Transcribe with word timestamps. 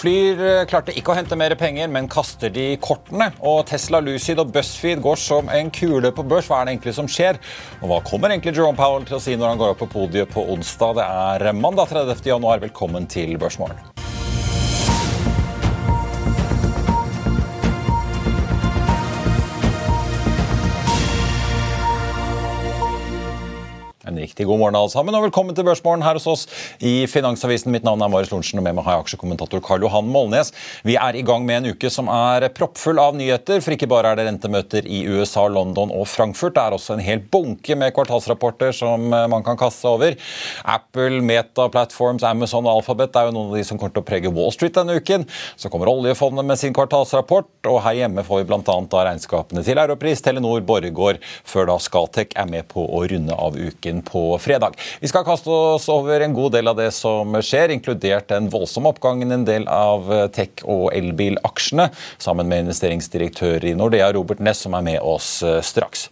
Flyr 0.00 0.38
eh, 0.40 0.62
klarte 0.64 0.94
ikke 0.96 1.12
å 1.12 1.16
hente 1.18 1.36
mer 1.36 1.52
penger, 1.60 1.90
men 1.92 2.06
kaster 2.08 2.48
de 2.54 2.70
kortene. 2.80 3.26
Og 3.44 3.66
Tesla, 3.68 4.00
Lucid 4.00 4.40
og 4.40 4.48
BuzzFeed 4.54 5.02
går 5.04 5.20
som 5.20 5.52
en 5.52 5.68
kule 5.76 6.08
på 6.16 6.24
børs. 6.24 6.48
Hva 6.48 6.62
er 6.62 6.70
det 6.70 6.76
egentlig 6.78 6.96
som 6.96 7.10
skjer? 7.10 7.36
Og 7.82 7.92
hva 7.92 8.00
kommer 8.08 8.32
egentlig 8.32 8.56
Jerome 8.56 8.80
Powell 8.80 9.04
til 9.04 9.20
å 9.20 9.22
si 9.22 9.36
når 9.36 9.52
han 9.52 9.60
går 9.60 9.76
opp 9.76 9.84
på 9.84 9.92
podiet 9.98 10.32
på 10.32 10.48
onsdag? 10.56 11.02
Det 11.02 11.08
er 11.44 11.50
mandag 11.52 11.92
30. 11.92 12.24
januar. 12.32 12.64
Velkommen 12.64 13.12
til 13.12 13.36
Børsmorgen. 13.40 13.99
Riktig 24.40 24.48
god 24.48 24.58
morgen 24.58 24.76
alle 24.78 24.88
sammen, 24.88 25.14
og 25.14 25.26
velkommen 25.26 25.52
til 25.56 25.66
Børsmorgen 25.66 26.00
her 26.00 26.16
hos 26.16 26.26
oss 26.30 26.46
i 26.80 27.04
Finansavisen. 27.10 27.68
Mitt 27.74 27.84
navn 27.84 28.00
er 28.00 28.08
Marius 28.08 28.30
Lorentzen, 28.32 28.56
og 28.56 28.64
med 28.64 28.72
meg 28.78 28.86
har 28.86 28.96
jeg 28.96 29.04
aksjekommentator 29.04 29.60
Karl 29.60 29.84
Johan 29.84 30.08
Molnes. 30.08 30.48
Vi 30.86 30.94
er 30.96 31.18
i 31.18 31.24
gang 31.26 31.44
med 31.44 31.58
en 31.60 31.74
uke 31.74 31.90
som 31.92 32.08
er 32.08 32.46
proppfull 32.56 32.96
av 33.02 33.18
nyheter, 33.18 33.60
for 33.60 33.76
ikke 33.76 33.88
bare 33.90 34.14
er 34.14 34.16
det 34.16 34.24
rentemøter 34.30 34.88
i 34.88 35.02
USA, 35.12 35.44
London 35.44 35.92
og 35.92 36.08
Frankfurt. 36.08 36.54
Det 36.56 36.62
er 36.62 36.76
også 36.76 36.96
en 36.96 37.04
hel 37.04 37.20
bunke 37.20 37.76
med 37.76 37.92
kvartalsrapporter 37.96 38.72
som 38.78 39.12
eh, 39.12 39.26
man 39.28 39.44
kan 39.44 39.60
kaste 39.60 39.90
over. 39.90 40.16
Apple, 40.64 41.20
Meta, 41.20 41.68
Platforms, 41.68 42.24
Amazon 42.24 42.64
og 42.64 42.78
Alphabet 42.78 43.20
er 43.20 43.28
jo 43.28 43.36
noen 43.36 43.52
av 43.52 43.60
de 43.60 43.66
som 43.68 43.76
kommer 43.76 43.92
til 43.92 44.04
å 44.06 44.08
prege 44.08 44.32
Wall 44.32 44.56
Street 44.56 44.78
denne 44.78 44.96
uken. 44.96 45.28
Så 45.60 45.68
kommer 45.68 45.92
oljefondet 45.92 46.48
med 46.48 46.62
sin 46.62 46.72
kvartalsrapport, 46.76 47.52
og 47.68 47.82
her 47.84 48.00
hjemme 48.00 48.24
får 48.24 48.40
vi 48.40 48.48
bl.a. 48.54 48.80
regnskapene 49.10 49.66
til 49.68 49.84
Europris, 49.84 50.24
Telenor, 50.24 50.64
Borregaard, 50.64 51.20
før 51.44 51.74
da 51.74 51.78
Scatec 51.82 52.32
er 52.40 52.48
med 52.48 52.70
på 52.72 52.88
å 52.88 53.04
runde 53.10 53.36
av 53.36 53.60
uken 53.60 54.00
på 54.08 54.29
fredag. 54.38 54.78
Vi 55.00 55.10
skal 55.10 55.26
kaste 55.26 55.50
oss 55.50 55.88
over 55.90 56.22
en 56.22 56.36
god 56.36 56.54
del 56.58 56.70
av 56.70 56.78
det 56.78 56.90
som 56.94 57.34
skjer, 57.42 57.74
inkludert 57.74 58.28
den 58.30 58.50
voldsomme 58.52 58.92
oppgangen 58.92 59.32
en 59.34 59.48
del 59.48 59.66
av 59.70 60.06
tech- 60.34 60.64
og 60.68 60.90
elbilaksjene, 60.94 61.88
sammen 62.20 62.48
med 62.50 62.66
investeringsdirektør 62.66 63.64
i 63.66 63.74
Nordea, 63.78 64.12
Robert 64.12 64.40
Ness, 64.44 64.64
som 64.64 64.76
er 64.76 64.84
med 64.84 65.00
oss 65.00 65.42
eh, 65.42 65.60
straks. 65.64 66.08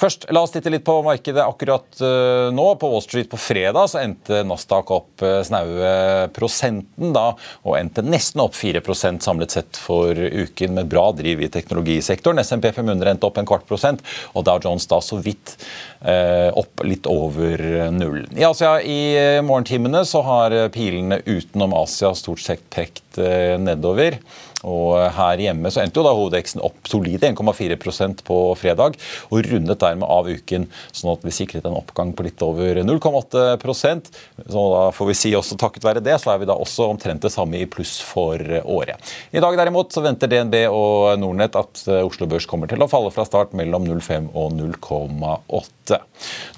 Først, 0.00 0.26
la 0.32 0.42
oss 0.44 0.54
titte 0.54 0.72
litt 0.72 0.84
på 0.86 0.96
markedet 1.04 1.44
akkurat 1.44 2.02
eh, 2.04 2.48
nå. 2.54 2.66
På 2.80 2.90
Wall 2.92 3.04
Street 3.04 3.30
på 3.30 3.40
fredag 3.40 3.90
så 3.92 4.00
endte 4.02 4.42
Nasdaq 4.46 4.92
opp 4.94 5.24
eh, 5.26 5.40
snaue 5.46 6.28
prosenten 6.36 7.14
da, 7.16 7.30
og 7.66 7.78
endte 7.78 8.04
nesten 8.06 8.44
opp 8.44 8.56
4% 8.56 9.24
samlet 9.24 9.56
sett 9.56 9.80
for 9.80 10.16
uken, 10.16 10.76
med 10.78 10.90
bra 10.90 11.10
driv 11.16 11.42
i 11.44 11.50
teknologisektoren. 11.52 12.42
SMP 12.44 12.70
500 12.76 13.14
endte 13.14 13.28
opp 13.28 13.40
en 13.40 13.48
kvart 13.48 13.66
prosent, 13.68 14.04
og 14.34 14.46
Dow 14.48 14.60
Jones 14.62 14.88
da 14.90 15.00
så 15.04 15.20
vidt 15.22 15.56
eh, 16.00 16.48
opp 16.56 16.84
litt 16.86 17.08
over 17.10 17.59
null. 17.94 18.22
I 18.36 18.44
Asia 18.48 18.76
i 18.82 19.00
morgentimene 19.46 20.04
så 20.08 20.22
har 20.26 20.56
pilene 20.74 21.20
utenom 21.26 21.74
Asia 21.80 22.14
stort 22.18 22.42
sett 22.44 22.64
pekt 22.72 23.18
eh, 23.18 23.56
nedover. 23.60 24.20
Og 24.66 24.98
her 25.16 25.40
hjemme 25.40 25.70
så 25.72 25.80
endte 25.82 26.00
jo 26.00 26.04
da 26.04 26.12
hovedveksten 26.16 26.62
opp 26.64 26.88
solide 26.90 27.30
1,4% 27.30 28.24
på 28.26 28.38
fredag, 28.60 28.98
og 29.32 29.48
rundet 29.48 29.80
dermed 29.80 30.04
av 30.04 30.28
uken, 30.28 30.66
sånn 30.92 31.14
at 31.14 31.24
vi 31.24 31.34
sikret 31.34 31.64
en 31.68 31.78
oppgang 31.78 32.12
på 32.16 32.26
litt 32.26 32.42
over 32.44 32.82
0,8 32.84 33.56
Så 33.64 34.66
da 34.74 34.82
får 34.92 35.10
vi 35.10 35.16
si 35.16 35.32
også 35.36 35.56
takket 35.60 35.86
være 35.88 36.04
det, 36.04 36.18
så 36.20 36.34
er 36.34 36.42
vi 36.42 36.50
da 36.50 36.58
også 36.60 36.90
omtrent 36.92 37.24
det 37.24 37.32
samme 37.32 37.60
i 37.60 37.68
pluss 37.70 37.98
for 38.04 38.40
året. 38.60 39.00
I 39.32 39.40
dag 39.40 39.56
derimot 39.56 39.94
så 39.94 40.04
venter 40.04 40.28
DNB 40.28 40.66
og 40.68 41.16
Nordnett 41.20 41.56
at 41.56 41.84
Oslo 42.04 42.28
Børs 42.28 42.48
kommer 42.50 42.68
til 42.68 42.84
å 42.84 42.90
falle 42.90 43.12
fra 43.14 43.24
start 43.28 43.56
mellom 43.56 43.88
0,5 43.88 44.32
og 44.36 44.52
0,8. 44.60 46.02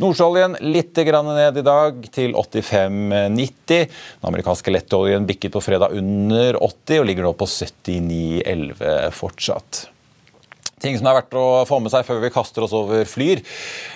Nordsjøoljen 0.02 0.58
litt 0.64 0.96
ned 0.96 1.58
i 1.58 1.64
dag, 1.66 2.02
til 2.14 2.34
85,90. 2.34 3.86
Den 3.86 4.28
amerikanske 4.32 4.74
lettoljen 4.74 5.26
bikket 5.28 5.54
på 5.54 5.62
fredag 5.64 5.96
under 5.98 6.58
80 6.58 7.02
og 7.02 7.08
ligger 7.08 7.28
nå 7.28 7.34
på 7.38 7.48
79,11 7.48 9.10
fortsatt. 9.16 9.86
Ting 10.82 10.96
som 10.98 11.06
er 11.06 11.20
verdt 11.20 11.36
å 11.38 11.62
få 11.68 11.78
med 11.78 11.92
seg 11.92 12.02
før 12.08 12.18
vi 12.24 12.30
kaster 12.34 12.64
oss 12.66 12.72
over 12.74 13.04
Flyr. 13.06 13.38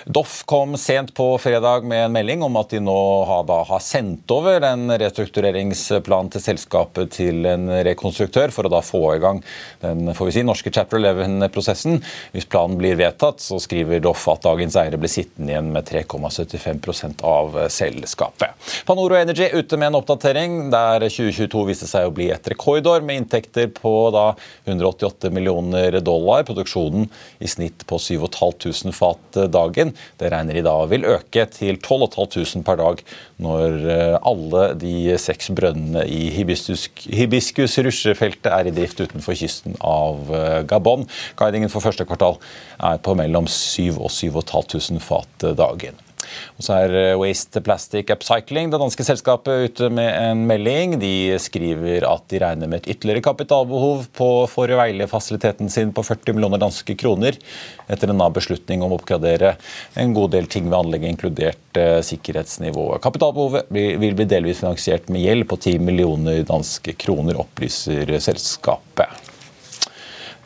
Doff 0.07 0.39
kom 0.47 0.77
sent 0.79 1.11
på 1.17 1.25
fredag 1.43 1.83
med 1.83 2.05
en 2.05 2.13
melding 2.15 2.45
om 2.45 2.55
at 2.61 2.71
de 2.71 2.79
nå 2.79 2.99
har, 3.27 3.41
da, 3.49 3.57
har 3.67 3.81
sendt 3.83 4.31
over 4.31 4.63
en 4.63 4.87
restruktureringsplan 4.95 6.31
til 6.31 6.43
selskapet 6.45 7.11
til 7.17 7.43
en 7.51 7.67
rekonstruktør 7.83 8.53
for 8.55 8.69
å 8.69 8.71
da 8.71 8.79
få 8.85 9.01
i 9.17 9.19
gang 9.19 9.41
den 9.81 10.13
får 10.15 10.29
vi 10.29 10.35
si, 10.37 10.43
norske 10.47 10.71
chapter 10.71 11.01
11-prosessen. 11.01 11.99
Hvis 12.31 12.47
planen 12.47 12.79
blir 12.79 12.95
vedtatt, 12.99 13.43
så 13.43 13.59
skriver 13.59 13.99
Doff 14.03 14.23
at 14.31 14.45
dagens 14.47 14.79
eiere 14.79 14.99
blir 15.01 15.11
sittende 15.11 15.51
igjen 15.51 15.73
med 15.75 15.87
3,75% 15.91 17.25
av 17.27 17.59
selskapet. 17.73 18.55
Panoro 18.87 19.19
Energy 19.19 19.49
ute 19.51 19.75
med 19.75 19.91
en 19.91 19.99
oppdatering 19.99 20.57
der 20.71 21.03
2022 21.03 21.67
viste 21.67 21.91
seg 21.91 22.07
å 22.07 22.15
bli 22.15 22.29
et 22.31 22.47
rekordår 22.47 23.03
med 23.03 23.25
inntekter 23.25 23.67
på 23.75 23.93
da 24.15 24.29
188 24.69 25.35
millioner 25.35 25.99
dollar. 25.99 26.47
Produksjon 26.47 26.76
produksjonen 26.77 27.09
i 27.39 27.47
snitt 27.47 27.85
på 27.87 27.99
7500 27.99 28.93
fat 28.93 29.39
dagen. 29.51 29.93
Det 30.17 30.31
regner 30.31 30.57
de 30.57 30.65
da 30.65 30.75
vil 30.89 31.05
øke 31.05 31.45
til 31.51 31.77
12 31.81 32.07
500 32.17 32.63
per 32.65 32.77
dag 32.77 33.03
når 33.41 33.89
eh, 33.89 34.17
alle 34.21 34.63
de 34.79 35.17
seks 35.17 35.51
brønnene 35.55 36.05
i 36.05 36.29
hibiscus 36.33 37.77
rusjefeltet 37.77 38.51
er 38.51 38.67
i 38.67 38.75
drift 38.75 39.01
utenfor 39.01 39.37
kysten 39.37 39.77
av 39.81 40.33
eh, 40.33 40.63
Gabon. 40.67 41.07
Guidingen 41.37 41.71
for 41.73 41.81
første 41.81 42.05
kvartal 42.05 42.37
er 42.79 42.97
på 43.01 43.15
mellom 43.17 43.47
7 43.47 43.97
og 43.97 44.11
7500 44.11 45.01
fat 45.03 45.49
dagen. 45.57 46.06
Og 46.57 46.65
så 46.65 46.77
er 46.83 46.95
eh, 46.97 47.19
Waste 47.19 47.61
Plastic 47.65 48.11
Upcycling, 48.13 48.71
det 48.71 48.79
danske 48.81 49.05
selskapet, 49.07 49.71
ute 49.71 49.89
med 49.93 50.09
en 50.11 50.45
melding. 50.49 50.97
De 51.01 51.35
skriver 51.41 52.07
at 52.09 52.25
de 52.31 52.41
regner 52.43 52.71
med 52.71 52.81
et 52.81 52.95
ytterligere 52.95 53.25
kapitalbehov 53.27 54.07
på 54.17 54.29
for 54.51 54.71
å 54.71 54.79
veile 54.79 55.09
fasiliteten 55.11 55.71
sin 55.73 55.93
på 55.95 56.05
40 56.05 56.37
millioner 56.37 56.61
danske 56.61 56.97
kroner 56.99 57.37
etter 57.87 58.11
en 58.11 58.25
beslutning 58.33 58.83
om 58.83 58.93
å 58.93 58.99
oppgradere 58.99 59.55
en 59.99 60.15
god 60.15 60.33
del 60.35 60.49
ting 60.51 60.67
ved 60.69 60.79
anlegget, 60.79 61.13
inkludert 61.15 61.79
eh, 61.79 61.99
sikkerhetsnivået. 62.05 63.01
Kapitalbehovet 63.03 63.71
vil 63.71 64.17
bli 64.17 64.27
delvis 64.27 64.61
finansiert 64.63 65.11
med 65.13 65.23
gjeld 65.23 65.47
på 65.49 65.59
10 65.61 65.87
millioner 65.87 66.43
danske 66.47 66.97
kroner, 66.99 67.39
opplyser 67.43 68.17
selskapet. 68.23 69.26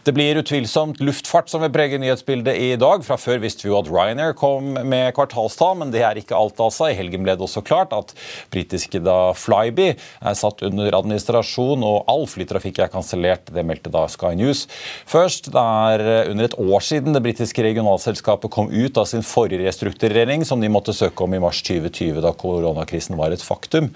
Det 0.02 0.16
blir 0.18 0.40
utvilsomt 0.40 0.98
luftfart 1.00 1.50
som 1.52 1.62
vil 1.62 1.70
prege 1.70 2.00
nyhetsbildet 2.02 2.58
i 2.58 2.70
dag. 2.82 3.04
Fra 3.06 3.20
før 3.22 3.38
visste 3.44 3.68
vi 3.68 3.70
jo 3.70 3.76
at 3.78 3.90
Ryanair 3.92 4.34
kom 4.34 4.72
med 4.74 5.12
kvartalstall, 5.14 5.76
men 5.78 5.92
det 5.94 6.02
er 6.02 6.18
ikke 6.18 6.34
alt. 6.34 6.58
altså. 6.58 6.88
I 6.90 6.96
helgen 6.98 7.22
ble 7.22 7.36
det 7.38 7.46
også 7.46 7.62
klart 7.62 7.94
at 7.94 8.16
britiske 8.54 8.98
da 9.06 9.36
Flyby 9.38 9.92
er 9.92 10.40
satt 10.40 10.64
under 10.66 10.98
administrasjon, 10.98 11.86
og 11.86 12.10
all 12.10 12.26
flytrafikk 12.26 12.82
er 12.82 12.90
kansellert. 12.90 13.54
Det 13.54 13.66
meldte 13.68 13.94
da 13.94 14.08
Sky 14.10 14.34
News. 14.40 14.64
Først, 15.06 15.52
det 15.54 15.68
er 15.86 16.32
under 16.32 16.50
et 16.50 16.58
år 16.58 16.88
siden 16.88 17.14
det 17.14 17.22
britiske 17.28 17.68
regionalselskapet 17.68 18.54
kom 18.58 18.74
ut 18.74 18.98
av 18.98 19.06
sin 19.12 19.22
forrige 19.22 19.68
restrukturering, 19.68 20.48
som 20.50 20.66
de 20.66 20.74
måtte 20.74 20.98
søke 20.98 21.28
om 21.28 21.38
i 21.38 21.44
mars 21.46 21.62
2020, 21.62 22.24
da 22.26 22.34
koronakrisen 22.34 23.22
var 23.22 23.38
et 23.38 23.46
faktum. 23.46 23.94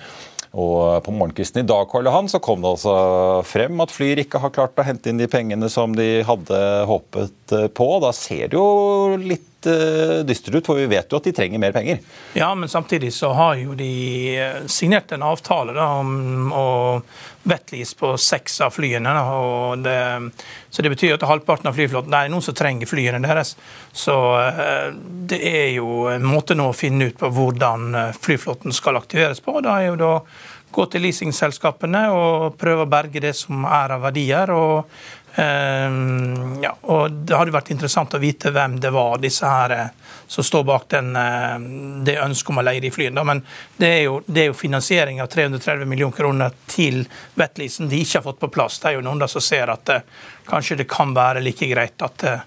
Og 0.56 1.04
På 1.04 1.12
morgenkvisten 1.12 1.66
i 1.66 1.68
dag 1.68 1.90
Karl 1.92 2.08
Johan, 2.08 2.30
så 2.32 2.40
kom 2.44 2.62
det 2.64 2.72
altså 2.78 2.96
frem 3.48 3.82
at 3.84 3.92
Flyr 3.92 4.22
ikke 4.24 4.40
har 4.40 4.54
klart 4.56 4.80
å 4.80 4.86
hente 4.88 5.12
inn 5.12 5.20
de 5.20 5.28
pengene 5.32 5.68
som 5.72 5.96
de 5.98 6.24
hadde 6.28 6.62
håpet 6.88 7.56
på. 7.76 7.90
Da 8.04 8.14
ser 8.16 8.54
det 8.54 8.60
jo 8.60 9.20
litt 9.20 9.52
litt 9.70 10.52
uh, 10.52 10.58
ut, 10.58 10.66
for 10.66 10.76
vi 10.76 10.86
vet 10.86 11.12
jo 11.12 11.20
at 11.20 11.28
de 11.28 11.34
trenger 11.36 11.60
mer 11.60 11.74
penger. 11.76 12.00
Ja, 12.34 12.54
men 12.56 12.70
samtidig 12.70 13.14
så 13.14 13.34
har 13.34 13.56
jo 13.56 13.76
de 13.76 14.38
signert 14.68 15.12
en 15.12 15.24
avtale 15.24 15.74
da, 15.76 15.88
om 16.00 16.52
å 16.54 16.68
wetlease 17.46 17.98
på 17.98 18.12
seks 18.22 18.60
av 18.66 18.74
flyene. 18.76 19.14
Det, 19.86 19.98
så 20.70 20.86
det 20.86 20.92
betyr 20.96 21.16
at 21.16 21.28
halvparten 21.30 21.70
av 21.70 21.78
flyflåten 21.78 22.14
det 22.14 22.24
er 22.26 22.34
noen 22.34 22.46
som 22.46 22.58
trenger 22.58 22.90
flyene 22.90 23.22
deres. 23.24 23.56
Så 23.94 24.18
uh, 24.36 24.90
det 25.30 25.40
er 25.46 25.70
jo 25.78 26.06
en 26.12 26.28
måte 26.28 26.58
nå 26.58 26.72
å 26.72 26.78
finne 26.78 27.12
ut 27.12 27.20
på 27.22 27.32
hvordan 27.34 27.96
flyflåten 28.20 28.76
skal 28.76 29.00
aktiveres 29.00 29.44
på. 29.46 29.60
Da 29.66 29.80
er 29.80 29.92
jo 29.92 30.02
da 30.02 30.14
gå 30.76 30.86
til 30.92 31.06
leasingselskapene 31.06 32.08
og 32.12 32.58
prøve 32.60 32.84
å 32.84 32.92
berge 32.92 33.22
det 33.24 33.36
som 33.38 33.64
er 33.70 33.96
av 33.96 34.04
verdier. 34.10 34.52
og 34.52 34.90
Um, 35.38 36.64
ja, 36.64 36.78
og 36.82 37.12
Det 37.12 37.36
hadde 37.36 37.52
vært 37.52 37.74
interessant 37.74 38.14
å 38.16 38.22
vite 38.22 38.54
hvem 38.56 38.78
det 38.80 38.92
var, 38.96 39.18
disse 39.20 39.50
her 39.50 39.74
eh, 39.76 40.14
som 40.32 40.46
står 40.48 40.64
bak 40.64 40.86
den, 40.94 41.10
uh, 41.12 41.58
det 42.08 42.16
ønsket 42.24 42.54
om 42.54 42.62
å 42.62 42.64
leie 42.64 42.80
de 42.80 42.92
flyene. 42.94 43.26
Men 43.28 43.42
det 43.76 43.90
er, 43.90 44.00
jo, 44.06 44.22
det 44.26 44.46
er 44.46 44.48
jo 44.50 44.56
finansiering 44.56 45.20
av 45.22 45.28
330 45.34 45.92
millioner 45.92 46.16
kroner 46.16 46.56
til 46.72 47.04
Vetlisen 47.36 47.92
de 47.92 48.00
ikke 48.00 48.22
har 48.22 48.28
fått 48.30 48.40
på 48.46 48.52
plass. 48.56 48.80
Det 48.80 48.94
er 48.94 48.98
jo 48.98 49.04
noen 49.10 49.26
der 49.26 49.34
som 49.34 49.44
ser 49.44 49.74
at 49.76 49.92
uh, 49.92 50.24
kanskje 50.48 50.80
det 50.86 50.88
kan 50.96 51.12
være 51.18 51.44
like 51.44 51.68
greit 51.68 52.08
at 52.08 52.28
uh, 52.32 52.40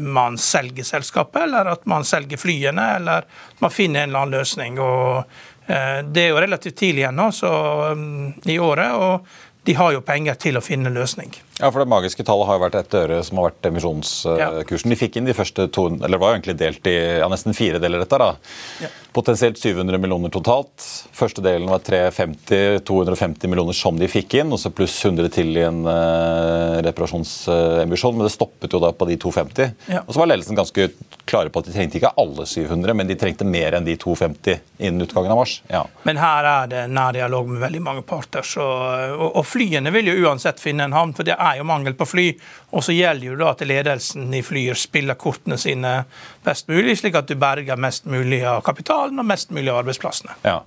man 0.00 0.40
selger 0.40 0.88
selskapet, 0.88 1.44
eller 1.44 1.74
at 1.74 1.86
man 1.90 2.08
selger 2.08 2.40
flyene, 2.40 2.88
eller 2.96 3.28
man 3.60 3.74
finner 3.74 4.06
en 4.06 4.14
eller 4.14 4.24
annen 4.24 4.38
løsning. 4.40 4.80
og 4.80 5.40
det 5.62 6.24
er 6.24 6.32
jo 6.32 6.40
relativt 6.42 6.74
tidlig 6.76 7.04
ennå 7.06 7.28
um, 7.46 8.32
i 8.50 8.56
året, 8.58 8.92
og 8.98 9.28
de 9.62 9.74
har 9.78 9.92
jo 9.94 10.02
penger 10.02 10.34
til 10.42 10.58
å 10.58 10.62
finne 10.64 10.90
løsning. 10.90 11.30
Ja, 11.60 11.68
for 11.70 11.78
Det 11.78 11.88
magiske 11.90 12.24
tallet 12.24 12.48
har 12.48 12.56
jo 12.56 12.64
vært 12.64 12.78
ett 12.80 12.94
øre, 12.96 13.20
som 13.26 13.38
har 13.38 13.50
vært 13.50 13.68
emisjonskursen. 13.68 14.92
De 14.92 14.98
fikk 14.98 15.18
inn 15.20 15.28
de 15.28 15.36
første 15.36 15.68
to 15.68 15.86
Eller 15.92 16.16
det 16.16 16.22
var 16.22 16.32
jo 16.32 16.38
egentlig 16.38 16.58
delt 16.58 16.88
i 16.88 16.96
ja, 17.20 17.28
nesten 17.28 17.56
fire 17.56 17.80
deler, 17.82 18.00
dette. 18.02 18.18
da. 18.18 18.32
Ja. 18.80 18.90
Potensielt 19.12 19.58
700 19.60 20.00
millioner 20.00 20.32
totalt. 20.32 20.80
Første 21.12 21.42
delen 21.44 21.68
var 21.68 21.82
350, 21.84 22.80
250 22.88 23.50
millioner 23.52 23.76
som 23.76 23.98
de 24.00 24.08
fikk 24.08 24.38
inn, 24.40 24.54
og 24.54 24.60
så 24.62 24.72
pluss 24.72 24.94
100 25.04 25.28
til 25.34 25.52
i 25.52 25.66
en 25.66 25.82
uh, 25.84 26.80
reparasjonsemisjon. 26.86 28.16
Men 28.16 28.24
det 28.24 28.32
stoppet 28.32 28.72
jo 28.72 28.80
da 28.80 28.94
på 28.96 29.10
de 29.10 29.18
250. 29.20 29.74
Ja. 29.92 30.00
Og 30.06 30.14
så 30.14 30.22
var 30.22 30.32
ledelsen 30.32 30.56
ganske 30.56 30.88
klare 31.28 31.52
på 31.52 31.60
at 31.60 31.68
de 31.68 31.76
trengte 31.76 32.00
ikke 32.00 32.14
alle 32.16 32.46
700, 32.48 32.96
men 32.96 33.12
de 33.12 33.18
trengte 33.20 33.44
mer 33.44 33.76
enn 33.76 33.84
de 33.84 33.98
250 34.00 34.62
innen 34.80 35.04
utgangen 35.04 35.36
av 35.36 35.42
mars. 35.42 35.58
Ja. 35.68 35.84
Men 36.08 36.16
her 36.22 36.48
er 36.48 36.72
det 36.72 36.86
nær 36.96 37.12
dialog 37.12 37.52
med 37.52 37.60
veldig 37.66 37.84
mange 37.84 38.06
parter, 38.08 38.46
så, 38.46 38.64
og, 39.12 39.28
og 39.28 39.44
flyene 39.46 39.92
vil 39.92 40.08
jo 40.08 40.16
uansett 40.24 40.62
finne 40.62 40.88
en 40.88 40.96
havn. 40.96 41.12
for 41.12 41.28
det 41.28 41.36
er 41.42 41.58
jo 41.60 41.66
mangel 41.68 41.94
på 41.98 42.06
fly. 42.08 42.26
Og 42.72 42.84
så 42.86 42.94
gjelder 42.96 43.32
jo 43.32 43.38
da 43.40 43.52
at 43.52 43.64
ledelsen 43.66 44.32
i 44.34 44.42
Flyr 44.44 44.78
spiller 44.78 45.18
kortene 45.20 45.58
sine 45.60 46.02
best 46.44 46.70
mulig, 46.70 46.96
slik 47.00 47.18
at 47.18 47.30
du 47.30 47.36
berger 47.40 47.80
mest 47.80 48.08
mulig 48.10 48.42
av 48.48 48.62
kapitalen 48.66 49.18
og 49.20 49.28
mest 49.28 49.52
mulig 49.54 49.70
av 49.72 49.82
arbeidsplassene. 49.82 50.38
Ja. 50.46 50.60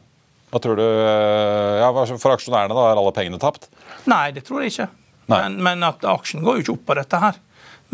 Hva 0.51 0.61
tror 0.61 0.79
du 0.79 0.85
eh, 0.85 1.81
ja, 1.81 1.89
For 2.21 2.35
aksjonærene, 2.35 2.75
da, 2.75 2.91
er 2.91 3.01
alle 3.01 3.15
pengene 3.15 3.41
tapt? 3.41 3.67
Nei, 4.07 4.29
det 4.35 4.45
tror 4.47 4.63
jeg 4.63 4.75
ikke. 4.75 4.91
Men, 5.31 5.57
men, 5.65 5.83
at 5.83 6.05
aksjen 6.05 6.45
går 6.45 6.59
jo 6.59 6.63
ikke 6.63 6.75
opp 6.77 6.85
på 6.91 6.97
dette 7.01 7.19
her. 7.23 7.41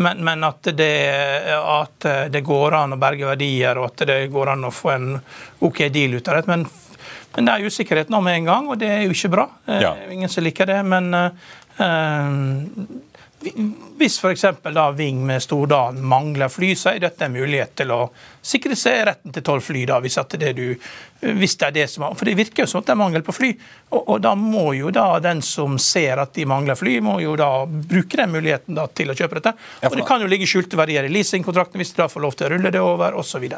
Men, 0.01 0.22
men 0.24 0.44
at, 0.48 0.68
det, 0.75 0.92
at, 1.56 2.06
det, 2.31 2.42
går 2.48 2.75
an 2.75 2.95
å 2.95 3.00
berge 3.00 3.28
verdier, 3.28 3.80
og 3.80 3.92
at 3.92 4.06
det 4.07 4.19
går 4.31 4.54
an 4.54 4.68
å 4.68 4.72
få 4.74 4.94
en 4.94 5.10
OK 5.63 5.83
deal 5.94 6.16
ut 6.16 6.31
av 6.31 6.39
det. 6.39 6.44
Men, 6.51 6.66
men 7.36 7.48
det 7.48 7.56
er 7.56 7.72
usikkerhet 7.72 8.12
nå 8.12 8.22
med 8.24 8.39
en 8.42 8.51
gang, 8.51 8.69
og 8.72 8.80
det 8.81 8.92
er 8.92 9.04
jo 9.06 9.16
ikke 9.16 9.33
bra. 9.36 9.48
Ja. 9.72 9.95
Ingen 10.12 10.31
som 10.31 10.45
liker 10.45 10.69
det. 10.69 10.80
Men 10.88 11.12
Ehm, 11.12 11.36
hvis 13.98 14.19
f.eks. 14.22 14.45
Ving 14.95 15.25
med 15.25 15.42
Stordalen 15.42 16.06
mangler 16.06 16.50
fly, 16.50 16.75
så 16.75 16.92
er 16.92 17.01
dette 17.01 17.25
en 17.25 17.33
mulighet 17.33 17.74
til 17.81 17.94
å 17.94 18.01
sikre 18.42 18.75
seg 18.78 19.01
retten 19.07 19.33
til 19.33 19.45
tolv 19.45 19.66
fly. 19.66 19.86
da, 19.89 19.98
hvis, 20.04 20.19
det, 20.38 20.51
du, 20.57 20.75
hvis 21.25 21.57
det 21.57 21.68
er 21.68 21.75
det 21.80 21.88
som 21.89 22.06
er, 22.06 22.16
For 22.18 22.30
det 22.30 22.38
virker 22.38 22.63
jo 22.63 22.69
som 22.69 22.81
at 22.81 22.89
det 22.89 22.95
er 22.95 23.01
mangel 23.01 23.25
på 23.25 23.36
fly. 23.36 23.51
Og, 23.89 24.01
og, 24.01 24.18
da 24.22 24.36
må 24.38 24.72
jo 24.78 24.94
da 24.94 25.07
den 25.24 25.42
som 25.45 25.80
ser 25.81 26.22
at 26.22 26.33
de 26.38 26.45
mangler 26.50 26.78
fly, 26.78 27.00
må 27.01 27.19
jo 27.24 27.36
da 27.39 27.66
bruke 27.66 28.19
den 28.19 28.33
muligheten 28.36 28.78
da 28.78 28.88
til 28.88 29.13
å 29.13 29.18
kjøpe 29.18 29.39
dette. 29.39 29.56
Og 29.89 29.98
det 29.98 30.07
kan 30.07 30.22
jo 30.22 30.30
ligge 30.30 30.50
skjulte 30.50 30.80
verdier 30.80 31.07
i 31.07 31.13
leasingkontrakten 31.13 31.81
hvis 31.81 31.95
de 31.95 32.04
da 32.04 32.12
får 32.12 32.28
lov 32.28 32.38
til 32.38 32.50
å 32.50 32.54
rulle 32.56 32.74
det 32.74 32.83
over, 32.83 33.18
osv. 33.18 33.50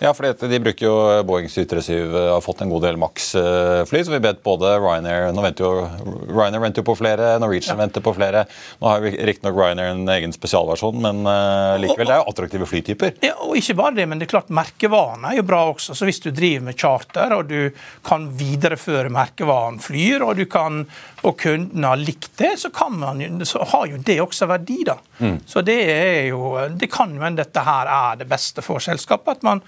Ja, 0.00 0.14
for 0.16 0.24
de 0.48 0.58
bruker 0.64 0.86
jo 0.86 0.94
Boeing 1.28 1.48
737, 1.48 2.16
eh, 2.16 2.32
har 2.32 2.40
fått 2.40 2.62
en 2.64 2.70
god 2.72 2.86
del 2.86 2.96
Max-fly. 2.96 4.04
Så 4.04 4.14
vi 4.14 4.20
vet 4.24 4.38
både 4.42 4.72
Ryanair 4.80 5.28
nå 5.36 5.42
venter 5.44 5.66
jo, 5.66 5.82
Ryanair 6.30 6.62
venter 6.62 6.80
jo 6.80 6.86
på 6.88 6.94
flere, 6.96 7.34
Norwegian 7.42 7.76
ja. 7.76 7.82
venter 7.82 8.04
på 8.04 8.14
flere. 8.16 8.46
Nå 8.80 8.88
har 8.88 9.04
riktignok 9.04 9.58
Ryanair 9.58 9.92
en 9.92 10.08
egen 10.16 10.32
spesialversjon, 10.32 10.96
men 11.04 11.20
uh, 11.28 11.76
likevel, 11.82 12.08
det 12.08 12.16
er 12.16 12.22
jo 12.22 12.32
attraktive 12.32 12.70
flytyper. 12.70 13.18
Ja, 13.26 13.34
og 13.44 13.58
ikke 13.60 13.76
bare 13.82 13.98
det, 13.98 14.08
men 14.08 14.22
det 14.22 14.30
er 14.30 14.32
klart 14.32 14.48
merkevaren 14.56 15.28
er 15.28 15.36
jo 15.36 15.44
bra 15.52 15.66
også. 15.74 15.92
Så 15.98 16.08
hvis 16.08 16.22
du 16.24 16.30
driver 16.32 16.70
med 16.70 16.80
charter, 16.80 17.36
og 17.36 17.52
du 17.52 17.68
kan 18.06 18.24
videreføre 18.40 19.12
merkevaren 19.12 19.82
Flyr, 19.84 20.24
og 20.24 20.40
du 20.40 20.46
kan 20.48 20.86
og 21.20 21.36
kundene 21.40 21.90
har 21.92 22.00
likt 22.00 22.30
det, 22.36 22.54
så, 22.58 22.70
man, 22.90 23.20
så 23.46 23.64
har 23.72 23.86
jo 23.90 23.98
det 24.04 24.20
også 24.22 24.46
verdi. 24.48 24.78
da. 24.86 24.96
Mm. 25.18 25.40
Så 25.46 25.62
det 25.66 25.78
er 25.92 26.22
jo, 26.30 26.54
det 26.76 26.88
kan 26.92 27.12
jo 27.14 27.24
hende 27.24 27.44
dette 27.44 27.64
her 27.64 27.90
er 27.92 28.22
det 28.22 28.28
beste 28.30 28.64
for 28.64 28.80
selskapet. 28.80 29.36
at 29.36 29.42
man 29.42 29.60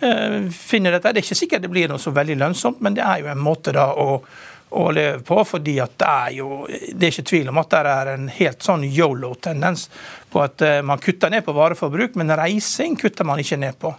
eh, 0.00 0.46
finner 0.54 0.94
dette. 0.94 1.12
Det 1.12 1.22
er 1.22 1.26
ikke 1.26 1.42
sikkert 1.42 1.66
det 1.66 1.72
blir 1.72 1.90
noe 1.90 1.98
så 2.02 2.14
veldig 2.14 2.38
lønnsomt, 2.38 2.80
men 2.80 2.94
det 2.94 3.02
er 3.02 3.24
jo 3.24 3.32
en 3.32 3.42
måte 3.42 3.74
da 3.74 3.90
å, 3.90 4.20
å 4.70 4.86
leve 4.94 5.18
på. 5.26 5.42
fordi 5.44 5.78
at 5.82 5.98
det 5.98 6.14
er 6.14 6.34
jo, 6.38 6.64
det 6.70 7.08
er 7.08 7.14
ikke 7.14 7.28
tvil 7.32 7.50
om 7.50 7.58
at 7.58 7.74
det 7.74 7.84
er 7.90 8.14
en 8.14 8.28
helt 8.38 8.62
sånn 8.62 8.86
yolo-tendens 8.86 9.88
på 10.30 10.44
at 10.46 10.62
uh, 10.62 10.78
man 10.86 11.02
kutter 11.02 11.32
ned 11.32 11.42
på 11.42 11.56
vareforbruk, 11.56 12.14
men 12.20 12.30
reising 12.38 12.94
kutter 13.00 13.26
man 13.26 13.42
ikke 13.42 13.58
ned 13.58 13.80
på. 13.82 13.90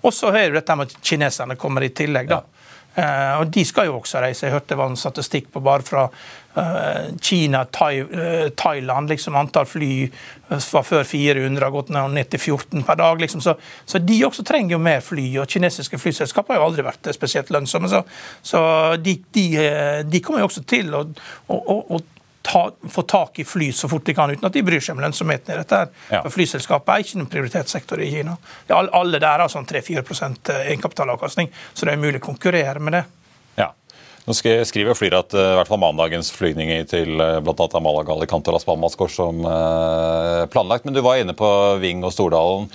Og 0.00 0.14
så 0.16 0.32
er 0.32 0.48
det 0.48 0.62
dette 0.62 0.78
med 0.80 0.88
at 0.88 1.02
kineserne 1.04 1.58
kommer 1.60 1.84
i 1.84 1.92
tillegg. 1.92 2.32
da. 2.32 2.40
Ja. 2.40 2.57
Uh, 2.98 3.38
og 3.38 3.52
De 3.54 3.62
skal 3.64 3.86
jo 3.86 3.98
også 4.00 4.18
reise. 4.22 4.46
Jeg 4.46 4.54
hørte 4.56 4.72
det 4.72 4.78
var 4.80 4.90
en 4.90 4.98
statistikk 4.98 5.52
på 5.54 5.62
bare 5.62 5.86
fra 5.86 6.08
uh, 6.08 7.14
Kina, 7.22 7.60
uh, 7.62 8.48
Thailand. 8.58 9.08
liksom 9.08 9.36
Antall 9.38 9.68
fly 9.70 9.92
var 10.48 10.82
før 10.82 11.04
400, 11.04 11.62
har 11.62 11.70
gått 11.70 11.92
ned 11.94 12.30
til 12.32 12.40
14 12.40 12.82
per 12.82 12.98
dag. 12.98 13.20
liksom. 13.20 13.40
Så, 13.44 13.54
så, 13.84 13.98
de 14.02 14.24
også 14.26 14.42
trenger 14.42 14.74
jo 14.74 14.82
mer 14.82 15.00
fly. 15.00 15.28
og 15.38 15.48
Kinesiske 15.48 15.98
flyselskaper 15.98 16.56
har 16.56 16.62
jo 16.62 16.70
aldri 16.72 16.86
vært 16.88 17.12
spesielt 17.14 17.52
lønnsomme. 17.54 17.88
Så, 17.88 18.02
så 18.42 18.60
de, 18.96 19.18
de, 19.34 19.46
de, 20.08 20.20
kommer 20.20 20.42
jo 20.42 20.50
også 20.50 20.64
til 20.66 20.94
å, 20.94 21.04
å, 21.46 21.78
å 21.94 22.00
ta, 22.48 22.70
få 22.88 23.02
tak 23.02 23.38
i 23.38 23.44
fly 23.44 23.70
så 23.72 23.88
fort 23.88 24.06
de 24.06 24.14
kan, 24.16 24.30
uten 24.30 24.48
at 24.48 24.56
de 24.56 24.64
bryr 24.64 24.82
seg 24.82 24.96
om 24.96 25.02
lønnsomheten 25.04 25.54
i 25.54 25.58
dette. 25.60 25.82
Ja. 26.08 26.22
For 26.24 26.34
Flyselskapet 26.34 26.94
er 26.94 27.04
ikke 27.04 27.20
en 27.20 27.30
prioritetssektor 27.30 28.02
i 28.04 28.10
Kina. 28.12 28.36
Alle 28.74 29.20
der 29.20 29.44
har 29.44 29.52
sånn 29.52 29.68
3-4% 29.68 30.52
egenkapitalavkastning, 30.56 31.52
så 31.74 31.86
det 31.86 31.94
er 31.94 32.00
umulig 32.00 32.22
å 32.22 32.28
konkurrere 32.30 32.82
med 32.82 32.98
det. 32.98 33.04
Ja. 33.60 33.72
Nå 34.28 34.36
skriver 34.36 34.96
Flyr 34.96 35.18
at 35.20 35.36
uh, 35.36 35.44
i 35.54 35.56
hvert 35.60 35.70
fall 35.70 35.82
mandagens 35.82 36.30
flygninger 36.36 36.88
til 36.90 37.14
blant 37.16 37.60
bl.a. 37.60 37.82
Malaga, 37.84 38.16
Alicante 38.16 38.52
og 38.52 38.58
Las 38.58 38.68
Palmas 38.68 38.96
går 38.98 39.12
som 39.12 39.44
planlagt. 40.52 40.88
Men 40.88 40.96
du 40.96 41.04
var 41.04 41.20
inne 41.20 41.36
på 41.36 41.50
Ving 41.82 42.04
og 42.04 42.14
Stordalen. 42.16 42.68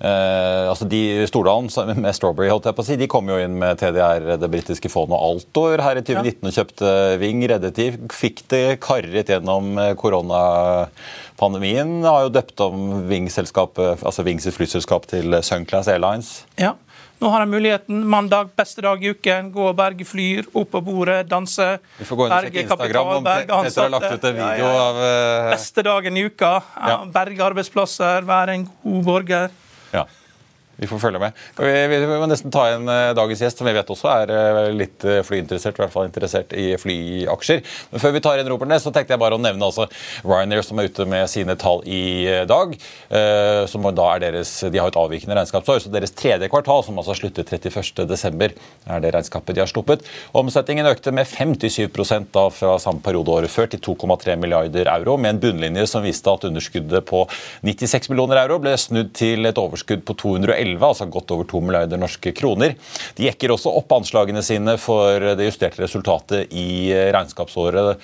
Eh, 0.00 0.64
altså 0.70 0.86
de 0.88 1.26
Stordalen 1.28 1.68
med 2.00 2.14
Strawberry 2.16 2.48
holdt 2.48 2.70
jeg 2.70 2.76
på 2.76 2.80
å 2.80 2.86
si, 2.88 2.96
de 2.96 3.08
kom 3.10 3.28
jo 3.28 3.36
inn 3.36 3.58
med 3.60 3.76
TDR, 3.82 4.38
det 4.40 4.48
britiske 4.48 4.88
fondet 4.88 5.20
Altor 5.20 5.82
her 5.84 6.00
i 6.00 6.04
2019 6.06 6.48
og 6.48 6.56
kjøpte 6.56 6.92
Ving. 7.20 7.44
Reddet 7.50 7.76
de. 7.76 7.90
Fikk 8.12 8.44
det 8.52 8.80
karret 8.84 9.32
gjennom 9.32 9.76
eh, 9.80 9.92
koronapandemien. 10.00 11.98
Har 12.06 12.26
jo 12.26 12.34
døpt 12.38 12.64
om 12.64 13.02
Ving-selskapet, 13.10 14.00
altså 14.00 14.24
Ving 14.24 14.40
flyselskap 14.40 15.04
til 15.10 15.36
Sunclass 15.44 15.90
Airlines. 15.92 16.44
Ja. 16.60 16.76
Nå 17.20 17.28
har 17.28 17.44
jeg 17.44 17.50
muligheten. 17.52 18.00
Mandag, 18.08 18.54
beste 18.56 18.80
dag 18.80 19.02
i 19.04 19.10
uken. 19.12 19.50
Gå 19.52 19.66
og 19.68 19.74
berge 19.76 20.06
flyr, 20.08 20.46
opp 20.56 20.70
på 20.72 20.80
bordet, 20.84 21.18
danse. 21.28 21.66
Vi 21.98 22.06
får 22.08 22.16
gå 22.16 22.26
inn 22.26 22.32
og 22.32 22.46
sjekke 22.46 22.62
Instagram 22.64 23.10
om 23.18 23.26
Petter 23.28 23.82
har 23.82 23.92
lagt 23.92 24.14
ut 24.14 24.24
en 24.30 24.38
video 24.38 24.64
ja, 24.64 24.70
ja. 24.70 24.84
av 24.86 25.00
uh... 25.04 25.48
Beste 25.52 25.84
dagen 25.84 26.16
i 26.16 26.22
uka. 26.30 26.54
Ja. 26.80 27.02
Berge 27.12 27.44
arbeidsplasser, 27.50 28.24
være 28.28 28.56
en 28.56 28.70
god 28.70 29.02
borger. 29.10 29.52
Vi 30.80 30.88
får 30.88 31.00
følge 31.02 31.20
med. 31.20 31.36
Vi, 31.60 31.98
må 32.08 32.26
nesten 32.30 32.52
ta 32.52 32.62
inn 32.72 32.88
uh, 32.88 33.12
dagens 33.16 33.42
gjest, 33.44 33.58
som 33.60 33.68
vi 33.68 33.74
vet 33.76 33.90
også 33.92 34.08
er 34.14 34.30
uh, 34.32 34.60
litt 34.72 35.04
uh, 35.04 35.18
flyinteressert. 35.26 35.76
i 35.76 35.82
hvert 35.82 35.92
fall 35.92 36.06
interessert 36.08 36.54
i 36.56 36.70
flyaksjer. 36.80 37.60
Men 37.90 38.00
før 38.00 38.14
vi 38.16 38.22
tar 38.24 38.40
inn 38.40 38.48
Robert 38.48 38.72
så 38.80 38.92
tenkte 38.94 39.12
jeg 39.12 39.20
bare 39.20 39.36
å 39.36 39.42
nevne 39.42 39.66
altså 39.66 39.86
Ryanair, 40.24 40.64
som 40.64 40.80
er 40.80 40.88
ute 40.88 41.04
med 41.10 41.28
sine 41.28 41.56
tall 41.60 41.82
i 41.84 42.24
dag. 42.48 42.72
som 43.68 43.88
da 43.94 44.06
er 44.14 44.20
deres, 44.22 44.52
De 44.72 44.78
har 44.78 44.88
et 44.88 44.96
avvikende 44.96 45.36
regnskapsår, 45.36 45.80
så 45.82 45.92
deres 45.92 46.14
tredje 46.16 46.48
kvartal, 46.48 46.84
som 46.86 46.98
altså 47.00 47.16
slutter 47.18 47.44
31.12., 47.44 48.54
er 48.86 49.02
det 49.02 49.12
regnskapet 49.14 49.56
de 49.56 49.62
har 49.62 49.70
sluppet. 49.70 50.06
Omsetningen 50.36 50.88
økte 50.88 51.12
med 51.12 51.28
57% 51.28 52.30
da 52.32 52.46
fra 52.54 52.76
samme 52.82 53.02
periode 53.04 53.34
året 53.34 53.52
før 53.52 53.68
til 53.72 53.82
2,3 53.84 54.36
milliarder 54.40 54.88
euro, 54.94 55.16
med 55.16 55.34
en 55.34 55.42
bunnlinje 55.42 55.86
som 55.90 56.04
viste 56.06 56.30
at 56.30 56.46
underskuddet 56.48 57.04
på 57.10 57.26
96 57.66 58.10
millioner 58.12 58.44
euro 58.44 58.60
ble 58.62 58.76
snudd 58.78 59.12
til 59.18 59.48
et 59.50 59.60
overskudd 59.60 60.06
på 60.06 60.16
211 60.24 60.69
2011, 60.78 60.86
altså 60.90 61.08
godt 61.10 61.34
over 61.34 61.48
2 61.50 61.62
milliarder 61.66 62.00
norske 62.00 62.32
kroner. 62.36 62.76
De 63.16 63.26
jekker 63.26 63.54
også 63.54 63.72
opp 63.80 63.92
anslagene 63.96 64.42
sine 64.44 64.76
for 64.80 65.20
det 65.38 65.48
justerte 65.48 65.82
resultatet 65.82 66.52
i 66.56 66.92
regnskapsåret 67.14 68.00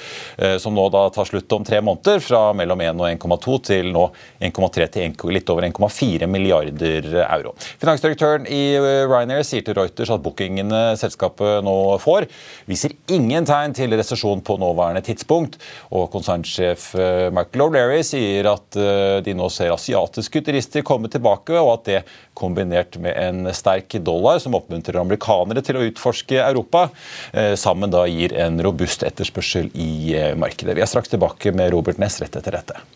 som 0.61 0.75
nå 0.77 0.87
da 0.93 1.07
tar 1.15 1.29
slutt 1.29 1.53
om 1.57 1.65
tre 1.67 1.81
måneder, 1.85 2.21
fra 2.25 2.51
mellom 2.57 2.81
1 2.83 3.01
og 3.01 3.09
1,2 3.09 3.57
til 3.71 3.91
nå 3.95 4.07
1,3 4.43 4.89
til 4.97 5.35
litt 5.35 5.51
over 5.53 5.67
1,4 5.69 6.29
milliarder 6.31 7.09
euro. 7.27 7.55
Finansdirektøren 7.83 8.47
i 8.51 8.77
Ryanair 9.07 9.45
sier 9.47 9.65
til 9.67 9.77
Reuters 9.79 10.13
at 10.13 10.23
bookingene 10.25 10.83
selskapet 11.01 11.65
nå 11.67 11.77
får, 12.03 12.29
viser 12.69 12.95
ingen 13.13 13.47
tegn 13.49 13.75
til 13.77 13.95
resesjon 13.97 14.43
på 14.47 14.59
nåværende 14.61 15.05
tidspunkt. 15.07 15.59
Og 15.97 16.09
konsernsjef 16.13 16.89
eh, 16.99 17.29
Michael 17.35 17.67
O'Leary 17.67 18.03
sier 18.07 18.51
at 18.53 18.79
eh, 18.81 19.19
de 19.27 19.37
nå 19.37 19.49
ser 19.53 19.75
asiatiske 19.75 20.43
turister 20.47 20.87
komme 20.87 21.11
tilbake, 21.13 21.57
og 21.59 21.73
at 21.77 21.87
det 21.91 22.03
kombinert 22.47 22.99
med 23.03 23.17
en 23.21 23.53
sterk 23.55 23.99
dollar 24.07 24.41
som 24.43 24.57
oppmuntrer 24.59 25.01
amerikanere 25.03 25.65
til 25.67 25.81
å 25.81 25.87
utforske 25.91 26.41
Europa, 26.43 26.89
eh, 27.33 27.55
sammen 27.59 27.93
da 27.93 28.07
gir 28.11 28.37
en 28.41 28.63
robust 28.65 29.05
etterspørsel 29.07 29.73
i 29.75 30.15
markedet. 30.39 30.79
Vi 30.79 30.85
er 30.85 30.91
straks 30.91 31.13
tilbake 31.13 31.53
med 31.53 31.75
Robert 31.75 31.99
Ness 32.03 32.23
rett 32.23 32.39
etter 32.39 32.57
dette. 32.61 32.96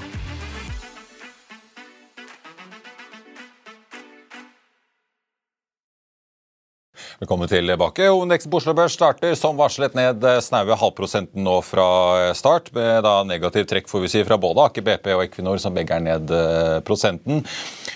Velkommen 7.21 7.45
tilbake. 7.45 8.07
Hovedindeksen 8.09 8.49
på 8.49 8.57
Oslo 8.57 8.73
Børs 8.73 8.95
starter 8.97 9.35
som 9.37 9.53
varslet 9.53 9.93
ned 9.93 10.23
snaue 10.41 10.73
halvprosenten 10.73 11.43
nå 11.45 11.59
fra 11.61 11.83
start, 12.33 12.71
med 12.73 13.03
da 13.05 13.11
negativt 13.29 13.69
trekk 13.69 13.91
får 13.91 14.01
vi 14.01 14.09
si, 14.09 14.23
fra 14.25 14.39
både 14.41 14.63
Aker 14.65 14.81
BP 14.87 15.11
og 15.13 15.21
Equinor, 15.27 15.59
som 15.61 15.75
begge 15.77 15.93
er 15.93 16.01
ned 16.01 16.33
eh, 16.33 16.79
prosenten. 16.81 17.43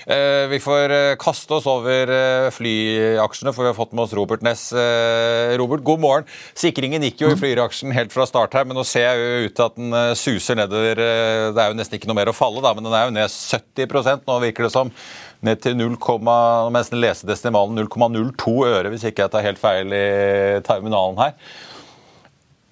Eh, 0.06 0.46
vi 0.52 0.62
får 0.62 0.94
eh, 0.94 1.16
kaste 1.18 1.58
oss 1.58 1.66
over 1.66 2.14
flyaksjene, 2.54 3.50
for 3.50 3.66
vi 3.66 3.72
har 3.72 3.80
fått 3.80 3.98
med 3.98 4.06
oss 4.06 4.14
Robert 4.14 4.46
Ness. 4.46 4.68
Robert, 5.58 5.82
god 5.90 6.06
morgen. 6.06 6.30
Sikringen 6.54 7.10
gikk 7.10 7.26
jo 7.26 7.34
i 7.34 7.42
flyaksjen 7.42 7.98
helt 7.98 8.14
fra 8.14 8.30
start 8.30 8.54
her, 8.54 8.70
men 8.70 8.78
nå 8.78 8.86
ser 8.86 9.08
jeg 9.08 9.26
jo 9.26 9.50
ut 9.50 9.58
til 9.58 9.66
at 9.72 9.82
den 9.82 10.02
suser 10.22 10.62
nedover. 10.62 11.02
Det 11.02 11.66
er 11.66 11.74
jo 11.74 11.82
nesten 11.82 11.98
ikke 11.98 12.14
noe 12.14 12.22
mer 12.22 12.30
å 12.30 12.38
falle, 12.38 12.62
da, 12.62 12.78
men 12.78 12.86
den 12.86 12.94
er 12.94 13.10
jo 13.10 13.18
ned 13.18 13.34
70 13.34 14.22
nå, 14.30 14.38
virker 14.46 14.70
det 14.70 14.76
som 14.78 14.94
ned 15.46 15.62
til 15.64 15.78
0, 15.78 15.96
nesten 16.74 17.02
lese 17.02 17.30
desimalen 17.30 17.78
0,02 17.86 18.56
øre, 18.68 18.92
hvis 18.94 19.06
ikke 19.08 19.26
jeg 19.26 19.34
tar 19.34 19.46
helt 19.46 19.62
feil 19.62 19.94
i 19.96 20.06
terminalen 20.66 21.22
her. 21.22 21.36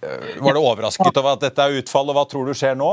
Eh, 0.04 0.42
var 0.44 0.56
du 0.56 0.62
overrasket 0.62 1.20
over 1.22 1.36
at 1.38 1.46
dette 1.46 1.64
er 1.64 1.80
utfallet? 1.80 2.18
Hva 2.18 2.26
tror 2.30 2.50
du 2.50 2.58
skjer 2.58 2.76
nå? 2.80 2.90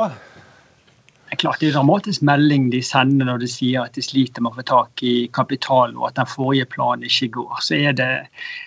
Det 1.31 1.37
er 1.37 1.43
klart 1.45 1.61
det 1.63 1.69
er 1.69 1.71
en 1.71 1.77
dramatisk 1.77 2.23
melding 2.27 2.65
de 2.73 2.81
sender 2.83 3.29
når 3.29 3.45
de 3.45 3.49
sier 3.49 3.85
at 3.85 3.95
de 3.95 4.03
sliter 4.03 4.43
med 4.43 4.51
å 4.51 4.57
få 4.57 4.65
tak 4.67 5.03
i 5.07 5.13
kapital, 5.31 5.93
og 5.95 6.09
at 6.09 6.17
den 6.17 6.27
forrige 6.27 6.67
planen 6.73 7.07
ikke 7.07 7.29
går. 7.37 7.61
Så 7.63 7.77
er 7.77 7.95
det, 7.95 8.09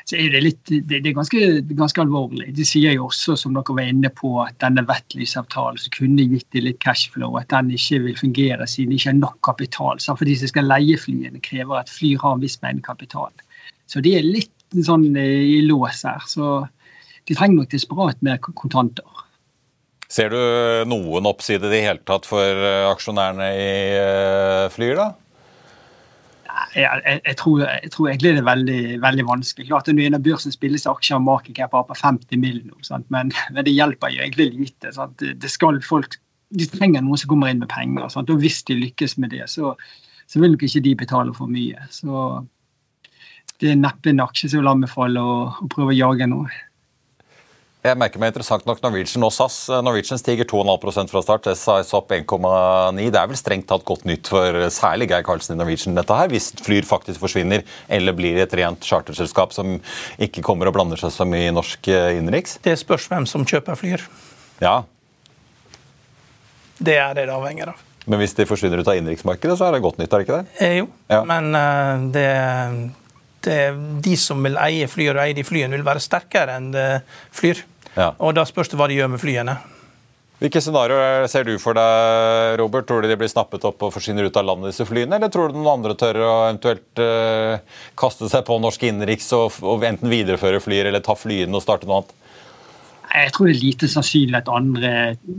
så 0.08 0.16
er 0.16 0.30
det, 0.32 0.42
litt, 0.46 0.72
det, 0.72 1.02
er 1.02 1.18
ganske, 1.18 1.42
ganske, 1.76 2.06
alvorlig. 2.06 2.54
De 2.56 2.64
sier 2.64 2.96
jo 2.96 3.10
også, 3.10 3.36
som 3.42 3.58
dere 3.58 3.76
var 3.76 3.92
inne 3.92 4.14
på, 4.16 4.32
at 4.46 4.56
denne 4.64 4.86
Vettlys-avtalen 4.88 5.82
som 5.84 5.92
kunne 5.98 6.24
gitt 6.24 6.48
dem 6.56 6.64
litt 6.70 6.80
cashflow, 6.80 7.36
at 7.42 7.52
den 7.52 7.74
ikke 7.76 8.00
vil 8.06 8.16
fungere 8.22 8.70
siden 8.72 8.96
det 8.96 9.02
ikke 9.02 9.12
er 9.12 9.20
nok 9.20 9.36
kapital. 9.44 10.00
Så 10.00 10.16
for 10.16 10.32
de 10.32 10.38
som 10.40 10.54
skal 10.54 10.72
leie 10.72 10.96
flyene, 11.04 11.44
krever 11.44 11.82
at 11.82 11.92
fly 11.92 12.14
har 12.24 12.38
en 12.38 12.46
viss 12.48 12.56
mengde 12.64 12.88
kapital. 12.88 13.36
Så 13.92 14.00
de 14.08 14.16
er 14.16 14.24
litt 14.24 14.80
sånn 14.88 15.10
eh, 15.20 15.60
i 15.60 15.60
lås 15.68 16.06
her. 16.08 16.24
Så 16.32 16.64
de 17.28 17.36
trenger 17.36 17.60
nok 17.60 17.76
desperat 17.76 18.24
mer 18.24 18.40
kontanter. 18.40 19.28
Ser 20.14 20.30
du 20.30 20.40
noen 20.90 21.26
oppside 21.26 21.66
i 21.66 21.72
det 21.72 21.84
hele 21.88 22.02
tatt 22.06 22.28
for 22.30 22.40
eh, 22.46 22.86
aksjonærene 22.86 23.50
i 23.58 23.70
eh, 23.98 24.66
Flyr, 24.74 25.00
da? 25.00 25.08
Jeg, 26.74 26.86
jeg, 26.86 27.22
jeg, 27.26 27.38
tror, 27.40 27.64
jeg, 27.66 27.90
tror, 27.94 28.10
egentlig 28.12 28.34
det 28.36 28.42
er 28.44 28.46
veldig, 28.46 28.82
veldig 29.02 29.26
vanskelig. 29.26 29.68
Klart 29.72 29.90
Når 29.90 30.04
en 30.06 30.18
av 30.18 30.26
børsen 30.26 30.54
spilles 30.54 30.86
aksjer 30.90 31.18
og 31.18 31.26
market 31.26 31.58
cap 31.58 31.74
på 31.74 31.98
50 31.98 32.42
mill. 32.42 32.62
Men, 33.10 33.34
men, 33.56 33.64
det 33.66 33.74
hjelper 33.74 34.14
jo 34.14 34.22
egentlig 34.22 34.52
lite. 34.54 34.94
Sant? 34.94 35.18
Det 35.22 35.52
skal 35.52 35.82
folk, 35.86 36.20
De 36.54 36.68
trenger 36.70 37.02
noen 37.02 37.18
som 37.18 37.32
kommer 37.34 37.50
inn 37.50 37.64
med 37.64 37.72
penger. 37.74 38.06
Sant? 38.14 38.30
Og 38.30 38.42
hvis 38.44 38.62
de 38.70 38.78
lykkes 38.78 39.18
med 39.22 39.34
det, 39.34 39.48
så, 39.50 39.74
så 40.30 40.42
vil 40.42 40.54
nok 40.54 40.68
ikke 40.68 40.84
de 40.86 40.94
betale 41.02 41.34
for 41.34 41.50
mye. 41.50 41.90
Så 41.94 42.28
det 43.62 43.74
er 43.74 43.82
neppe 43.82 44.14
en 44.14 44.22
aksje 44.22 44.52
som 44.52 44.62
vil 44.62 44.74
anbefale 44.76 45.22
å, 45.22 45.36
å 45.58 45.72
prøve 45.74 45.96
å 45.96 45.98
jage 45.98 46.30
noe. 46.30 46.54
Jeg 47.84 48.00
merker 48.00 48.22
meg 48.22 48.30
interessant 48.32 48.64
nok 48.64 48.78
Norwegian 48.80 49.26
og 49.28 49.32
SAS. 49.36 49.58
Norwegian 49.84 50.20
stiger 50.20 50.48
2,5% 50.48 51.12
fra 51.12 51.22
start, 51.26 51.50
SAS 51.60 51.90
opp 51.98 52.14
1,9. 52.16 53.10
Det 53.12 53.20
er 53.20 53.28
vel 53.28 53.36
strengt 53.36 53.68
tatt 53.68 53.84
godt 53.84 54.06
nytt 54.08 54.30
for 54.32 54.56
særlig 54.72 55.10
Geir 55.12 55.26
Karlsen 55.28 55.58
i 55.58 55.60
Norwegian 55.60 55.98
dette 55.98 56.16
her, 56.16 56.32
hvis 56.32 56.54
Flyr 56.64 56.88
faktisk 56.88 57.20
forsvinner 57.20 57.66
eller 57.92 58.16
blir 58.16 58.40
et 58.40 58.56
rent 58.56 58.88
charterselskap 58.88 59.52
som 59.52 59.76
ikke 60.16 60.46
kommer 60.48 60.72
og 60.72 60.78
blander 60.78 61.02
seg 61.02 61.12
så 61.12 61.28
mye 61.28 61.50
i 61.50 61.52
norsk 61.52 61.90
eh, 61.92 62.14
innenriks? 62.22 62.56
Det 62.64 62.78
spørs 62.80 63.10
hvem 63.12 63.28
som 63.28 63.44
kjøper 63.44 63.76
Flyr. 63.82 64.08
Ja. 64.64 64.78
Det 66.80 66.96
er 67.04 67.20
det 67.20 67.28
det 67.28 67.36
avhenger 67.36 67.74
av. 67.74 67.84
Men 68.08 68.24
hvis 68.24 68.38
de 68.40 68.48
forsvinner 68.48 68.80
ut 68.80 68.88
av 68.88 68.96
innenriksmarkedet, 68.96 69.60
så 69.60 69.68
er 69.68 69.76
det 69.76 69.84
godt 69.84 70.00
nytt, 70.00 70.08
er 70.08 70.24
det 70.24 70.30
ikke 70.30 70.40
det? 70.40 70.56
Eh, 70.64 70.78
jo, 70.80 70.88
ja. 71.12 71.20
men 71.28 71.52
uh, 71.52 72.08
det 72.16 72.30
det, 73.44 73.60
de 74.08 74.16
som 74.16 74.40
vil 74.40 74.56
eie 74.56 74.88
Flyr 74.88 75.18
og 75.18 75.26
eie 75.26 75.36
de 75.36 75.44
flyene, 75.44 75.76
vil 75.76 75.84
være 75.84 76.00
sterkere 76.00 76.56
enn 76.62 76.70
Flyr. 77.36 77.66
Ja. 77.98 78.14
Og 78.20 78.34
Da 78.36 78.46
spørs 78.50 78.72
det 78.72 78.80
hva 78.80 78.90
de 78.90 78.98
gjør 78.98 79.14
med 79.14 79.22
flyene. 79.22 79.58
Hvilke 80.44 80.60
scenarioer 80.60 81.28
ser 81.32 81.46
du 81.48 81.54
for 81.62 81.78
deg, 81.78 82.58
Robert? 82.60 82.88
Tror 82.90 83.04
du 83.04 83.08
de 83.08 83.16
blir 83.16 83.30
snappet 83.32 83.64
opp 83.70 83.86
og 83.86 83.94
forsvinner 83.96 84.26
ut 84.28 84.40
av 84.40 84.44
landet, 84.44 84.74
disse 84.74 84.84
flyene? 84.90 85.16
Eller 85.16 85.30
tror 85.32 85.48
du 85.48 85.56
noen 85.56 85.78
andre 85.78 85.94
tør 85.96 86.18
å 86.20 86.32
eventuelt 86.50 87.00
uh, 87.00 87.62
kaste 87.96 88.28
seg 88.28 88.44
på 88.50 88.58
norsk 88.60 88.84
innenriks 88.90 89.30
og, 89.38 89.62
og, 89.62 89.86
enten 89.88 90.12
videreføre 90.12 90.60
flyer 90.60 90.90
eller 90.90 91.06
ta 91.06 91.16
flyene 91.16 91.56
og 91.56 91.64
starte 91.64 91.88
noe 91.88 92.02
annet? 92.02 92.12
Jeg 93.14 93.32
tror 93.36 93.48
det 93.48 93.54
er 93.54 93.62
lite 93.62 93.88
sannsynlig 93.94 94.40
at 94.40 94.52
andre 94.52 94.92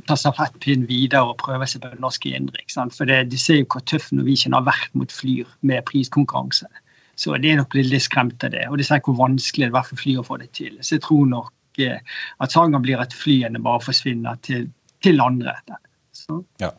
tar 0.08 0.20
stafettpinnen 0.22 0.86
videre 0.88 1.24
og 1.26 1.36
prøver 1.42 1.68
seg 1.68 1.82
på 1.82 1.90
det 1.90 2.00
norske 2.00 2.30
innenriks. 2.30 2.78
For 2.94 3.10
det, 3.10 3.18
de 3.32 3.40
ser 3.40 3.58
jo 3.60 3.68
hvor 3.74 3.84
tøff 3.90 4.08
Norwegian 4.14 4.56
har 4.56 4.64
vært 4.64 4.94
mot 4.96 5.12
flyr 5.12 5.50
med 5.66 5.84
priskonkurranse. 5.90 6.70
Så 7.18 7.34
det 7.42 7.50
er 7.50 7.60
nok 7.60 7.74
blitt 7.74 7.90
litt 7.90 8.06
skremt 8.06 8.46
av 8.46 8.54
det. 8.54 8.64
Og 8.70 8.78
de 8.78 8.86
ser 8.86 9.02
hvor 9.04 9.18
vanskelig 9.18 9.68
det 9.68 9.80
er 9.82 9.90
for 9.90 10.00
fly 10.00 10.16
å 10.22 10.24
få 10.24 10.38
det 10.40 10.48
til. 10.56 10.78
Så 10.80 10.96
jeg 10.96 11.04
tror 11.04 11.28
nok 11.28 11.52
at 11.78 12.52
Saga 12.52 12.80
blir 12.82 13.00
at 13.02 13.14
flyene 13.16 13.62
bare 13.62 13.82
forsvinner 13.84 14.38
til, 14.42 14.70
til 15.02 15.20
andre. 15.20 15.56
Så. 16.14 16.42
Ja. 16.60 16.70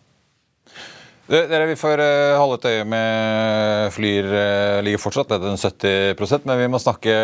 Dere, 1.25 1.65
Vi 1.65 1.73
får 1.73 2.01
eh, 2.03 2.35
holde 2.37 2.59
et 2.59 2.65
øye 2.69 2.81
med 2.85 3.93
Flyr 3.95 4.27
eh, 4.29 4.81
ligger 4.85 5.01
fortsatt 5.01 5.31
nede 5.33 5.49
den 5.49 5.57
70% 5.57 6.43
men 6.45 6.59
vi 6.59 6.67
må 6.69 6.77
snakke 6.77 7.15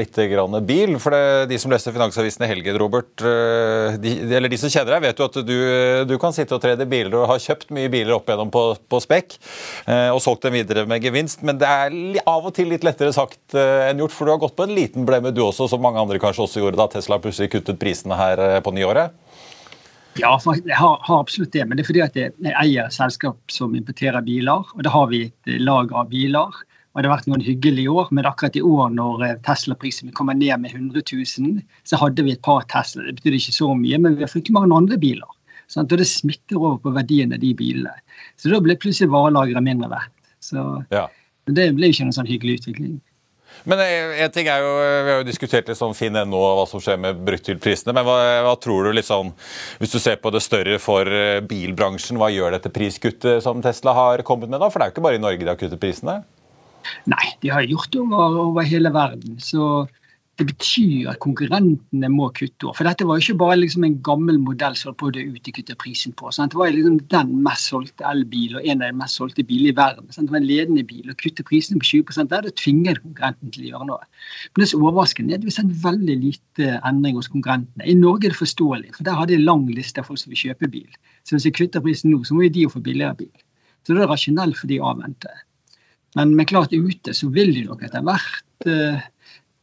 litt 0.00 0.16
grann 0.30 0.56
bil. 0.64 0.94
for 0.96 1.12
det, 1.12 1.50
De 1.50 1.58
som 1.60 1.72
leser 1.72 1.92
Finansavisen 1.92 2.46
i 2.46 2.48
helgen, 2.48 2.78
Robert, 2.80 3.12
eh, 3.20 3.98
de, 4.00 4.14
eller 4.38 4.48
de 4.48 4.58
som 4.62 4.72
kjenner 4.72 4.94
deg, 4.94 5.04
vet 5.04 5.20
jo 5.20 5.28
at 5.28 5.36
du, 5.44 5.58
du 6.08 6.16
kan 6.22 6.32
sitte 6.32 6.56
og 6.56 6.62
trede 6.64 6.88
biler 6.88 7.18
og 7.18 7.28
har 7.34 7.42
kjøpt 7.44 7.74
mye 7.76 7.90
biler 7.92 8.14
opp 8.16 8.30
igjennom 8.32 8.52
på, 8.54 8.62
på 8.88 9.00
spekk 9.04 9.36
og 10.14 10.20
solgt 10.24 10.46
dem 10.46 10.56
videre 10.56 10.86
med 10.88 11.04
gevinst. 11.04 11.44
Men 11.44 11.60
det 11.60 11.68
er 11.68 12.24
av 12.24 12.48
og 12.48 12.54
til 12.56 12.70
litt 12.72 12.86
lettere 12.86 13.12
sagt 13.12 13.56
enn 13.58 14.00
gjort, 14.00 14.14
for 14.14 14.24
du 14.24 14.32
har 14.32 14.40
gått 14.40 14.56
på 14.56 14.64
en 14.64 14.72
liten 14.76 15.04
blemme 15.04 15.34
du 15.36 15.42
også, 15.44 15.68
som 15.68 15.84
mange 15.84 16.00
andre 16.00 16.20
kanskje 16.22 16.46
også 16.46 16.64
gjorde 16.64 16.80
da 16.80 16.88
Tesla 16.96 17.20
plutselig 17.20 17.52
kuttet 17.52 17.80
prisene 17.82 18.16
her 18.16 18.44
på 18.64 18.72
nyåret? 18.72 19.12
Ja, 20.20 20.36
jeg 20.46 20.76
har, 20.78 21.00
har, 21.02 21.20
absolutt 21.20 21.52
det. 21.54 21.64
Men 21.66 21.76
det 21.76 21.84
er 21.84 21.88
fordi 21.88 22.02
at 22.04 22.18
jeg, 22.18 22.34
eier 22.52 22.90
selskap 22.94 23.38
som 23.50 23.74
importerer 23.74 24.22
biler. 24.24 24.62
Og 24.76 24.84
da 24.86 24.92
har 24.94 25.10
vi 25.10 25.24
et 25.26 25.54
lager 25.62 26.04
av 26.04 26.10
biler. 26.12 26.62
Og 26.94 27.02
det 27.02 27.08
har 27.08 27.16
vært 27.16 27.26
noen 27.26 27.42
hyggelige 27.42 27.90
år, 27.90 28.10
men 28.14 28.26
akkurat 28.28 28.54
i 28.54 28.62
år 28.62 28.92
når 28.94 29.24
eh, 29.26 29.38
Tesla-prisen 29.42 30.12
kommer 30.14 30.36
ned 30.38 30.60
med 30.62 30.76
100 30.76 31.02
000, 31.10 31.56
så 31.82 31.98
hadde 31.98 32.22
vi 32.22 32.36
et 32.36 32.42
par 32.46 32.62
Tesla. 32.70 33.02
Det 33.08 33.16
betyr 33.18 33.34
ikke 33.40 33.56
så 33.56 33.72
mye, 33.74 33.98
men 33.98 34.14
vi 34.14 34.22
har 34.22 34.30
fryktelig 34.30 34.54
mange 34.54 34.78
andre 34.78 34.98
biler. 35.02 35.32
Sant? 35.66 35.90
Og 35.90 35.98
det 35.98 36.06
smitter 36.06 36.60
over 36.60 36.78
på 36.84 36.92
verdien 36.94 37.34
av 37.34 37.42
de 37.42 37.50
bilene. 37.58 37.90
Så 38.38 38.52
da 38.52 38.62
ble 38.62 38.78
plutselig 38.78 39.10
varelageret 39.10 39.66
mindre 39.66 39.90
verdt. 39.90 40.14
Så 40.44 40.62
ja. 40.94 41.08
det 41.50 41.66
ble 41.74 41.90
ikke 41.90 42.06
noen 42.06 42.14
sånn 42.14 42.30
hyggelig 42.30 42.60
utvikling. 42.60 42.94
Men 43.64 43.80
eh, 43.80 44.20
en 44.24 44.32
ting 44.34 44.48
er 44.50 44.60
jo, 44.64 44.72
Vi 44.76 45.12
har 45.12 45.20
jo 45.22 45.26
diskutert 45.28 45.70
litt 45.70 45.78
sånn 45.78 45.96
Finn.no 45.96 46.40
og 46.40 46.58
hva 46.58 46.66
som 46.68 46.82
skjer 46.82 47.00
med 47.00 47.22
bruktbilprisene. 47.26 47.94
Men 47.96 48.06
hva, 48.06 48.18
hva, 48.46 48.54
tror 48.60 48.88
du 48.88 48.94
litt 48.96 49.08
sånn, 49.08 49.32
hvis 49.80 49.94
du 49.94 49.98
ser 50.02 50.20
på 50.22 50.32
det 50.34 50.42
større 50.44 50.78
for 50.82 51.08
eh, 51.08 51.40
bilbransjen, 51.44 52.20
hva 52.20 52.30
gjør 52.34 52.58
dette 52.58 52.72
priskuttet 52.74 53.44
som 53.44 53.62
Tesla 53.64 53.96
har 53.96 54.24
kommet 54.26 54.50
med? 54.50 54.60
da? 54.60 54.70
For 54.70 54.80
det 54.80 54.86
er 54.86 54.92
jo 54.92 54.96
ikke 54.98 55.06
bare 55.08 55.20
i 55.20 55.24
Norge 55.24 55.44
de 55.44 55.52
har 55.52 55.60
kuttet 55.60 55.82
prisene? 55.82 56.20
Nei, 57.08 57.26
de 57.40 57.52
har 57.52 57.64
gjort 57.64 57.92
det 57.92 58.02
over, 58.02 58.40
over 58.44 58.66
hele 58.68 58.92
verden. 58.92 59.38
Så 59.40 59.86
det 60.40 60.46
betyr 60.48 61.12
at 61.12 61.20
konkurrentene 61.22 62.08
må 62.10 62.26
kutte. 62.34 62.72
For 62.74 62.86
dette 62.88 63.06
var 63.06 63.20
ikke 63.20 63.36
bare 63.38 63.58
liksom 63.60 63.84
en 63.86 64.00
gammel 64.02 64.40
modell 64.42 64.74
som 64.74 64.96
prøvde 64.98 65.22
å 65.22 65.28
dø 65.28 65.36
ut, 65.36 65.42
de 65.46 65.52
kuttet 65.54 65.78
prisen 65.78 66.14
på. 66.18 66.32
Sant? 66.34 66.50
Det 66.50 66.58
var 66.58 66.72
liksom 66.74 66.96
den 67.12 67.30
mest 67.44 67.70
solgte 67.70 68.06
elbil 68.10 68.56
og 68.58 68.66
en 68.66 68.82
av 68.82 68.90
de 68.90 68.98
mest 68.98 69.20
solgte 69.20 69.44
bilene 69.46 69.70
i 69.70 69.76
verden. 69.78 70.08
Sant? 70.10 70.26
Det 70.26 70.34
var 70.34 70.40
en 70.40 70.48
ledende 70.48 70.82
bil. 70.90 71.06
Å 71.06 71.16
kutte 71.20 71.46
prisene 71.46 71.78
på 71.78 71.86
20% 71.92 72.32
der, 72.32 72.48
det 72.48 72.56
tvinger 72.58 72.98
konkurrenten 73.04 73.54
til 73.54 73.68
å 73.68 73.70
gjøre 73.70 73.88
noe. 73.92 74.10
Men 74.50 74.64
det 74.64 74.70
som 74.72 74.82
overrasker 74.82 75.28
er 75.28 75.38
at 75.38 75.46
vi 75.46 75.52
har 75.52 75.58
sett 75.60 75.78
veldig 75.86 76.18
lite 76.24 76.74
endring 76.82 77.20
hos 77.20 77.30
konkurrentene. 77.30 77.86
I 77.86 77.96
Norge 78.00 78.26
er 78.26 78.34
det 78.34 78.42
forståelig, 78.42 78.92
for 78.98 79.06
der 79.06 79.20
har 79.20 79.30
de 79.30 79.38
en 79.38 79.46
lang 79.46 79.66
liste 79.70 80.02
av 80.02 80.10
folk 80.10 80.22
som 80.24 80.34
vil 80.34 80.42
kjøpe 80.48 80.72
bil. 80.74 80.90
Så 81.22 81.36
hvis 81.36 81.46
de 81.46 81.54
kutter 81.54 81.84
prisen 81.84 82.10
nå, 82.10 82.24
så 82.26 82.34
må 82.34 82.48
jo 82.48 82.54
de 82.58 82.66
jo 82.66 82.74
få 82.74 82.82
billigere 82.82 83.22
bil. 83.22 83.34
Så 83.86 83.94
det 83.94 84.02
er 84.02 84.10
rasjonelt 84.10 84.58
for 84.58 84.66
de 84.66 84.82
å 84.82 84.90
avvente. 84.90 85.30
Men, 86.18 86.34
men 86.34 86.46
klart 86.50 86.74
ute 86.74 87.14
så 87.14 87.30
vil 87.34 87.54
de 87.54 87.64
nok 87.68 87.82
etter 87.86 88.02
hvert 88.06 88.66
uh, 88.70 89.02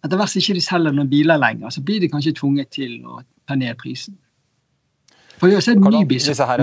etter 0.01 0.17
hvert 0.17 0.35
ikke 0.35 0.57
de 0.57 0.63
selger 0.65 0.95
noen 0.95 1.09
biler 1.09 1.39
lenger, 1.41 1.69
så 1.69 1.83
blir 1.85 2.01
de 2.01 2.09
kanskje 2.09 2.33
tvunget 2.39 2.71
til 2.73 2.99
å 3.05 3.21
ta 3.47 3.57
ned 3.57 3.77
prisen. 3.81 4.17
For 5.41 5.49
vi 5.49 5.57
har 5.57 5.63
sett 5.65 5.79
Nybis 5.81 6.27
her, 6.37 6.61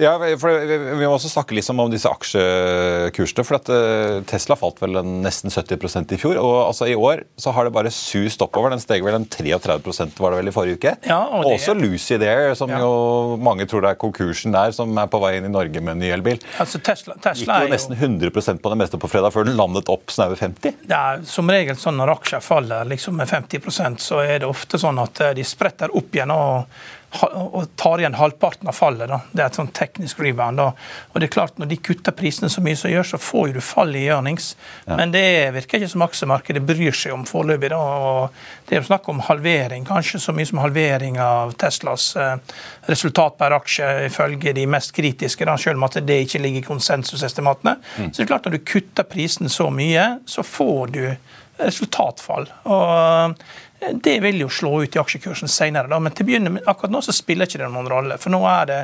ja, 0.00 0.14
for 0.40 0.54
Vi 0.56 1.04
må 1.04 1.10
også 1.12 1.28
snakke 1.28 1.52
litt 1.56 1.68
om 1.68 1.82
disse 1.92 2.08
aksjekursene. 2.08 3.44
for 3.44 3.58
at 3.58 3.68
eh, 3.72 4.20
Tesla 4.28 4.56
falt 4.56 4.80
vel 4.80 4.96
nesten 5.04 5.52
70% 5.52 6.14
i 6.16 6.18
fjor. 6.20 6.38
og 6.40 6.54
altså 6.68 6.88
I 6.88 6.96
år 6.96 7.24
så 7.36 7.52
har 7.52 7.68
det 7.68 7.74
bare 7.76 7.92
sust 7.92 8.40
oppover. 8.44 8.72
Den 8.72 8.80
steg 8.80 9.04
vel 9.04 9.18
en 9.18 9.26
33% 9.28 10.16
var 10.16 10.32
det 10.32 10.40
vel 10.40 10.48
i 10.48 10.54
forrige 10.54 10.78
uke. 10.80 10.94
Ja, 11.04 11.20
og 11.26 11.44
det... 11.44 11.58
Også 11.58 11.74
Lucy 11.76 12.16
Dare, 12.16 12.54
som 12.56 12.72
ja. 12.72 12.80
jo 12.80 13.36
mange 13.42 13.66
tror 13.68 13.84
det 13.84 13.92
er 13.92 14.00
konkursen 14.00 14.56
der, 14.56 14.72
som 14.72 14.96
er 14.96 15.10
på 15.12 15.20
vei 15.22 15.34
inn 15.38 15.48
i 15.50 15.52
Norge 15.52 15.82
med 15.82 15.96
en 15.96 16.02
ny 16.04 16.12
elbil. 16.14 16.40
Altså, 16.62 16.80
Tesla, 16.80 17.18
Tesla 17.20 17.60
Gikk 17.60 17.68
jo 17.68 17.74
nesten 17.74 17.98
100 17.98 18.62
på 18.62 18.72
det 18.72 18.80
meste 18.80 19.00
på 19.00 19.10
fredag 19.12 19.34
før 19.34 19.48
den 19.48 19.58
landet 19.60 19.90
opp 19.92 20.08
snaue 20.14 20.38
50 20.38 20.86
Det 20.88 21.00
er 21.00 21.20
som 21.28 21.50
regel 21.52 21.76
sånn 21.76 21.98
når 22.00 22.14
aksjer 22.16 22.44
faller 22.44 22.88
liksom 22.88 23.18
med 23.20 23.28
50% 23.28 24.00
så 24.02 24.22
er 24.24 24.40
det 24.42 24.48
ofte 24.48 24.80
sånn 24.80 25.00
at 25.02 25.20
eh, 25.24 25.34
de 25.36 25.44
spretter 25.44 25.92
opp 25.96 26.16
igjen. 26.16 26.32
og 26.32 26.96
og 27.08 27.70
tar 27.76 28.02
igjen 28.02 28.14
halvparten 28.18 28.68
av 28.68 28.76
fallet. 28.76 29.08
Da. 29.08 29.20
Det 29.32 29.40
er 29.40 29.46
et 29.48 29.56
sånn 29.56 29.70
teknisk 29.74 30.20
rebound. 30.20 30.60
Da. 30.60 30.66
Og 31.12 31.20
det 31.20 31.28
er 31.28 31.32
klart 31.32 31.58
Når 31.58 31.70
de 31.70 31.78
kutter 31.80 32.12
prisene 32.12 32.50
så 32.52 32.60
mye 32.64 32.76
som 32.76 32.92
gjør, 32.92 33.06
så 33.14 33.18
får 33.18 33.54
du 33.56 33.60
fall 33.64 33.96
i 33.96 34.04
earnings. 34.12 34.50
Ja. 34.84 34.98
Men 35.00 35.14
det 35.14 35.24
virker 35.56 35.80
ikke 35.80 35.90
som 35.94 36.04
aksjemarkedet 36.04 36.62
bryr 36.68 36.92
seg 36.92 37.16
om 37.16 37.24
foreløpig. 37.28 37.72
Det 38.68 38.76
er 38.76 38.82
jo 38.82 38.88
snakk 38.90 39.08
om 39.08 39.22
halvering, 39.24 39.86
kanskje 39.88 40.20
så 40.20 40.34
mye 40.36 40.48
som 40.48 40.60
halvering 40.60 41.18
av 41.22 41.56
Teslas 41.58 42.10
eh, 42.20 42.36
resultat 42.92 43.38
per 43.40 43.56
aksje, 43.56 43.88
ifølge 44.10 44.52
de 44.54 44.68
mest 44.68 44.92
kritiske, 44.96 45.48
da, 45.48 45.56
selv 45.56 45.80
om 45.80 45.88
at 45.88 45.98
det 46.04 46.20
ikke 46.26 46.42
ligger 46.44 46.62
i 46.62 46.68
konsensusestimatene. 46.68 47.78
Mm. 47.96 48.12
Så 48.12 48.20
det 48.20 48.26
er 48.26 48.32
klart 48.34 48.48
når 48.48 48.58
du 48.58 48.66
kutter 48.68 49.08
prisene 49.08 49.52
så 49.52 49.70
mye, 49.72 50.10
så 50.28 50.44
får 50.44 50.94
du 50.94 51.02
resultatfall. 51.58 52.46
Og 52.70 53.34
det 53.78 54.20
vil 54.20 54.40
jo 54.40 54.48
slå 54.50 54.82
ut 54.82 54.96
i 54.96 54.98
aksjekursen 54.98 55.50
senere, 55.50 56.00
men 56.00 56.14
til 56.14 56.26
begynne 56.26 56.62
akkurat 56.66 56.92
nå 56.92 57.02
så 57.04 57.14
spiller 57.14 57.46
ikke 57.46 57.60
det 57.62 57.68
noen 57.70 57.90
rolle. 57.90 58.16
For 58.18 58.34
nå 58.34 58.40
er 58.50 58.64
det 58.70 58.78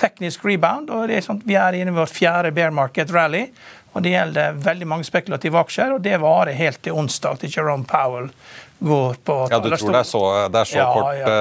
teknisk 0.00 0.46
rebound, 0.48 0.88
og 0.90 1.10
er 1.12 1.24
sånn, 1.24 1.42
vi 1.44 1.58
er 1.60 1.76
inne 1.76 1.92
i 1.92 1.98
vår 1.98 2.08
fjerde 2.08 2.54
bear 2.56 2.72
market 2.72 3.12
rally. 3.12 3.44
og 3.92 4.02
Det 4.02 4.14
gjelder 4.14 4.56
veldig 4.64 4.88
mange 4.88 5.04
spekulative 5.04 5.60
aksjer, 5.60 5.92
og 5.92 6.00
det 6.00 6.16
varer 6.22 6.56
helt 6.56 6.80
til 6.82 6.96
onsdag 6.96 7.42
til 7.42 7.52
Jerome 7.52 7.84
Powell 7.88 8.30
går 8.78 9.14
på 9.24 9.48
Ja, 9.50 9.58
Du 9.58 9.76
tror 9.76 9.92
det 9.92 9.98
er 9.98 10.06
så, 10.06 10.48
det 10.48 10.60
er 10.60 10.68
så 10.70 10.78
ja, 10.78 10.86
kort, 10.94 11.14
ja. 11.18 11.32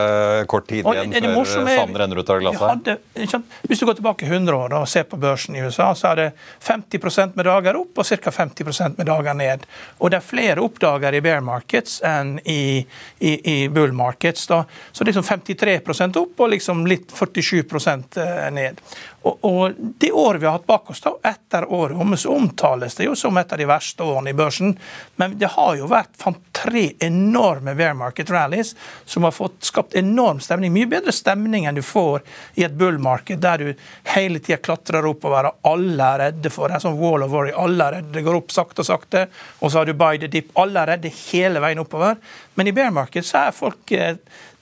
Uh, 0.41 0.45
kort, 0.49 0.67
tid 0.69 0.87
igjen 0.87 1.13
før 1.45 1.67
sanden 1.69 1.99
renner 2.01 2.21
ut 2.21 2.29
av 2.33 2.39
glasset? 2.41 2.63
Hadde, 2.65 3.41
hvis 3.69 3.79
du 3.79 3.85
går 3.85 3.97
tilbake 3.99 4.25
100 4.25 4.57
år 4.57 4.75
og 4.79 4.87
ser 4.89 5.05
på 5.09 5.19
børsen 5.21 5.57
i 5.57 5.61
USA, 5.61 5.91
så 5.95 6.11
er 6.11 6.21
det 6.21 6.27
50% 6.65 7.37
med 7.37 7.45
dager 7.45 7.77
opp 7.77 8.01
og 8.01 8.09
ca. 8.09 8.33
50% 8.33 8.97
med 8.97 9.09
dager 9.09 9.37
ned. 9.37 9.67
Og 10.01 10.11
det 10.11 10.19
er 10.19 10.25
flere 10.25 10.63
oppdager 10.65 11.17
i 11.17 11.21
bear 11.21 11.43
markets 11.45 11.99
enn 12.05 12.37
i, 12.43 12.85
i, 13.19 13.33
i 13.53 13.57
bull 13.69 13.93
markets. 13.93 14.47
Da. 14.49 14.63
Så 14.91 15.05
liksom 15.07 15.25
53% 15.27 16.17
opp 16.21 16.41
og 16.41 16.51
liksom 16.55 16.85
litt 16.89 17.13
47 17.13 17.61
eh, 17.61 18.49
ned. 18.53 18.81
Og, 19.27 19.37
og 19.45 19.77
Det 19.77 20.11
året 20.11 20.41
vi 20.41 20.45
har 20.47 20.57
hatt 20.57 20.67
bak 20.69 20.89
oss, 20.89 21.01
da, 21.03 21.13
etter 21.27 21.67
året 21.73 21.97
om, 21.97 22.17
så 22.17 22.33
omtales 22.33 22.95
det 22.95 23.09
jo 23.09 23.15
som 23.17 23.37
et 23.37 23.51
av 23.51 23.59
de 23.59 23.67
verste 23.67 24.03
årene 24.03 24.31
i 24.31 24.37
børsen. 24.37 24.77
Men 25.19 25.37
det 25.37 25.51
har 25.57 25.75
jo 25.77 25.89
vært 25.91 26.15
tre 26.55 26.89
enorme 27.03 27.26
bear 27.31 27.93
market 27.93 28.29
rallies 28.29 28.75
som 29.05 29.23
har 29.23 29.31
fått 29.31 29.63
skapt 29.63 29.95
enorm 29.95 30.39
stemning. 30.39 30.73
Mye 30.73 30.89
bedre 30.89 31.11
stemning 31.11 31.65
enn 31.65 31.75
du 31.75 31.83
får 31.85 32.21
i 32.55 32.63
et 32.63 32.73
bull 32.77 32.97
market, 32.99 33.41
der 33.41 33.57
du 33.57 33.73
hele 34.15 34.39
tida 34.39 34.57
klatrer 34.57 35.05
oppover 35.05 35.51
og 35.51 35.71
alle 35.71 36.11
er 36.13 36.23
redde 36.27 36.51
for 36.53 36.71
det. 36.71 36.81
Sånn 36.83 36.99
wall 36.99 37.25
of 37.25 37.31
worry. 37.31 37.53
Alle 37.55 37.87
er 37.87 37.99
redde. 37.99 38.13
Det 38.17 38.25
går 38.25 38.41
opp 38.41 38.51
sakte 38.55 38.83
og 38.83 38.89
sakte. 38.89 39.27
Og 39.61 39.71
så 39.71 39.81
har 39.81 39.89
du 39.89 39.95
buy 39.97 40.19
the 40.21 40.31
dip. 40.31 40.51
Alle 40.59 40.83
er 40.83 40.95
redde 40.95 41.13
hele 41.27 41.63
veien 41.63 41.81
oppover. 41.83 42.19
Men 42.55 42.67
i 42.69 42.75
bear 42.75 42.93
market 42.93 43.27
så 43.27 43.47
er 43.47 43.55
folk 43.55 43.91
eh, 43.95 44.17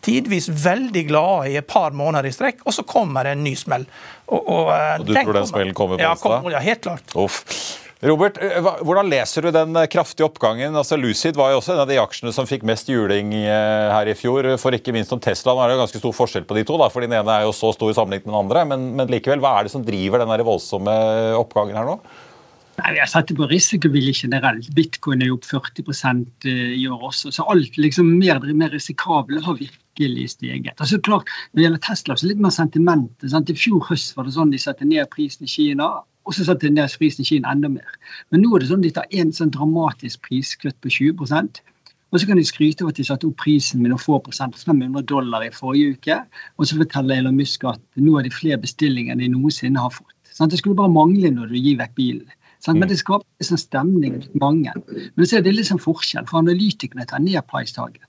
tidvis 0.05 0.49
veldig 0.49 1.07
glade 1.07 1.49
i 1.49 1.57
et 1.57 1.67
par 1.67 1.95
måneder 1.97 2.29
i 2.29 2.33
strekk, 2.35 2.61
og 2.65 2.75
så 2.75 2.85
kommer 2.87 3.25
det 3.25 3.33
en 3.35 3.43
ny 3.45 3.55
smell. 3.57 3.87
Og, 4.27 4.41
og, 4.41 4.69
eh, 4.75 4.91
og 4.99 5.07
du 5.07 5.15
tror 5.15 5.39
den 5.39 5.49
smellen 5.49 5.77
kommer 5.77 5.97
på 5.99 6.05
ja, 6.05 6.13
kom, 6.19 6.51
ja, 6.53 6.61
helt 6.61 6.83
klart. 6.85 7.15
Uff. 7.17 7.41
Robert, 8.03 8.37
eh, 8.43 8.59
hvordan 8.59 9.07
leser 9.07 9.45
du 9.45 9.53
den 9.55 9.75
eh, 9.79 9.87
kraftige 9.87 10.27
oppgangen? 10.27 10.75
Altså 10.75 10.97
Lucid 10.99 11.37
var 11.39 11.53
jo 11.53 11.61
også 11.61 11.73
en 11.73 11.83
av 11.85 11.87
de 11.87 11.99
aksjene 12.01 12.33
som 12.35 12.47
fikk 12.49 12.65
mest 12.67 12.89
juling 12.91 13.31
her 13.31 14.11
i 14.11 14.17
fjor. 14.19 14.49
For 14.59 14.75
ikke 14.75 14.93
minst 14.95 15.13
om 15.15 15.21
Tesla. 15.23 15.55
Nå 15.55 15.63
er 15.63 15.71
det 15.71 15.77
jo 15.77 15.83
ganske 15.85 16.01
stor 16.03 16.15
forskjell 16.17 16.47
på 16.49 16.59
de 16.59 16.65
to, 16.67 16.75
da, 16.81 16.91
for 16.91 17.05
den 17.05 17.15
ene 17.15 17.39
er 17.39 17.47
jo 17.47 17.55
så 17.55 17.71
stor 17.75 17.95
sammenlignet 17.95 18.27
med 18.27 18.33
den 18.33 18.41
andre. 18.43 18.65
Men, 18.67 18.87
men, 18.99 19.11
likevel, 19.11 19.39
hva 19.43 19.55
er 19.57 19.67
det 19.67 19.75
som 19.75 19.85
driver 19.85 20.21
den 20.21 20.45
voldsomme 20.45 20.95
oppgangen 21.39 21.79
her 21.79 21.87
nå? 21.87 21.99
Nei, 22.75 22.91
Vi 22.93 22.99
har 22.99 23.07
satt 23.07 23.31
på 23.31 23.47
risikovillig 23.47 24.17
generelt. 24.25 24.67
Bitcoin 24.75 25.23
er 25.23 25.31
jo 25.31 25.37
opp 25.39 25.47
40 25.47 26.49
i 26.75 26.83
år 26.91 27.05
også. 27.09 27.31
Så 27.31 27.45
alt 27.51 27.77
liksom 27.79 28.17
mer, 28.19 28.41
mer 28.51 28.73
risikable 28.75 29.39
har 29.45 29.55
virkelig 29.61 30.33
steget. 30.35 30.75
Altså 30.75 30.99
klart, 30.99 31.31
Når 31.53 31.61
det 31.61 31.65
gjelder 31.65 31.85
Tesla, 31.87 32.15
så 32.15 32.25
er 32.25 32.27
det 32.27 32.33
litt 32.33 32.43
mer 32.43 32.55
sentimentet. 32.57 33.31
I 33.31 33.55
fjor 33.55 33.87
høst 33.87 34.17
var 34.17 34.27
det 34.27 34.35
sånn 34.35 34.51
de 34.51 34.59
satte 34.59 34.83
ned 34.83 35.07
prisen 35.13 35.47
i 35.47 35.51
Kina, 35.51 36.03
og 36.25 36.33
så 36.33 36.57
ned 36.57 36.97
prisen 36.97 37.21
i 37.21 37.29
Kina 37.29 37.51
enda 37.53 37.69
mer. 37.69 37.95
Men 38.31 38.41
nå 38.41 38.55
er 38.55 38.63
det 38.63 38.69
sånn 38.71 38.81
de 38.81 38.91
tar 38.91 39.05
en 39.11 39.31
sånn 39.33 39.53
dramatisk 39.53 40.25
priskutt 40.25 40.77
på 40.81 40.89
20% 40.89 41.61
og 42.15 42.21
så 42.21 42.29
kan 42.29 42.39
de 42.39 42.45
skryte 42.47 42.85
av 42.85 42.93
at 42.93 42.99
de 42.99 43.03
satte 43.03 43.27
opp 43.27 43.35
prisen 43.41 43.81
med 43.83 43.91
noen 43.91 43.99
få 43.99 44.21
prosent, 44.23 44.55
500 44.55 45.03
dollar 45.09 45.43
i 45.43 45.51
forrige 45.51 45.97
uke. 45.97 46.15
Og 46.55 46.69
så 46.69 46.77
forteller 46.79 47.19
Elon 47.19 47.35
Musk 47.35 47.65
at 47.67 47.81
nå 47.99 48.13
har 48.15 48.23
de 48.23 48.31
flere 48.31 48.61
bestillinger 48.61 49.11
enn 49.11 49.23
de 49.23 49.27
noensinne 49.33 49.81
har 49.83 49.91
fått. 49.91 50.13
Sånn, 50.31 50.47
Det 50.49 50.61
skulle 50.61 50.79
bare 50.79 50.93
mangle 50.95 51.31
når 51.31 51.51
du 51.51 51.57
gir 51.57 51.75
vekk 51.81 51.95
bilen. 51.95 52.29
Sånn, 52.63 52.79
Men 52.79 52.87
det 52.87 53.01
skaper 53.01 53.25
en 53.25 53.49
sånn 53.49 53.59
stemning 53.59 54.15
hos 54.15 54.29
mange. 54.39 54.71
Men 55.15 55.25
så 55.25 55.37
er 55.37 55.41
det 55.43 55.55
litt 55.57 55.67
sånn 55.67 55.81
forskjell, 55.81 56.27
for 56.27 56.39
analytikerne 56.39 57.05
tar 57.05 57.19
ned 57.19 57.41
price-taget 57.51 58.03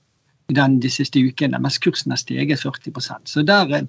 de 0.47 0.89
siste 0.89 1.19
ukene, 1.19 1.59
mens 1.59 1.77
kursen 1.77 2.11
har 2.11 2.17
steget 2.17 2.61
40% 2.63 3.27
Så 3.27 3.43
der, 3.43 3.83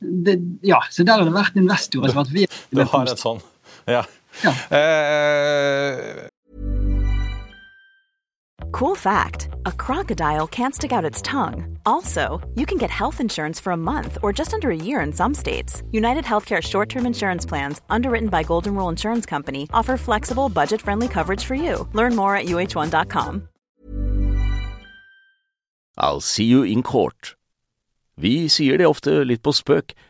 det, 0.00 0.40
ja, 0.64 0.80
så 0.90 1.04
der 1.04 1.18
har 1.18 1.24
det 1.28 1.34
vært 1.34 1.56
investorer 1.60 2.08
som 2.08 2.22
har 2.22 2.24
vært 2.24 2.48
vesentlig 2.72 3.42
Du 3.88 3.94
har 3.96 4.04
et 4.04 4.10
sånn, 4.10 4.44
ja. 4.44 4.52
ja. 4.52 4.52
Eh, 4.76 6.28
Cool 8.70 8.94
fact 8.94 9.48
a 9.64 9.72
crocodile 9.72 10.46
can't 10.46 10.74
stick 10.74 10.92
out 10.92 11.04
its 11.04 11.22
tongue. 11.22 11.78
Also, 11.86 12.40
you 12.54 12.66
can 12.66 12.76
get 12.78 12.90
health 12.90 13.20
insurance 13.20 13.58
for 13.58 13.72
a 13.72 13.76
month 13.76 14.18
or 14.22 14.32
just 14.32 14.52
under 14.52 14.70
a 14.70 14.76
year 14.76 15.00
in 15.00 15.12
some 15.12 15.34
states. 15.34 15.82
United 15.90 16.24
Healthcare 16.24 16.62
short 16.62 16.88
term 16.88 17.06
insurance 17.06 17.46
plans, 17.46 17.80
underwritten 17.88 18.28
by 18.28 18.42
Golden 18.44 18.74
Rule 18.74 18.90
Insurance 18.90 19.26
Company, 19.26 19.66
offer 19.72 19.96
flexible, 19.96 20.48
budget 20.48 20.82
friendly 20.82 21.08
coverage 21.08 21.44
for 21.44 21.54
you. 21.54 21.88
Learn 21.94 22.14
more 22.14 22.36
at 22.36 22.46
uh1.com. 22.46 23.48
I'll 25.96 26.20
see 26.20 26.44
you 26.44 26.62
in 26.62 26.82
court. 26.82 27.34
Vi 28.16 28.48
sier 28.48 28.78
det 28.78 28.86
ofte 28.86 29.24
litt 29.24 29.42
på 29.42 29.52
spøk, 29.54 29.94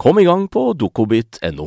Kom 0.00 0.18
i 0.18 0.24
gang 0.24 0.46
på 0.48 0.70
dokobit.no. 0.72 1.66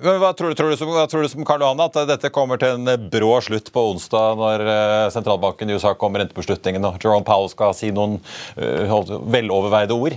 Hva 0.00 0.30
tror, 0.36 0.52
du, 0.52 0.56
tror, 0.56 0.70
du 0.72 0.78
som, 0.80 0.88
hva 0.92 1.02
tror 1.08 1.24
du 1.24 1.28
som 1.28 1.44
Karl 1.48 1.60
Johan, 1.60 1.82
at 1.84 1.96
dette 2.08 2.30
kommer 2.32 2.60
til 2.60 2.78
en 2.78 3.08
brå 3.12 3.34
slutt 3.44 3.68
på 3.72 3.82
onsdag 3.90 4.38
når 4.40 4.64
eh, 4.64 5.08
sentralbanken 5.12 5.68
i 5.68 5.76
USA 5.76 5.92
kommer 5.96 6.22
rentebeslutningen 6.24 6.88
og 6.88 6.96
Jerome 7.04 7.26
Powell 7.28 7.52
skal 7.52 7.76
si 7.76 7.90
noen 7.92 8.16
uh, 8.56 8.96
veloverveide 9.28 9.96
ord? 9.96 10.16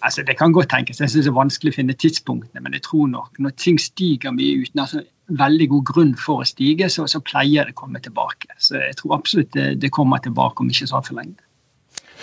Altså, 0.00 0.24
Det 0.24 0.38
kan 0.40 0.56
godt 0.56 0.72
tenkes. 0.72 1.00
Jeg 1.00 1.12
synes 1.12 1.28
Det 1.28 1.32
er 1.34 1.36
vanskelig 1.42 1.74
å 1.74 1.78
finne 1.82 2.00
tidspunktene, 2.06 2.64
men 2.64 2.76
jeg 2.76 2.86
tror 2.88 3.08
nok 3.12 3.44
når 3.44 3.56
ting 3.60 3.80
stiger 3.80 4.32
mye 4.32 4.64
uten 4.64 4.80
altså, 4.80 5.04
veldig 5.28 5.68
god 5.76 5.88
grunn 5.92 6.16
for 6.24 6.40
å 6.40 6.48
stige, 6.48 6.88
så, 6.92 7.04
så 7.04 7.20
pleier 7.20 7.68
det 7.68 7.76
å 7.76 7.82
komme 7.84 8.00
tilbake. 8.00 8.48
Så 8.56 8.80
jeg 8.80 8.96
tror 9.00 9.18
absolutt 9.20 9.52
det, 9.56 9.74
det 9.84 9.92
kommer 9.92 10.24
tilbake 10.24 10.64
om 10.64 10.72
ikke 10.72 10.88
så 10.88 11.02
altfor 11.02 11.20
lenge. 11.20 11.36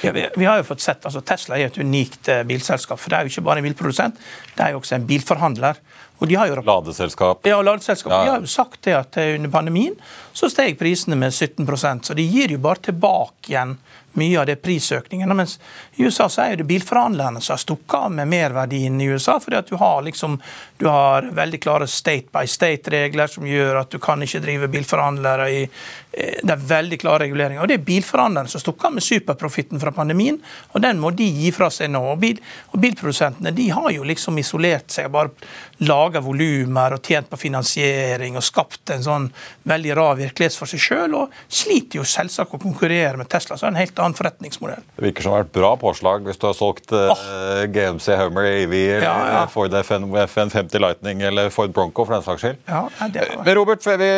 Ja, 0.01 0.11
vi, 0.11 0.25
vi, 0.35 0.45
har 0.45 0.61
jo 0.61 0.67
fått 0.71 0.81
sett, 0.81 1.05
altså 1.05 1.21
Tesla 1.21 1.57
er 1.57 1.69
et 1.69 1.77
unikt 1.77 2.29
uh, 2.31 2.41
bilselskap. 2.47 2.99
for 2.99 3.13
Det 3.13 3.19
er 3.19 3.27
jo 3.27 3.33
ikke 3.35 3.45
bare 3.49 3.61
en 3.61 3.67
bilprodusent, 3.69 4.21
det 4.55 4.65
er 4.65 4.75
jo 4.75 4.81
også 4.81 4.97
en 4.97 5.07
bilforhandler. 5.09 5.81
Og 6.21 6.29
de 6.29 6.35
har 6.37 6.51
jo, 6.51 6.59
ladeselskap. 6.61 7.47
Ja, 7.49 7.61
ladeselskap. 7.65 8.11
Ja. 8.13 8.23
De 8.23 8.33
har 8.35 8.43
jo 8.43 8.49
sagt 8.49 8.83
det 8.85 8.93
at 8.97 9.17
uh, 9.17 9.35
under 9.37 9.53
pandemien 9.53 9.97
så 10.33 10.49
steg 10.49 10.77
prisene 10.79 11.17
med 11.19 11.33
17% 11.33 12.07
så 12.07 12.17
de 12.17 12.25
gir 12.25 12.53
jo 12.53 12.61
bare 12.61 12.85
tilbake 12.91 13.51
igjen 13.51 13.77
mye 14.13 14.39
av 14.39 14.45
det 14.45 14.55
prisøkningene. 14.55 15.33
Mens 15.33 15.59
i 15.95 16.03
USA 16.03 16.27
så 16.29 16.45
er 16.45 16.59
det 16.59 16.67
bilforhandlerne 16.69 17.41
som 17.41 17.55
har 17.55 17.61
stukket 17.61 17.95
av 17.95 18.11
med 18.11 18.27
merverdien 18.27 19.01
i 19.01 19.07
USA. 19.07 19.39
fordi 19.39 19.57
at 19.57 19.67
du 19.67 19.75
har, 19.75 20.01
liksom, 20.01 20.39
du 20.77 20.87
har 20.87 21.29
veldig 21.31 21.61
klare 21.63 21.87
state 21.87 22.27
by 22.33 22.47
state-regler 22.47 23.27
som 23.27 23.47
gjør 23.47 23.81
at 23.83 23.91
du 23.91 23.99
kan 23.99 24.21
ikke 24.21 24.43
drive 24.43 24.67
bilforhandlere 24.67 25.49
i 25.51 25.61
eh, 25.63 26.10
Det 26.11 26.51
er 26.51 26.63
veldig 26.67 26.97
klare 26.99 27.23
reguleringer. 27.23 27.63
Og 27.63 27.69
det 27.71 27.77
er 27.79 27.85
bilforhandlerne 27.87 28.51
som 28.51 28.59
stukker 28.59 28.89
av 28.89 28.95
med 28.97 29.05
superprofitten 29.05 29.79
fra 29.79 29.93
pandemien, 29.95 30.41
og 30.75 30.83
den 30.83 30.99
må 30.99 31.13
de 31.15 31.23
gi 31.23 31.51
fra 31.55 31.69
seg 31.71 31.91
nå. 31.93 32.01
Og, 32.11 32.17
bil, 32.19 32.41
og 32.73 32.81
bilprodusentene 32.83 33.53
de 33.55 33.69
har 33.71 33.87
jo 33.95 34.07
liksom 34.07 34.39
isolert 34.41 34.91
seg 34.91 35.07
og 35.07 35.15
bare 35.15 35.85
laga 35.87 36.21
volumer 36.23 36.97
og 36.97 37.07
tjent 37.07 37.29
på 37.31 37.39
finansiering 37.39 38.35
og 38.37 38.43
skapt 38.45 38.91
en 38.93 39.05
sånn 39.05 39.29
veldig 39.69 39.95
rar 39.97 40.19
virkelighet 40.19 40.57
for 40.57 40.69
seg 40.69 40.83
sjøl, 40.83 41.15
og 41.15 41.37
sliter 41.47 42.01
jo 42.01 42.05
selvsagt 42.07 42.57
å 42.57 42.61
konkurrere 42.61 43.15
med 43.21 43.29
Tesla. 43.31 43.55
så 43.57 43.67
er 43.67 43.71
det 43.71 43.77
en 43.77 43.81
helt 43.81 44.03
annen 44.03 44.17
forretningsmodell. 44.17 44.83
Det 44.97 45.07
virker 45.07 45.25
som 45.25 45.31
det 45.31 45.37
har 45.37 45.45
vært 45.45 45.55
bra 45.55 45.71
påslag 45.79 46.27
hvis 46.27 46.41
du 46.41 46.47
har 46.49 46.57
solgt 46.57 46.91
uh, 46.91 47.13
oh. 47.13 47.25
GMC 47.71 48.19
Hummer 48.19 48.49
EV, 48.51 48.75
ja, 48.99 49.15
ja. 49.31 49.45
Ford 49.51 49.73
FN, 49.79 50.09
FN50 50.25 50.83
Lightning 50.83 51.23
eller 51.31 51.49
Ford 51.53 51.71
Bronco 51.71 52.05
for 52.05 52.17
den 52.17 52.27
saks 52.27 52.43
skyld. 52.43 52.61
Ja. 52.67 52.83
Men 52.99 53.55
Robert, 53.55 53.83
før 53.83 53.99
vi 54.01 54.11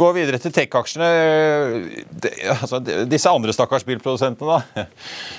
går 0.00 0.16
videre 0.16 0.40
til 0.42 0.54
tech-aksjene 0.56 1.10
altså, 2.54 2.80
Disse 3.08 3.30
andre 3.30 3.54
stakkars 3.54 3.86
bilprodusentene, 3.86 4.58
da, 4.58 4.86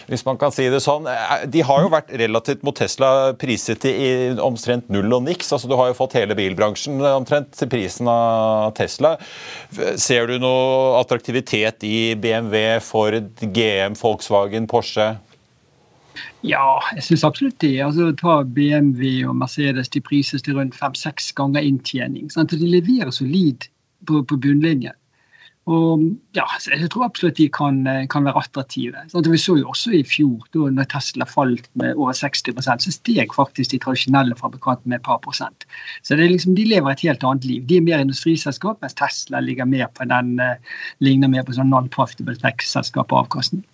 hvis 0.10 0.26
man 0.28 0.40
kan 0.42 0.54
si 0.56 0.68
det 0.72 0.82
sånn, 0.84 1.08
eh, 1.12 1.46
de 1.52 1.64
har 1.68 1.84
jo 1.84 1.92
vært 1.94 2.14
relativt 2.22 2.66
mot 2.68 2.78
Tesla 2.78 3.34
priset 3.40 3.82
til 3.86 4.42
omtrent 4.44 4.90
null 4.94 5.12
og 5.20 5.26
niks. 5.28 5.52
altså 5.54 5.70
Du 5.70 5.78
har 5.80 5.92
jo 5.92 5.98
fått 5.98 6.18
hele 6.20 6.38
bilbransjen 6.38 7.02
omtrent 7.12 7.54
til 7.58 7.72
prisen 7.72 8.10
av 8.12 8.74
Tesla. 8.78 9.16
Ser 10.00 10.28
du 10.30 10.38
noe 10.42 10.98
attraktivitet 11.02 11.86
i 11.88 12.16
BMW, 12.20 12.80
Ford, 12.84 13.32
GM 13.42 13.98
Volkswagen, 14.00 14.68
Porsche? 14.70 15.16
Ja, 16.46 16.80
jeg 16.96 17.04
syns 17.06 17.26
absolutt 17.28 17.60
det. 17.62 17.76
Altså, 17.84 18.12
ta 18.18 18.42
BMW 18.44 19.26
og 19.30 19.36
Mercedes, 19.40 19.90
de 19.94 20.02
prises 20.04 20.44
til 20.46 20.58
rundt 20.58 20.78
fem-seks 20.78 21.32
ganger 21.38 21.66
inntjening. 21.66 22.30
Sant? 22.34 22.54
De 22.54 22.70
leverer 22.70 23.12
solid 23.14 23.68
på, 24.08 24.22
på 24.24 24.40
bunnlinjen. 24.42 24.96
Og 25.68 26.04
ja, 26.36 26.46
Jeg 26.72 26.90
tror 26.94 27.10
absolutt 27.10 27.38
de 27.38 27.50
kan, 27.52 27.82
kan 28.10 28.24
være 28.24 28.40
attraktive. 28.40 29.02
Sant? 29.12 29.28
Vi 29.28 29.40
så 29.42 29.58
jo 29.60 29.68
også 29.68 29.92
i 29.98 30.04
fjor, 30.08 30.46
da 30.54 30.70
når 30.72 30.88
Tesla 30.94 31.28
falt 31.28 31.68
med 31.76 32.00
over 32.00 32.16
60% 32.16 32.86
så 32.86 32.94
steg 32.96 33.36
faktisk 33.36 33.74
de 33.74 33.82
tradisjonelle 33.84 34.38
fabrikantene 34.40 34.94
med 34.94 35.02
et 35.02 35.08
par 35.08 35.20
prosent. 35.24 35.68
Så 36.08 36.16
liksom, 36.16 36.56
De 36.56 36.64
lever 36.66 36.92
et 36.92 37.04
helt 37.10 37.24
annet 37.24 37.46
liv. 37.46 37.66
De 37.68 37.78
er 37.78 37.84
mer 37.84 38.00
industriselskap, 38.00 38.80
mens 38.82 38.96
Tesla 38.96 39.44
ligger 39.44 39.68
mer 39.68 39.92
på 39.92 40.08
den, 40.08 40.40
eh, 40.40 40.56
ligner 41.04 41.28
mer 41.28 41.44
på 41.44 41.58
sånn 41.58 41.74
non-profitable 41.74 42.40
tech-selskap 42.40 43.12
og 43.12 43.26
avkastning. 43.26 43.66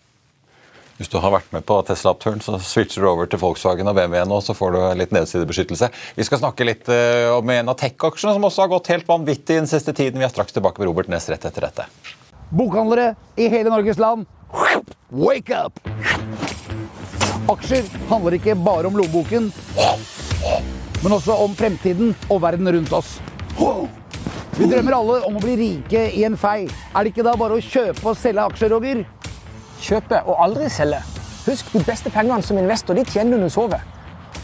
Hvis 0.99 1.10
du 1.10 1.15
har 1.17 1.34
vært 1.34 1.49
med 1.56 1.63
på 1.65 1.79
Tesla-oppturen, 1.88 2.41
så 2.43 2.60
switcher 2.62 3.01
du 3.01 3.08
over 3.10 3.29
til 3.29 3.41
Volkswagen 3.41 3.89
og 3.89 3.95
BMW 3.97 4.21
nå, 4.29 4.38
så 4.45 4.53
får 4.53 4.75
du 4.75 4.79
litt 4.99 5.15
nedsidebeskyttelse. 5.15 5.89
Vi 6.19 6.25
skal 6.27 6.43
snakke 6.43 6.67
litt 6.67 6.89
uh, 6.91 7.34
om 7.39 7.49
en 7.49 7.71
av 7.73 7.79
tech-aksjene 7.82 8.36
som 8.36 8.45
også 8.45 8.65
har 8.65 8.73
gått 8.75 8.91
helt 8.93 9.10
vanvittig 9.10 9.58
den 9.58 9.69
siste 9.69 9.95
tiden. 9.97 10.21
Vi 10.21 10.27
er 10.27 10.34
straks 10.34 10.53
tilbake 10.53 10.82
med 10.82 10.91
Robert 10.91 11.10
Næss 11.10 11.25
rett 11.34 11.47
etter 11.49 11.65
dette. 11.65 11.88
Bokhandlere 12.53 13.15
i 13.41 13.49
hele 13.49 13.73
Norges 13.73 13.97
land, 13.97 14.27
wake 15.10 15.58
up! 15.58 15.82
Aksjer 17.49 17.89
handler 18.12 18.38
ikke 18.38 18.53
bare 18.62 18.88
om 18.88 18.95
lommeboken, 18.95 19.49
men 21.01 21.17
også 21.17 21.36
om 21.43 21.58
fremtiden 21.58 22.13
og 22.29 22.43
verden 22.45 22.69
rundt 22.77 22.93
oss. 22.93 23.17
Vi 24.53 24.69
drømmer 24.69 24.93
alle 24.95 25.17
om 25.25 25.41
å 25.41 25.41
bli 25.41 25.58
rike 25.58 26.06
i 26.13 26.21
en 26.27 26.38
fei. 26.38 26.67
Er 26.93 27.01
det 27.01 27.15
ikke 27.15 27.25
da 27.25 27.34
bare 27.39 27.58
å 27.58 27.65
kjøpe 27.65 28.06
og 28.13 28.19
selge 28.21 28.45
aksjer, 28.45 28.77
Roger? 28.77 29.01
Kjøpe 29.84 30.22
og 30.24 30.38
aldri 30.43 30.69
selge. 30.72 31.02
Husk, 31.43 31.74
de 31.74 31.84
beste 31.84 32.10
pengene 32.10 32.43
som 32.43 32.58
investor 32.58 32.96
de 32.96 33.04
tjener 33.04 33.36
du 33.36 33.43
når 33.43 33.52
du 33.52 33.54
sover. 33.58 33.82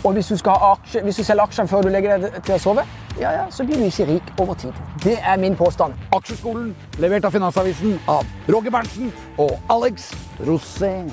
Og 0.03 0.13
hvis 0.13 0.27
du, 0.27 0.49
aksje, 0.49 1.01
hvis 1.03 1.15
du 1.15 1.23
selger 1.23 1.43
aksjene 1.43 1.67
før 1.67 1.81
du 1.81 1.89
legger 1.91 2.17
deg 2.23 2.35
til 2.43 2.55
å 2.55 2.59
sove, 2.59 2.83
ja, 3.19 3.31
ja, 3.35 3.45
så 3.51 3.65
blir 3.67 3.79
du 3.79 3.87
ikke 3.87 4.07
rik 4.07 4.33
over 4.39 4.55
tid. 4.59 4.75
Det 5.03 5.17
er 5.19 5.39
min 5.39 5.55
påstand. 5.59 5.95
Aksjeskolen, 6.15 6.71
levert 7.03 7.27
av 7.27 7.35
Finansavisen 7.35 7.97
av 8.07 8.27
Roger 8.47 8.71
Berntsen 8.75 9.11
og 9.37 9.57
Alex 9.71 10.11
Rosén. 10.47 11.11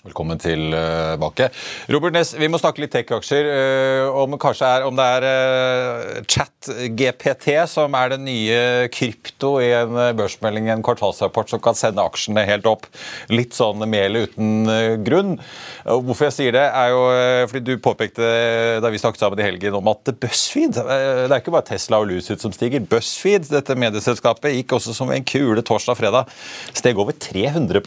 Velkommen 0.00 0.38
tilbake. 0.40 1.50
Robert 1.92 2.14
Ness, 2.14 2.30
vi 2.32 2.46
må 2.48 2.56
snakke 2.56 2.80
litt 2.80 2.94
tech-aksjer. 2.94 3.48
Eh, 3.52 4.06
om, 4.16 4.32
om 4.32 4.96
det 4.96 5.08
er 5.16 5.26
uh, 5.28 6.22
chat-GPT 6.24 7.58
som 7.68 7.92
er 7.98 8.14
den 8.14 8.24
nye 8.24 8.62
krypto 8.96 9.58
i 9.60 9.68
en 9.76 9.92
eh, 10.00 10.14
børsmelding, 10.16 10.70
en 10.72 10.86
kvartalsrapport 10.86 11.52
som 11.52 11.60
kan 11.60 11.76
sende 11.76 12.00
aksjene 12.00 12.46
helt 12.48 12.70
opp. 12.70 12.88
Litt 13.28 13.52
sånn 13.58 13.84
med 13.84 14.06
eller 14.06 14.30
uten 14.30 15.04
grunn. 15.04 15.36
Hvorfor 15.84 16.30
jeg 16.30 16.38
sier 16.38 16.56
det, 16.56 16.64
er 16.64 16.94
jo 16.94 17.04
fordi 17.52 17.64
du 17.68 17.84
påpekte 17.84 18.32
da 18.80 18.88
vi 18.88 19.04
snakket 19.04 19.20
sammen 19.20 19.44
i 19.44 19.48
helgen 19.50 19.76
om 19.82 19.92
at 19.92 20.14
BuzzFeed 20.16 20.80
Det 20.80 21.28
er 21.28 21.38
ikke 21.42 21.52
bare 21.52 21.74
Tesla 21.74 22.00
og 22.00 22.08
Lucid 22.08 22.40
som 22.40 22.56
stiger. 22.56 22.80
BuzzFeed, 22.88 23.50
dette 23.52 23.76
medieselskapet, 23.76 24.56
gikk 24.62 24.78
også 24.80 24.96
som 24.96 25.12
en 25.12 25.28
kule 25.28 25.60
torsdag-fredag. 25.60 26.32
Steg 26.72 26.96
over 26.96 27.12
300 27.20 27.84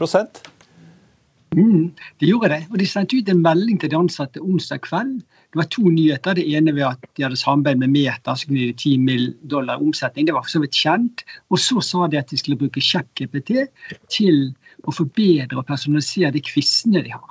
Mm, 1.54 1.92
de 2.20 2.28
gjorde 2.28 2.50
det. 2.50 2.62
Og 2.72 2.80
de 2.82 2.88
sendte 2.90 3.18
ut 3.18 3.30
en 3.30 3.42
melding 3.44 3.80
til 3.82 3.92
de 3.92 3.98
ansatte 3.98 4.42
onsdag 4.42 4.82
kveld. 4.88 5.20
Det 5.54 5.60
var 5.60 5.68
to 5.70 5.84
nyheter. 5.86 6.34
Det 6.40 6.46
ene 6.58 6.74
ved 6.74 6.88
at 6.88 7.06
de 7.18 7.26
hadde 7.26 7.38
samarbeid 7.38 7.78
med 7.84 7.94
Meta, 7.94 8.34
så 8.36 8.48
kunne 8.48 8.60
de 8.60 8.74
10 8.74 8.98
mill. 8.98 9.36
dollar 9.50 9.82
omsetning. 9.82 10.26
Det 10.26 10.34
var 10.34 10.44
for 10.44 10.50
så 10.50 10.64
vidt 10.64 10.74
kjent. 10.74 11.24
Og 11.52 11.60
så 11.60 11.82
sa 11.82 12.08
de 12.08 12.18
at 12.18 12.30
de 12.30 12.38
skulle 12.38 12.58
bruke 12.58 12.82
ChatGPT 12.82 13.68
til 14.10 14.56
å 14.84 14.92
forbedre 14.92 15.58
og 15.58 15.68
personalisere 15.68 16.32
de 16.32 16.42
quizene 16.42 17.04
de 17.04 17.14
har. 17.14 17.30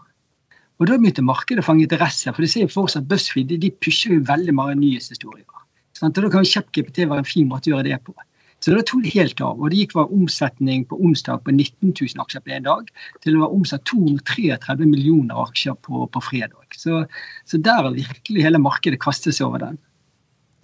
Og 0.78 0.86
Da 0.86 0.96
begynte 0.98 1.22
markedet 1.22 1.62
å 1.62 1.66
fange 1.66 1.82
interesse, 1.82 2.32
for 2.32 2.42
de 2.42 2.48
ser 2.48 2.66
jo 2.66 2.86
at 2.86 3.08
BuzzFeed 3.08 3.58
de 3.58 3.70
pusher 3.70 4.14
jo 4.14 4.24
veldig 4.26 4.54
mange 4.54 4.74
nyhetshistorier. 4.74 5.46
Så 5.92 6.08
Da 6.08 6.28
kan 6.28 6.44
ChatGPT 6.44 7.08
være 7.08 7.18
en 7.18 7.24
fin 7.24 7.48
måte 7.48 7.70
å 7.70 7.76
gjøre 7.76 7.90
det 7.90 8.04
på. 8.04 8.14
Så 8.62 8.70
det 8.76 8.84
tok 8.86 9.02
det 9.02 9.14
helt 9.16 9.40
av. 9.42 9.58
Og 9.58 9.72
det 9.72 9.80
gikk 9.80 9.96
fra 9.96 10.04
omsetning 10.14 10.84
på 10.86 10.98
onsdag 11.02 11.42
på 11.46 11.54
19 11.54 11.94
000 11.98 12.22
aksjer 12.22 12.44
på 12.44 12.52
én 12.54 12.66
dag, 12.66 12.90
til 13.20 13.34
det 13.34 13.40
var 13.40 13.54
omsatt 13.56 13.84
233 13.90 14.86
millioner 14.86 15.40
aksjer 15.42 15.74
på, 15.82 16.04
på 16.06 16.22
fredag. 16.22 16.76
Så, 16.78 17.02
så 17.48 17.58
der 17.58 17.82
har 17.82 17.96
virkelig 17.96 18.46
hele 18.46 18.62
markedet 18.62 19.02
kastet 19.02 19.34
seg 19.34 19.48
over 19.48 19.64
den. 19.66 19.80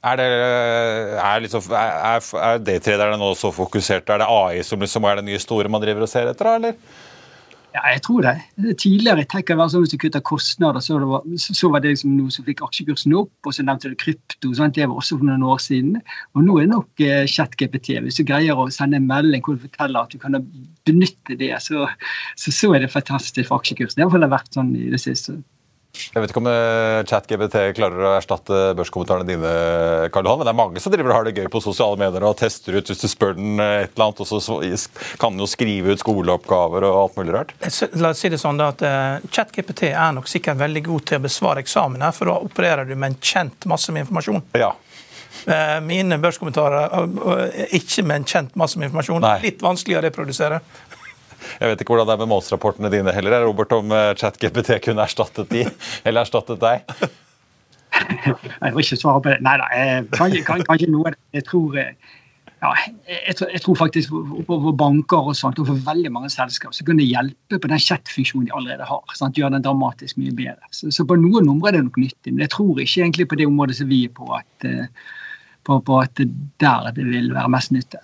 Er, 0.07 0.15
det, 0.15 0.27
er, 1.19 1.41
liksom, 1.43 1.73
er, 1.75 2.23
er 2.23 2.61
daytraderne 2.63 3.19
nå 3.19 3.33
så 3.35 3.51
fokusert? 3.51 4.07
Er 4.15 4.23
det 4.23 4.31
AI 4.31 4.63
som 4.63 4.79
liksom 4.79 5.07
er 5.11 5.19
det 5.19 5.27
nye 5.27 5.43
store 5.43 5.71
man 5.73 5.83
driver 5.83 6.07
og 6.07 6.13
ser 6.13 6.31
etter, 6.31 6.55
eller? 6.55 6.79
Ja, 7.75 7.83
jeg 7.93 8.01
tror 8.07 8.25
det. 8.25 8.33
Tidligere 8.81 9.27
tenker 9.29 9.59
jeg 9.59 9.73
sånn 9.73 9.83
Hvis 9.85 9.93
du 9.93 9.99
kutter 10.01 10.23
kostnader, 10.25 10.81
så 10.85 10.97
var, 11.03 11.27
så 11.37 11.69
var 11.73 11.83
det 11.85 11.93
liksom 11.93 12.15
noe 12.17 12.33
som 12.33 12.47
fikk 12.47 12.63
aksjekursen 12.65 13.17
opp. 13.19 13.33
Og 13.45 13.55
så 13.55 13.65
nevnte 13.67 13.93
du 13.93 13.99
krypto. 14.01 14.55
Sant? 14.57 14.79
Det 14.79 14.89
var 14.89 14.97
også 14.97 15.19
for 15.19 15.29
noen 15.29 15.45
år 15.45 15.61
siden. 15.63 16.01
Og 16.35 16.47
nå 16.47 16.57
er 16.57 16.67
det 16.67 16.73
nok 16.73 17.05
eh, 17.05 17.27
ChatGPT. 17.29 17.93
Hvis 18.07 18.21
du 18.21 18.25
greier 18.29 18.59
å 18.59 18.69
sende 18.75 19.01
en 19.01 19.11
melding 19.11 19.45
hvor 19.45 19.59
du 19.59 19.67
forteller 19.67 20.01
at 20.01 20.15
du 20.15 20.23
kan 20.23 20.41
benytte 20.89 21.37
det, 21.39 21.53
så, 21.65 21.85
så, 22.41 22.55
så 22.55 22.73
er 22.73 22.87
det 22.87 22.93
fantastisk 22.95 23.51
for 23.51 23.61
aksjekursen. 23.61 24.01
Det 24.01 24.09
har 24.17 24.33
vært 24.33 24.57
sånn 24.57 24.73
i 24.79 24.89
det 24.95 25.03
siste. 25.05 25.37
Jeg 25.97 26.23
vet 26.23 26.31
ikke 26.31 26.41
om 26.43 26.49
eh, 26.51 27.01
ChatGBT 27.09 27.57
klarer 27.77 28.05
å 28.05 28.13
erstatte 28.19 28.59
børskommentarene 28.79 29.27
dine, 29.27 29.53
Karl 30.15 30.29
Johan, 30.29 30.41
men 30.41 30.49
det 30.49 30.53
er 30.53 30.59
mange 30.61 30.83
som 30.83 30.93
driver 30.95 31.13
og 31.13 31.17
har 31.17 31.29
det 31.29 31.35
gøy 31.41 31.49
på 31.53 31.63
sosiale 31.65 31.99
medier 32.01 32.27
og 32.29 32.37
tester 32.39 32.77
ut 32.77 32.93
hvis 32.93 33.03
du 33.03 33.09
spør 33.11 33.35
den 33.39 33.59
eh, 33.63 33.85
et 33.87 33.95
eller 33.97 34.09
annet, 34.09 34.23
og 34.23 34.45
så 34.45 34.59
kan 35.21 35.35
den 35.35 35.43
jo 35.43 35.51
skrive 35.51 35.97
ut 35.97 36.05
skoleoppgaver 36.05 36.87
og 36.87 37.01
alt 37.03 37.19
mulig 37.19 37.35
rart. 37.35 37.55
La 37.99 38.13
oss 38.13 38.23
si 38.23 38.31
det 38.33 38.41
sånn 38.41 38.61
da, 38.61 38.71
at 38.75 39.25
ChatGPT 39.35 39.89
er 39.91 40.13
nok 40.17 40.29
sikkert 40.31 40.61
veldig 40.61 40.85
god 40.91 41.09
til 41.11 41.21
å 41.21 41.27
besvare 41.27 41.65
eksamener, 41.65 42.15
for 42.15 42.31
da 42.31 42.37
opererer 42.47 42.89
du 42.89 42.95
med 42.95 43.15
en 43.15 43.23
kjent 43.23 43.69
masse 43.71 43.95
med 43.95 44.07
informasjon. 44.07 44.45
Ja. 44.61 44.75
Eh, 45.49 45.81
mine 45.81 46.19
børskommentarer 46.21 46.91
er 46.93 47.75
ikke 47.77 48.03
med 48.05 48.23
en 48.23 48.27
kjent 48.29 48.57
masse 48.59 48.79
med 48.79 48.91
informasjon. 48.91 49.23
Nei. 49.25 49.39
Litt 49.47 49.63
vanskelig 49.65 49.97
å 49.97 50.03
reprodusere. 50.05 50.61
Jeg 51.59 51.73
vet 51.73 51.83
ikke 51.83 51.95
hvordan 51.95 52.09
det 52.11 52.17
er 52.17 52.23
med 52.25 52.33
målsrapportene 52.33 52.93
dine 52.93 53.15
heller, 53.15 53.47
Robert, 53.47 53.73
om 53.77 53.95
eh, 53.95 54.13
ChatGPT 54.19 54.77
kunne 54.85 55.05
erstattet 55.05 55.51
de, 55.53 55.65
eller 56.05 56.27
erstattet 56.27 56.61
deg. 56.63 56.87
Jeg 57.99 58.73
får 58.73 58.81
ikke 58.85 58.97
svare 59.01 59.21
på 59.25 59.33
det. 59.33 59.39
Nei 59.43 59.57
da, 59.59 59.69
kanskje, 60.15 60.43
kanskje 60.67 60.91
noe. 60.93 61.13
Jeg 61.35 61.45
tror, 61.49 61.77
eh, 61.81 61.95
ja, 62.59 62.73
jeg, 63.07 63.35
jeg 63.55 63.61
tror 63.63 63.77
faktisk 63.79 64.13
for 64.47 64.73
banker 64.79 65.31
og 65.31 65.37
sånt, 65.39 65.61
og 65.63 65.69
for 65.71 65.83
veldig 65.87 66.11
mange 66.15 66.31
selskap 66.33 66.75
så 66.75 66.87
kan 66.87 66.99
det 66.99 67.07
hjelpe 67.07 67.61
på 67.63 67.71
den 67.71 67.83
chat-funksjonen 67.83 68.49
de 68.49 68.55
allerede 68.59 68.89
har. 68.89 69.15
Sant? 69.19 69.39
Gjøre 69.39 69.55
den 69.55 69.67
dramatisk 69.67 70.19
mye 70.19 70.35
bedre. 70.35 70.71
Så, 70.75 70.91
så, 70.95 71.07
på 71.07 71.19
noen 71.21 71.47
områder 71.47 71.79
er 71.79 71.85
det 71.85 71.91
nok 71.91 72.01
nyttig, 72.03 72.33
men 72.33 72.45
jeg 72.47 72.53
tror 72.57 72.73
ikke 72.83 73.05
egentlig 73.05 73.29
på 73.31 73.39
det 73.39 73.47
området 73.51 73.79
som 73.79 73.91
vi 73.91 74.01
er 74.09 74.15
på, 74.15 74.27
at, 74.35 74.67
eh, 74.67 75.13
på, 75.69 75.79
på 75.87 76.01
at 76.03 76.25
der 76.63 76.91
det 76.97 77.07
vil 77.07 77.31
være 77.37 77.55
mest 77.55 77.75
nytte. 77.77 78.03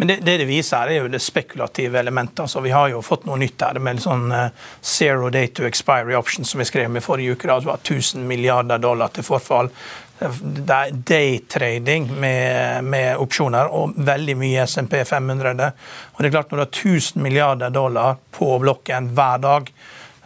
Men 0.00 0.08
det, 0.08 0.16
det, 0.16 0.36
det 0.38 0.44
viser, 0.46 0.86
er 0.86 1.00
jo 1.02 1.08
det 1.10 1.18
spekulative 1.18 1.98
elementet. 1.98 2.44
Altså, 2.44 2.60
vi 2.62 2.70
har 2.70 2.92
jo 2.92 3.00
fått 3.02 3.24
noe 3.26 3.34
nytt 3.40 3.64
her 3.66 3.80
med 3.82 3.98
sånn 3.98 4.28
uh, 4.30 4.68
zero 4.78 5.26
day 5.34 5.48
to 5.50 5.64
expiry 5.66 6.14
option, 6.14 6.46
som 6.46 6.62
vi 6.62 6.68
skrev 6.68 6.86
med 6.94 7.02
forrige 7.02 7.34
uke. 7.34 7.48
Det 7.50 7.66
var 7.66 7.82
1000 7.82 8.22
milliarder 8.30 8.78
dollar 8.78 9.10
til 9.10 9.26
forfall. 9.26 9.72
Det 10.20 10.76
er 10.76 10.94
daytrading 11.10 12.12
med, 12.14 12.86
med 12.86 13.18
opsjoner 13.18 13.74
og 13.74 13.98
veldig 14.06 14.38
mye 14.38 14.68
SMP 14.70 15.00
500. 15.02 15.66
Og 16.14 16.22
det 16.22 16.30
er 16.30 16.36
klart 16.36 16.54
Når 16.54 16.60
du 16.60 16.66
har 16.68 16.74
1000 16.94 17.22
milliarder 17.22 17.74
dollar 17.74 18.22
på 18.38 18.54
blokken 18.62 19.10
hver 19.18 19.42
dag, 19.42 19.72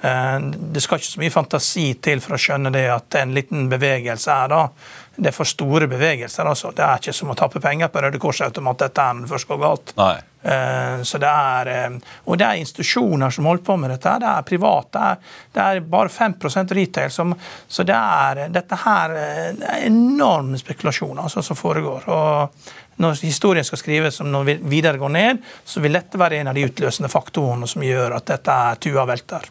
uh, 0.05 0.37
det 0.53 0.85
skal 0.85 1.01
ikke 1.01 1.15
så 1.15 1.25
mye 1.25 1.39
fantasi 1.41 1.87
til 1.97 2.21
for 2.21 2.37
å 2.37 2.45
skjønne 2.45 2.77
det 2.77 2.91
at 2.93 3.23
en 3.25 3.33
liten 3.33 3.73
bevegelse 3.73 4.37
er 4.37 4.53
da 4.53 4.67
det 5.23 5.31
er 5.31 5.37
for 5.37 5.49
store 5.49 5.87
bevegelser. 5.91 6.45
altså. 6.45 6.73
Det 6.75 6.83
er 6.85 7.01
ikke 7.01 7.15
som 7.15 7.31
å 7.33 7.39
tappe 7.39 7.63
penger 7.63 7.91
på 7.93 8.03
Røde 8.03 8.21
Kors-automat 8.23 8.85
dette 8.85 9.05
er 9.05 9.17
når 9.17 9.27
det 9.27 9.33
først 9.33 9.49
går 9.49 9.63
galt. 9.63 9.95
Uh, 10.43 11.03
så 11.07 11.21
det 11.23 11.31
er, 11.31 11.69
uh, 11.71 12.15
og 12.27 12.39
det 12.41 12.47
er 12.49 12.59
institusjoner 12.59 13.31
som 13.31 13.47
holder 13.47 13.65
på 13.69 13.77
med 13.79 13.93
dette. 13.95 14.17
Det 14.19 14.31
er 14.33 14.49
private. 14.49 15.05
Det 15.55 15.61
det 15.63 15.63
er 15.63 15.81
bare 15.95 16.09
5 16.09 16.35
retail. 16.75 17.11
Som, 17.11 17.35
så 17.69 17.87
det 17.87 17.95
er, 17.95 18.49
dette 18.51 18.79
her 18.85 19.15
uh, 19.15 19.49
det 19.59 19.69
er 19.71 19.87
enorme 19.87 20.59
spekulasjoner 20.59 21.23
altså, 21.23 21.43
som 21.43 21.57
foregår. 21.57 22.09
og 22.09 22.73
når 23.03 23.23
historien 23.25 23.65
skal 23.65 23.79
skrives 23.79 24.19
som 24.21 24.29
når 24.31 24.45
vi 24.45 24.55
videre 24.77 24.99
går 25.01 25.09
ned, 25.09 25.39
så 25.65 25.81
vil 25.81 25.97
dette 25.97 26.19
være 26.19 26.43
en 26.43 26.51
av 26.51 26.55
de 26.55 26.67
utløsende 26.69 27.09
faktorene 27.11 27.67
som 27.67 27.83
gjør 27.83 28.19
at 28.19 28.27
dette 28.35 28.53
er 28.53 28.81
tua 28.83 29.07
velter. 29.09 29.49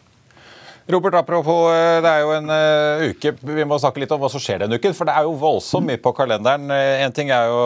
Robert, 0.86 1.14
apropos, 1.14 1.70
eh, 1.70 2.00
det 2.02 2.10
er 2.10 2.24
jo 2.24 2.32
en 2.34 2.50
uh, 2.50 3.04
uke. 3.12 3.32
Vi 3.38 3.66
må 3.68 3.78
snakke 3.78 4.02
litt 4.02 4.10
om 4.14 4.18
hva 4.22 4.30
som 4.32 4.42
skjer 4.42 4.64
denne 4.64 4.80
uken. 4.80 4.96
For 4.98 5.06
det 5.06 5.14
er 5.14 5.28
jo 5.28 5.38
voldsomt 5.38 5.86
mye 5.86 6.00
på 6.02 6.10
kalenderen. 6.16 6.66
Én 6.74 7.06
en 7.06 7.14
ting 7.14 7.30
er 7.30 7.50
jo 7.52 7.62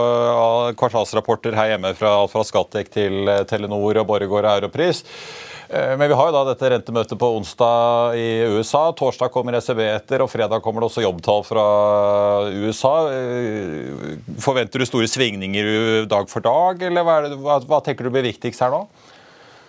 kvartalsrapporter 0.76 1.57
her 1.57 1.72
hjemme 1.72 1.94
fra 1.96 2.12
alt 2.20 2.35
fra 2.35 2.44
Skattek 2.44 2.92
til 2.92 3.31
Telenor 3.48 4.02
og 4.02 4.09
Borregaard 4.11 4.48
og 4.50 4.61
Europris. 4.61 5.05
Men 5.66 6.05
vi 6.07 6.14
har 6.14 6.29
jo 6.29 6.35
da 6.37 6.42
dette 6.46 6.68
rentemøtet 6.70 7.18
på 7.18 7.31
onsdag 7.40 8.14
i 8.20 8.29
USA. 8.55 8.85
Torsdag 8.94 9.33
kommer 9.35 9.57
ECB 9.59 9.81
etter, 9.83 10.22
og 10.22 10.31
fredag 10.31 10.62
kommer 10.62 10.85
det 10.85 10.90
også 10.92 11.02
jobbtall 11.02 11.42
fra 11.48 11.64
USA. 12.55 12.94
Forventer 14.44 14.79
du 14.79 14.87
store 14.87 15.11
svingninger 15.11 16.07
dag 16.07 16.31
for 16.31 16.44
dag, 16.44 16.87
eller 16.87 17.07
hva, 17.09 17.18
det, 17.26 17.40
hva 17.66 17.83
tenker 17.83 18.07
du 18.07 18.14
blir 18.14 18.29
viktigst 18.29 18.62
her 18.62 18.76
nå? 18.76 18.85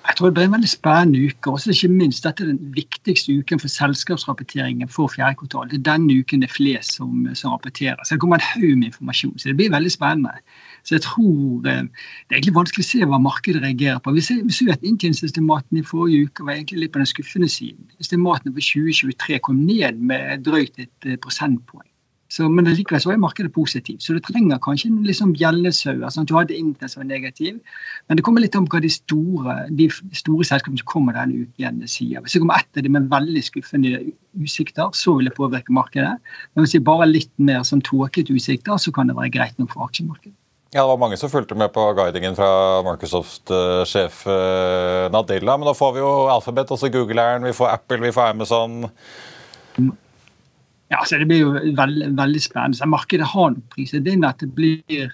Jeg 0.07 0.15
tror 0.15 0.29
det 0.29 0.33
blir 0.33 0.45
en 0.47 0.53
veldig 0.53 0.69
spennende 0.69 1.19
uke. 1.27 1.51
Også 1.51 1.71
ikke 1.71 1.89
minst 1.91 2.23
Dette 2.23 2.43
er 2.43 2.47
den 2.47 2.75
viktigste 2.75 3.33
uken 3.39 3.59
for 3.59 3.67
selskapsrapporteringen 3.67 4.89
for 4.89 5.11
fjerde 5.11 5.35
kvartal. 5.41 5.67
Det 5.69 5.77
er 5.81 5.83
denne 5.89 6.19
uken 6.19 6.41
det 6.41 6.47
er 6.47 6.53
flest 6.53 6.95
som, 6.95 7.27
som 7.35 7.51
rapporterer. 7.51 7.99
Så 8.03 8.15
det 8.15 8.21
kommer 8.21 8.39
en 8.39 8.47
haug 8.53 8.77
med 8.77 8.87
informasjon. 8.87 9.35
Så 9.39 9.49
det 9.49 9.57
blir 9.57 9.73
veldig 9.73 9.91
spennende. 9.91 10.31
Så 10.83 10.95
jeg 10.95 11.01
tror 11.01 11.67
eh, 11.67 11.83
Det 11.83 12.31
er 12.31 12.39
egentlig 12.39 12.55
vanskelig 12.55 12.85
å 12.85 12.89
se 12.91 13.03
hva 13.03 13.19
markedet 13.19 13.61
reagerer 13.61 13.99
på. 13.99 14.15
Vi 14.15 14.23
ser, 14.23 14.39
vi 14.47 14.55
ser 14.55 14.71
at 14.77 14.87
inntjeningsestimatene 14.87 15.83
i 15.83 15.89
forrige 15.91 16.29
uke 16.29 16.47
var 16.47 16.55
egentlig 16.55 16.85
litt 16.85 16.95
på 16.95 17.03
den 17.03 17.11
skuffende 17.11 17.51
siden. 17.51 17.91
Estimatene 17.99 18.55
for 18.55 18.63
2023 18.63 19.43
kom 19.43 19.59
ned 19.67 19.99
med 19.99 20.47
drøyt 20.47 20.79
et 20.79 21.11
eh, 21.11 21.19
prosentpoeng. 21.19 21.89
Så, 22.27 22.49
men 22.51 22.67
likevel 22.67 22.99
så 22.99 23.13
er 23.13 23.19
markedet 23.23 23.53
positivt. 23.55 24.03
Så 24.03 24.15
du 24.17 24.19
trenger 24.23 24.59
kanskje 24.63 24.89
liksom 25.05 25.31
bjellesauer. 25.37 26.09
Sånn 26.11 26.25
at 26.25 26.31
du 26.31 26.35
hadde 26.35 26.57
Internett 26.57 26.91
som 26.91 27.01
var 27.03 27.07
negativ. 27.07 27.59
Men 28.07 28.19
det 28.19 28.25
kommer 28.27 28.43
litt 28.43 28.57
om 28.59 28.67
hva 28.67 28.81
de 28.83 28.91
store, 28.91 29.55
de 29.79 29.87
store 30.11 30.47
selskapene 30.47 30.81
som 30.81 30.89
kommer 30.91 31.15
denne 31.15 31.45
uken, 31.45 31.85
sier. 31.87 32.19
Hvis 32.23 32.35
det 32.35 32.41
kommer 32.43 32.59
etter 32.59 32.83
det 32.83 32.91
med 32.91 33.07
veldig 33.13 33.43
skuffende 33.47 34.01
utsikter, 34.37 34.91
så 34.91 35.15
vil 35.15 35.29
det 35.29 35.37
påvirke 35.37 35.75
markedet. 35.75 36.17
Men 36.53 36.65
hvis 36.65 36.75
det 36.75 36.83
bare 36.87 37.07
er 37.07 37.13
litt 37.13 37.31
mer 37.39 37.63
sånn 37.67 37.85
tåkete 37.87 38.35
utsikter, 38.35 38.75
så 38.75 38.91
kan 38.91 39.07
det 39.07 39.15
være 39.15 39.31
greit 39.37 39.55
nok 39.61 39.71
for 39.75 39.87
aksjemarkedet. 39.87 40.35
Ja, 40.73 40.81
Det 40.81 40.89
var 40.89 40.99
mange 40.99 41.17
som 41.17 41.31
fulgte 41.31 41.55
med 41.55 41.71
på 41.71 41.83
guidingen 41.95 42.35
fra 42.35 42.81
Microsoft-sjef 42.83 44.25
uh, 44.27 45.07
Nadella. 45.15 45.55
Men 45.55 45.71
nå 45.71 45.73
får 45.77 45.95
vi 45.95 46.03
jo 46.03 46.09
Alphabet, 46.27 46.73
også 46.75 46.91
Google-æren, 46.91 47.47
vi 47.47 47.55
får 47.55 47.71
Apple, 47.71 48.01
vi 48.03 48.11
får 48.11 48.33
Amazon. 48.35 48.83
Mm. 49.77 49.95
Ja, 50.89 51.01
så 51.05 51.17
Det 51.19 51.27
blir 51.27 51.41
jo 51.41 51.51
veldig, 51.75 52.13
veldig 52.15 52.41
spennende. 52.41 52.77
Så 52.77 52.87
markedet 52.87 53.27
har 53.27 53.49
noen 53.51 53.63
priser. 53.73 53.99
Det 53.99 54.13
er 54.13 54.27
at, 54.27 54.39
det 54.39 54.53
blir, 54.55 55.11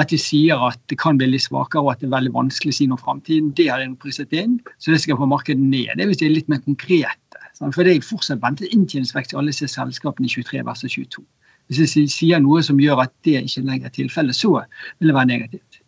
at 0.00 0.08
de 0.08 0.18
sier 0.18 0.62
at 0.68 0.80
det 0.88 0.96
kan 0.98 1.18
bli 1.20 1.28
litt 1.28 1.44
svakere 1.44 1.82
og 1.82 1.92
at 1.92 2.00
det 2.00 2.08
er 2.08 2.16
veldig 2.16 2.32
vanskelig 2.32 2.72
å 2.72 2.78
si 2.78 2.86
noe 2.88 2.96
om 2.96 3.02
framtiden. 3.04 3.50
Det 3.56 3.68
har 3.68 3.84
de 3.84 3.90
priset 4.00 4.32
inn, 4.32 4.56
så 4.78 4.94
det 4.94 5.02
skal 5.04 5.20
få 5.20 5.28
markedet 5.28 5.60
ned. 5.60 5.92
Det 5.92 6.06
er 6.06 6.08
hvis 6.08 6.22
de 6.22 6.30
er 6.30 6.38
litt 6.38 6.48
mer 6.48 6.62
konkrete. 6.64 7.18
For 7.60 7.84
det 7.84 7.92
er 7.92 8.06
fortsatt 8.06 8.40
ventet 8.40 8.72
inntjeningsvekst 8.72 9.34
i 9.34 9.36
alle 9.36 9.52
disse 9.52 9.68
selskapene 9.68 10.24
i 10.24 10.32
23 10.32 10.64
versus 10.64 10.96
22. 10.96 11.26
Hvis 11.70 11.94
de 11.94 12.06
sier 12.10 12.40
noe 12.40 12.62
som 12.66 12.80
gjør 12.80 13.04
at 13.04 13.12
det 13.26 13.44
ikke 13.44 13.66
lenger 13.66 13.90
er 13.90 13.94
tilfellet, 13.94 14.34
så 14.34 14.62
vil 14.98 15.12
det 15.12 15.16
være 15.18 15.30
negativt. 15.34 15.82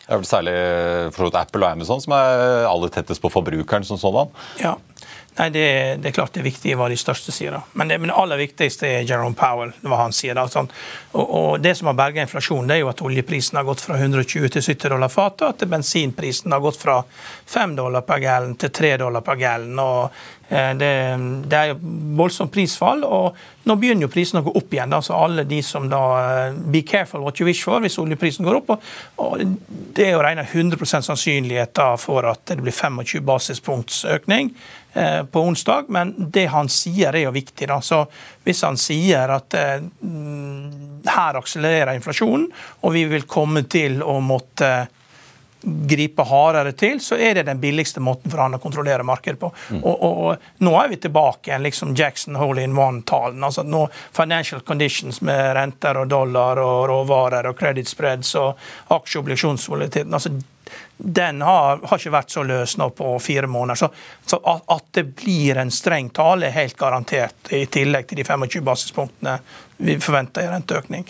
Det 0.00 0.14
er 0.14 0.20
vel 0.22 0.26
særlig 0.26 0.54
for 1.14 1.34
Apple 1.38 1.66
og 1.66 1.74
Amazon 1.74 2.00
som 2.02 2.14
er 2.16 2.64
aller 2.66 2.90
tettest 2.94 3.22
på 3.22 3.30
forbrukeren 3.30 3.84
som 3.86 3.98
sådan? 4.00 4.30
Ja, 4.62 4.76
Nei, 5.38 5.46
det, 5.54 5.64
det, 6.02 6.10
er 6.10 6.14
klart 6.14 6.34
det 6.34 6.42
er 6.42 6.48
viktig 6.48 6.74
hva 6.76 6.88
de 6.90 6.96
største 6.98 7.32
sier. 7.32 7.54
da. 7.54 7.62
Men 7.78 7.88
det, 7.88 8.00
men 8.02 8.10
det 8.10 8.16
aller 8.18 8.40
viktigste 8.40 8.88
er 8.88 9.06
Jerome 9.08 9.38
Powell, 9.38 9.70
hva 9.86 10.02
han 10.02 10.14
sier. 10.16 10.34
da. 10.36 10.46
Sånn. 10.50 10.68
Og, 11.12 11.22
og, 11.24 11.60
Det 11.62 11.76
som 11.78 11.90
har 11.90 11.98
berga 11.98 12.24
inflasjonen, 12.26 12.68
det 12.68 12.78
er 12.78 12.82
jo 12.82 12.90
at 12.90 13.04
oljeprisen 13.06 13.60
har 13.60 13.68
gått 13.68 13.84
fra 13.84 13.96
120 13.96 14.50
til 14.50 14.66
70 14.66 14.94
dollar 14.94 15.12
fatet, 15.12 15.46
og 15.46 15.54
at 15.54 15.70
bensinprisen 15.70 16.52
har 16.52 16.64
gått 16.64 16.80
fra 16.82 16.98
5 17.54 17.78
dollar 17.78 18.04
per 18.06 18.22
gallon 18.24 18.58
til 18.60 18.74
3 18.82 18.96
dollar 19.04 19.24
per 19.26 19.40
gallon. 19.40 19.80
og 19.86 20.20
Eh, 20.50 20.74
det, 20.74 21.16
det 21.46 21.56
er 21.56 21.68
jo 21.70 21.76
voldsomt 22.18 22.50
prisfall, 22.50 23.04
og 23.06 23.36
nå 23.70 23.76
begynner 23.78 24.08
jo 24.08 24.10
prisene 24.10 24.42
å 24.42 24.48
gå 24.48 24.54
opp 24.58 24.74
igjen. 24.74 24.96
Altså 24.96 25.14
alle 25.14 25.44
de 25.46 25.60
som 25.62 25.86
da 25.90 26.00
eh, 26.48 26.58
Be 26.74 26.82
careful 26.86 27.22
what 27.22 27.38
you 27.38 27.46
wish 27.46 27.62
for 27.66 27.82
hvis 27.82 28.00
oljeprisen 28.02 28.48
går 28.48 28.58
opp. 28.58 28.72
og 29.22 29.44
Det 29.94 30.08
er 30.08 30.16
jo 30.16 30.24
regna 30.26 30.42
100% 30.42 31.06
sannsynlighet 31.06 31.74
da 31.78 31.92
for 32.00 32.26
at 32.32 32.42
det 32.50 32.58
blir 32.64 32.74
25 32.74 33.22
basispunkts 33.26 34.02
økning 34.10 34.50
på 35.30 35.40
onsdag, 35.40 35.84
men 35.88 36.14
det 36.18 36.48
han 36.50 36.68
sier 36.72 37.14
er 37.14 37.28
jo 37.28 37.34
viktig. 37.34 37.68
da, 37.68 37.80
så 37.80 38.04
Hvis 38.44 38.62
han 38.66 38.78
sier 38.80 39.30
at 39.30 39.54
eh, 39.54 39.82
her 41.06 41.38
akselererer 41.38 41.94
inflasjonen, 41.94 42.48
og 42.80 42.96
vi 42.96 43.04
vil 43.10 43.28
komme 43.30 43.62
til 43.70 44.02
å 44.02 44.18
måtte 44.24 44.88
gripe 45.62 46.24
hardere 46.24 46.72
til, 46.72 47.00
så 47.00 47.16
er 47.20 47.34
det 47.34 47.42
den 47.48 47.60
billigste 47.60 48.00
måten 48.00 48.32
for 48.32 48.40
han 48.40 48.56
å 48.56 48.60
kontrollere 48.62 49.04
markedet 49.04 49.40
på. 49.40 49.50
Mm. 49.70 49.82
Og, 49.82 49.90
og, 49.94 50.20
og, 50.24 50.46
Nå 50.64 50.72
er 50.80 50.88
vi 50.92 51.00
tilbake 51.04 51.50
igjen 51.50 51.66
liksom 51.66 51.94
Jackson 51.96 52.38
hole 52.40 52.64
in 52.64 52.76
one-talen. 52.78 53.44
altså 53.44 53.62
nå 53.62 53.86
Financial 54.16 54.60
conditions 54.60 55.20
med 55.20 55.52
renter 55.56 56.00
og 56.00 56.08
dollar 56.08 56.60
og 56.64 56.88
råvarer 56.88 57.50
og 57.50 57.58
credit 57.58 57.88
spreads 57.88 58.34
og 58.40 58.56
aksjeobligasjonsvolatiliteten. 58.96 60.14
altså 60.14 60.32
den 60.96 61.42
har, 61.42 61.80
har, 61.82 61.98
ikke 61.98 62.12
vært 62.12 62.34
så 62.34 62.44
løs 62.46 62.76
nå 62.80 62.90
på 62.96 63.14
fire 63.22 63.48
måneder. 63.50 63.78
Så, 63.80 63.88
så 64.26 64.40
at, 64.44 64.64
at, 64.68 64.86
det 64.96 65.06
blir 65.22 65.60
en 65.60 65.72
streng 65.72 66.10
tale, 66.14 66.48
er 66.48 66.56
helt 66.56 66.78
garantert, 66.78 67.52
i 67.56 67.64
tillegg 67.72 68.08
til 68.10 68.20
de 68.20 68.26
25 68.28 68.64
basispunktene 68.66 69.38
vi 69.80 69.96
forventer 70.02 70.46
i 70.46 70.52
renteøkning. 70.52 71.06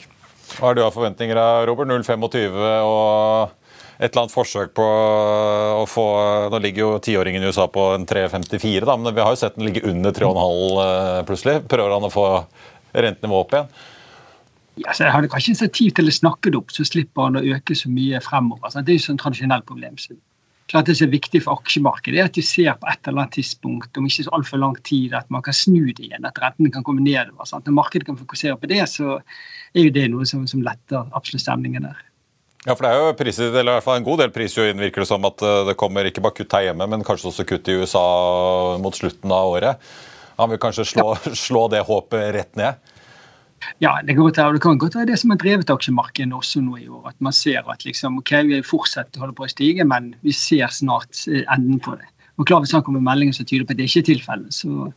Hva 0.56 0.70
har 0.70 0.76
du 0.76 0.84
av 0.84 0.94
forventninger, 0.94 1.38
Robert? 1.66 1.90
0,25 1.90 2.60
og 2.86 3.56
et 4.00 4.08
eller 4.08 4.22
annet 4.22 4.32
forsøk 4.32 4.72
på 4.78 4.84
å 4.84 5.84
få 5.88 6.06
Nå 6.50 6.60
ligger 6.64 6.82
jo 6.86 6.90
tiåringen 7.04 7.44
i 7.44 7.50
USA 7.50 7.66
på 7.68 7.90
en 7.94 8.06
3,54, 8.08 8.86
da, 8.88 8.96
men 8.96 9.14
vi 9.14 9.22
har 9.22 9.34
jo 9.34 9.40
sett 9.42 9.58
den 9.58 9.68
ligge 9.68 9.84
under 9.90 10.14
3,5 10.16 10.80
eh, 10.84 11.22
plutselig. 11.28 11.56
Prøver 11.68 11.96
han 11.96 12.08
å 12.08 12.12
få 12.12 12.26
rentenivået 12.96 13.44
opp 13.44 13.56
igjen? 13.56 13.74
Ja, 14.78 14.94
så 14.94 15.04
jeg 15.04 15.12
hadde 15.12 15.28
kanskje 15.32 15.52
initiativ 15.52 15.94
til 15.96 16.08
å 16.08 16.14
snakke 16.14 16.52
det 16.52 16.58
opp, 16.60 16.70
så 16.72 16.86
slipper 16.86 17.26
han 17.26 17.38
å 17.40 17.46
øke 17.56 17.74
så 17.76 17.90
mye 17.92 18.20
fremover. 18.24 18.70
Så 18.70 18.84
det 18.84 18.94
er 18.94 19.00
jo 19.00 19.06
sånn 19.08 19.20
tradisjonell 19.20 19.64
problem. 19.66 19.98
Så 20.00 20.14
klart 20.70 20.86
Det 20.86 20.94
som 20.96 21.08
er 21.08 21.16
viktig 21.16 21.40
for 21.42 21.58
aksjemarkedet, 21.58 22.18
er 22.20 22.28
at 22.30 22.36
du 22.36 22.42
ser 22.46 22.76
på 22.78 22.86
et 22.86 23.08
eller 23.08 23.24
annet 23.24 23.34
tidspunkt 23.34 23.98
om 23.98 24.06
ikke 24.06 24.26
så 24.28 24.34
altfor 24.36 24.60
lang 24.62 24.76
tid, 24.86 25.16
at 25.18 25.26
man 25.34 25.42
kan 25.42 25.56
snu 25.56 25.90
det 25.90 26.04
igjen, 26.06 26.28
at 26.28 26.38
rentene 26.38 26.70
kan 26.70 26.86
komme 26.86 27.02
nedover. 27.02 27.48
Sant? 27.48 27.66
Når 27.66 27.74
markedet 27.80 28.06
kan 28.06 28.18
fokusere 28.20 28.56
på 28.60 28.70
det, 28.70 28.84
så 28.88 29.18
er 29.74 29.88
jo 29.88 29.96
det 29.96 30.06
noe 30.12 30.28
som, 30.30 30.46
som 30.46 30.62
letter 30.62 31.10
absolutt 31.10 31.42
stemningen 31.42 31.88
der. 31.88 32.06
Ja, 32.66 32.74
for 32.74 32.84
det 32.84 32.92
er 32.92 33.00
jo 33.00 33.16
priset, 33.16 33.54
eller 33.54 33.72
i 33.72 33.76
hvert 33.78 33.86
fall 33.86 33.98
en 33.98 34.06
god 34.06 34.20
del 34.20 34.32
priser 34.34 34.68
inn, 34.68 34.82
virker 34.82 35.02
det 35.02 35.08
som 35.08 35.24
at 35.24 35.42
eh, 35.42 35.62
det 35.70 35.78
kommer 35.80 36.04
ikke 36.06 36.22
bare 36.24 36.36
kutt 36.36 36.56
her 36.58 36.68
hjemme, 36.68 36.86
men 36.92 37.04
kanskje 37.06 37.30
også 37.30 37.46
kutt 37.48 37.70
i 37.72 37.78
USA 37.80 38.04
mot 38.82 38.96
slutten 38.96 39.32
av 39.32 39.54
året. 39.56 39.92
Han 40.36 40.52
vil 40.52 40.60
kanskje 40.60 40.86
slå, 40.92 41.06
ja. 41.16 41.34
slå 41.46 41.66
det 41.72 41.80
håpet 41.88 42.34
rett 42.36 42.60
ned? 42.60 42.89
Ja, 43.78 43.98
det 44.04 44.16
godt 44.16 44.36
det 44.36 44.62
kan 44.62 44.78
godt 44.78 44.96
være 44.96 45.10
det 45.12 45.18
som 45.20 45.32
har 45.32 45.40
drevet 45.40 45.70
aksjemarkedet 45.70 46.32
også 46.32 46.62
nå 46.64 46.78
i 46.80 46.88
år. 46.88 47.10
At 47.12 47.18
man 47.20 47.32
ser 47.32 47.66
at 47.70 47.84
liksom, 47.84 48.18
ok, 48.20 48.32
vi 48.48 48.62
fortsetter 48.64 49.20
å 49.20 49.26
holde 49.26 49.36
på 49.36 49.44
å 49.46 49.52
stige, 49.52 49.84
men 49.84 50.14
vi 50.24 50.32
ser 50.36 50.72
snart 50.72 51.26
eh, 51.28 51.44
enden 51.52 51.80
på 51.82 51.96
det. 51.98 52.08
Og 52.40 52.48
klar 52.48 52.62
Hvis 52.64 52.72
han 52.72 52.82
kommer 52.82 53.00
med 53.02 53.10
meldinger 53.10 53.36
som 53.36 53.46
tyder 53.46 53.66
på 53.68 53.74
at 53.74 53.80
det 53.80 53.90
ikke 53.90 54.00
er 54.00 54.10
tilfellet, 54.14 54.54
så 54.54 54.92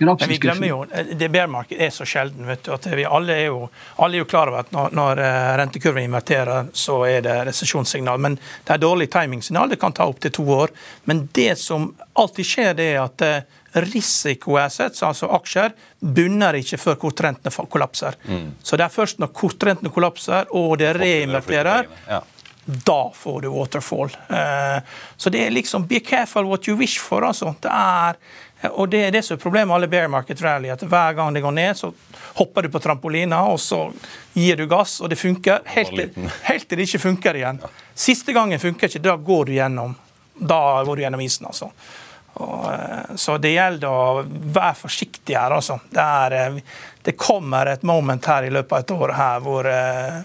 Men 0.00 0.16
vi 0.30 0.38
glemmer 0.40 0.66
jo, 0.66 0.78
eh, 0.90 1.12
det 1.14 1.28
bear-markedet 1.28 1.86
er 1.86 1.90
så 1.94 2.06
sjelden. 2.08 2.46
vet 2.46 2.64
du, 2.64 2.72
at 2.72 2.86
vi 2.96 3.04
alle 3.04 3.36
er 3.36 3.46
jo, 3.50 3.68
alle 3.98 4.16
er 4.16 4.24
jo 4.24 4.30
klar 4.30 4.48
over 4.48 4.64
at 4.64 4.72
når, 4.72 4.94
når 4.96 5.22
eh, 5.26 5.50
rentekurven 5.60 6.08
inverterer, 6.08 6.70
så 6.72 7.04
er 7.06 7.22
det 7.26 7.36
resesjonssignal. 7.50 8.18
Men 8.18 8.38
det 8.38 8.74
er 8.74 8.82
dårlig 8.82 9.10
timingsignal. 9.10 9.68
Det 9.68 9.78
kan 9.78 9.92
ta 9.92 10.08
opptil 10.10 10.32
to 10.32 10.46
år. 10.56 10.74
Men 11.04 11.28
det 11.36 11.58
som 11.58 11.92
alltid 12.18 12.50
skjer, 12.50 12.74
det 12.74 12.92
er 12.94 13.02
at 13.04 13.26
risikoassets, 13.72 15.02
altså 15.06 15.30
aksjer, 15.36 15.72
bunner 16.00 16.58
ikke 16.58 16.78
før 16.80 16.98
kortrentene 17.06 17.68
kollapser. 17.70 18.18
Mm. 18.26 18.52
Så 18.62 18.78
det 18.78 18.86
er 18.86 18.94
først 18.94 19.22
når 19.22 19.32
kortrentene 19.36 19.92
kollapser 19.94 20.50
og 20.56 20.76
det 20.80 20.94
reinverterer, 20.98 21.88
ja. 22.08 22.20
da 22.66 23.00
får 23.14 23.40
du 23.46 23.50
waterfall. 23.54 24.12
Uh, 24.30 24.80
så 25.16 25.30
det 25.30 25.46
er 25.46 25.54
liksom 25.54 25.86
be 25.90 26.00
careful 26.00 26.48
what 26.50 26.68
you 26.68 26.76
wish 26.78 27.00
for, 27.00 27.26
altså. 27.26 27.54
Det 27.62 27.70
er 27.70 28.20
og 28.68 28.90
det 28.92 28.98
er 29.06 29.14
det 29.14 29.22
som 29.24 29.38
er 29.38 29.40
problemet 29.40 29.70
med 29.70 29.74
alle 29.78 29.88
bear 29.88 30.08
market 30.12 30.42
rally, 30.44 30.68
at 30.68 30.82
hver 30.84 31.14
gang 31.16 31.32
det 31.32 31.40
går 31.40 31.54
ned, 31.56 31.78
så 31.78 31.88
hopper 32.36 32.62
du 32.62 32.68
på 32.68 32.82
trampolina, 32.84 33.40
og 33.48 33.60
så 33.60 33.86
gir 34.36 34.60
du 34.60 34.66
gass, 34.68 34.98
og 35.00 35.08
det 35.08 35.16
funker. 35.16 35.62
Helt, 35.64 36.18
helt 36.50 36.68
til 36.68 36.80
det 36.80 36.88
ikke 36.88 37.00
funker 37.06 37.40
igjen. 37.40 37.62
Siste 37.96 38.36
gangen 38.36 38.60
funker 38.60 38.92
ikke, 38.92 39.00
da 39.04 39.16
går 39.16 39.48
du 39.48 39.54
gjennom. 39.56 39.96
Da 40.36 40.60
går 40.84 40.96
du 40.96 41.04
gjennom 41.06 41.24
isen, 41.24 41.48
altså. 41.48 41.70
Og, 42.34 42.72
eh, 42.72 43.16
så 43.16 43.36
det 43.42 43.54
gjelder 43.54 43.88
å 43.90 44.22
være 44.24 44.76
forsiktig 44.78 45.36
her, 45.36 45.56
altså. 45.56 45.80
Det, 45.90 46.04
er, 46.04 46.36
eh, 46.38 46.78
det, 47.06 47.16
kommer 47.18 47.72
et 47.72 47.82
moment 47.86 48.30
her 48.30 48.46
i 48.46 48.52
løpet 48.54 48.76
av 48.76 48.84
et 48.84 48.94
år 48.96 49.14
her 49.18 49.44
hvor 49.44 49.66
uh, 49.66 50.20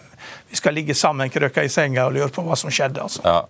vi 0.52 0.60
skal 0.60 0.76
ligge 0.78 0.96
sammen 0.98 1.32
krøka 1.34 1.64
i 1.66 1.72
senga 1.72 2.06
og 2.08 2.16
lure 2.16 2.32
på 2.34 2.46
hva 2.46 2.58
som 2.60 2.74
skjedde. 2.74 3.02
altså. 3.02 3.24
Ja. 3.26 3.42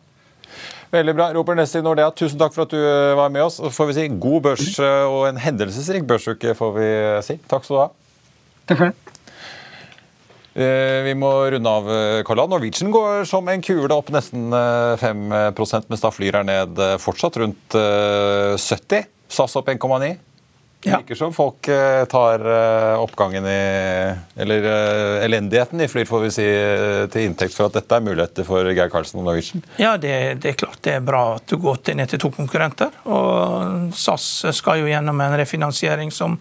Veldig 0.95 1.15
bra. 1.17 1.31
Robert 1.35 1.59
Nessi 1.59 1.81
Nordea, 1.83 2.11
tusen 2.15 2.39
takk 2.39 2.53
for 2.55 2.67
at 2.67 2.71
du 2.71 2.79
var 3.19 3.33
med 3.33 3.43
oss. 3.43 3.57
Så 3.59 3.73
får 3.73 3.89
vi 3.89 3.97
si 3.97 4.07
god 4.27 4.45
børs 4.45 4.67
og 4.79 5.25
en 5.27 5.41
hendelsesrik 5.41 6.05
børsuke, 6.07 6.55
får 6.55 6.77
vi 6.77 6.91
si. 7.25 7.39
Takk 7.51 7.65
skal 7.67 7.75
du 7.75 7.81
ha. 7.81 7.89
Takk 8.69 8.79
for 8.79 8.87
det. 8.87 9.04
Eh, 10.55 11.01
vi 11.03 11.15
må 11.19 11.29
runde 11.51 11.69
av. 11.69 11.89
Eh, 11.91 12.21
Karl 12.23 12.45
Norwegian 12.47 12.91
går 12.91 13.25
som 13.27 13.47
en 13.51 13.63
kule 13.63 13.91
opp 13.91 14.07
nesten 14.15 14.53
5 15.01 15.25
eh, 15.35 15.81
mens 15.89 16.03
da 16.03 16.11
Flyr 16.15 16.39
er 16.39 16.47
ned 16.47 16.79
fortsatt 17.03 17.41
rundt 17.41 17.75
70. 17.75 19.03
SAS 19.27 19.59
opp 19.59 19.67
1,9. 19.73 20.15
Det 20.85 20.93
virker 20.93 21.17
som 21.17 21.31
folk 21.33 21.65
tar 22.11 22.43
oppgangen 23.01 23.47
i 23.49 23.61
Eller 24.37 24.67
elendigheten 25.25 25.81
i 25.81 25.87
Flyr 25.89 26.05
får 26.05 26.21
vi 26.21 26.29
si, 26.35 26.45
til 27.09 27.25
inntekt 27.25 27.55
for 27.55 27.71
at 27.71 27.79
dette 27.79 27.97
er 27.97 28.05
muligheter 28.05 28.45
for 28.45 28.69
Geir 28.69 28.91
Karlsen 28.93 29.23
og 29.23 29.25
Norwegian. 29.25 29.65
Ja, 29.81 29.95
det, 29.97 30.43
det, 30.43 30.51
er 30.51 30.59
klart 30.61 30.83
det 30.85 30.93
er 30.99 31.01
bra 31.07 31.23
at 31.39 31.49
du 31.49 31.57
går 31.57 31.81
til 31.81 31.97
ned 31.97 32.13
til 32.13 32.21
to 32.21 32.29
konkurrenter. 32.37 32.93
Og 33.09 33.89
SAS 33.97 34.45
skal 34.53 34.83
jo 34.83 34.91
gjennom 34.91 35.25
en 35.25 35.39
refinansiering 35.41 36.13
som 36.13 36.37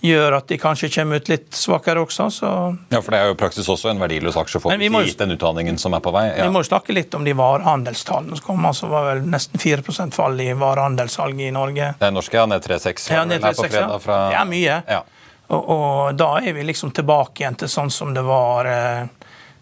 gjør 0.00 0.36
at 0.38 0.48
de 0.48 0.56
kanskje 0.60 0.88
kommer 0.94 1.20
ut 1.20 1.28
litt 1.28 1.54
svakere 1.54 2.00
også. 2.00 2.28
Så. 2.32 2.50
Ja, 2.92 3.00
for 3.02 3.14
det 3.14 3.20
er 3.20 3.30
jo 3.30 3.36
praksis 3.40 3.68
også 3.68 3.92
en 3.92 4.00
verdiløs 4.00 4.38
aksje 4.40 4.62
for 4.62 4.84
må, 4.90 5.02
gitt 5.06 5.20
den 5.20 5.36
utdanningen 5.36 5.78
som 5.80 5.94
er 5.96 6.02
på 6.04 6.12
vei. 6.14 6.26
Ja. 6.30 6.48
Vi 6.48 6.54
må 6.54 6.64
jo 6.64 6.70
snakke 6.70 6.96
litt 6.96 7.14
om 7.16 7.26
de 7.26 7.34
varehandelstallene 7.36 8.38
som 8.38 8.46
kom. 8.46 8.66
altså 8.66 8.90
var 8.90 9.10
vel 9.12 9.24
nesten 9.28 9.60
4 9.60 10.10
fall 10.16 10.40
i 10.40 10.50
varehandelssalget 10.56 11.48
i 11.48 11.54
Norge. 11.54 11.94
Det 12.00 12.08
er 12.08 12.14
norske, 12.16 12.36
ja. 12.36 12.46
Ned 12.50 12.64
3,6. 12.66 13.10
Ja, 13.12 13.24
ned 13.28 13.44
3,6, 13.44 13.76
ja. 13.76 13.88
Fra... 14.02 14.20
Er 14.32 14.48
mye. 14.48 14.82
Ja. 14.88 15.02
Og, 15.50 15.70
og, 15.74 16.14
da 16.14 16.36
er 16.38 16.54
vi 16.54 16.64
liksom 16.64 16.94
tilbake 16.94 17.42
igjen 17.42 17.58
til 17.58 17.70
sånn 17.70 17.90
som 17.90 18.14
det 18.14 18.22
var 18.26 18.68
eh, 18.70 19.02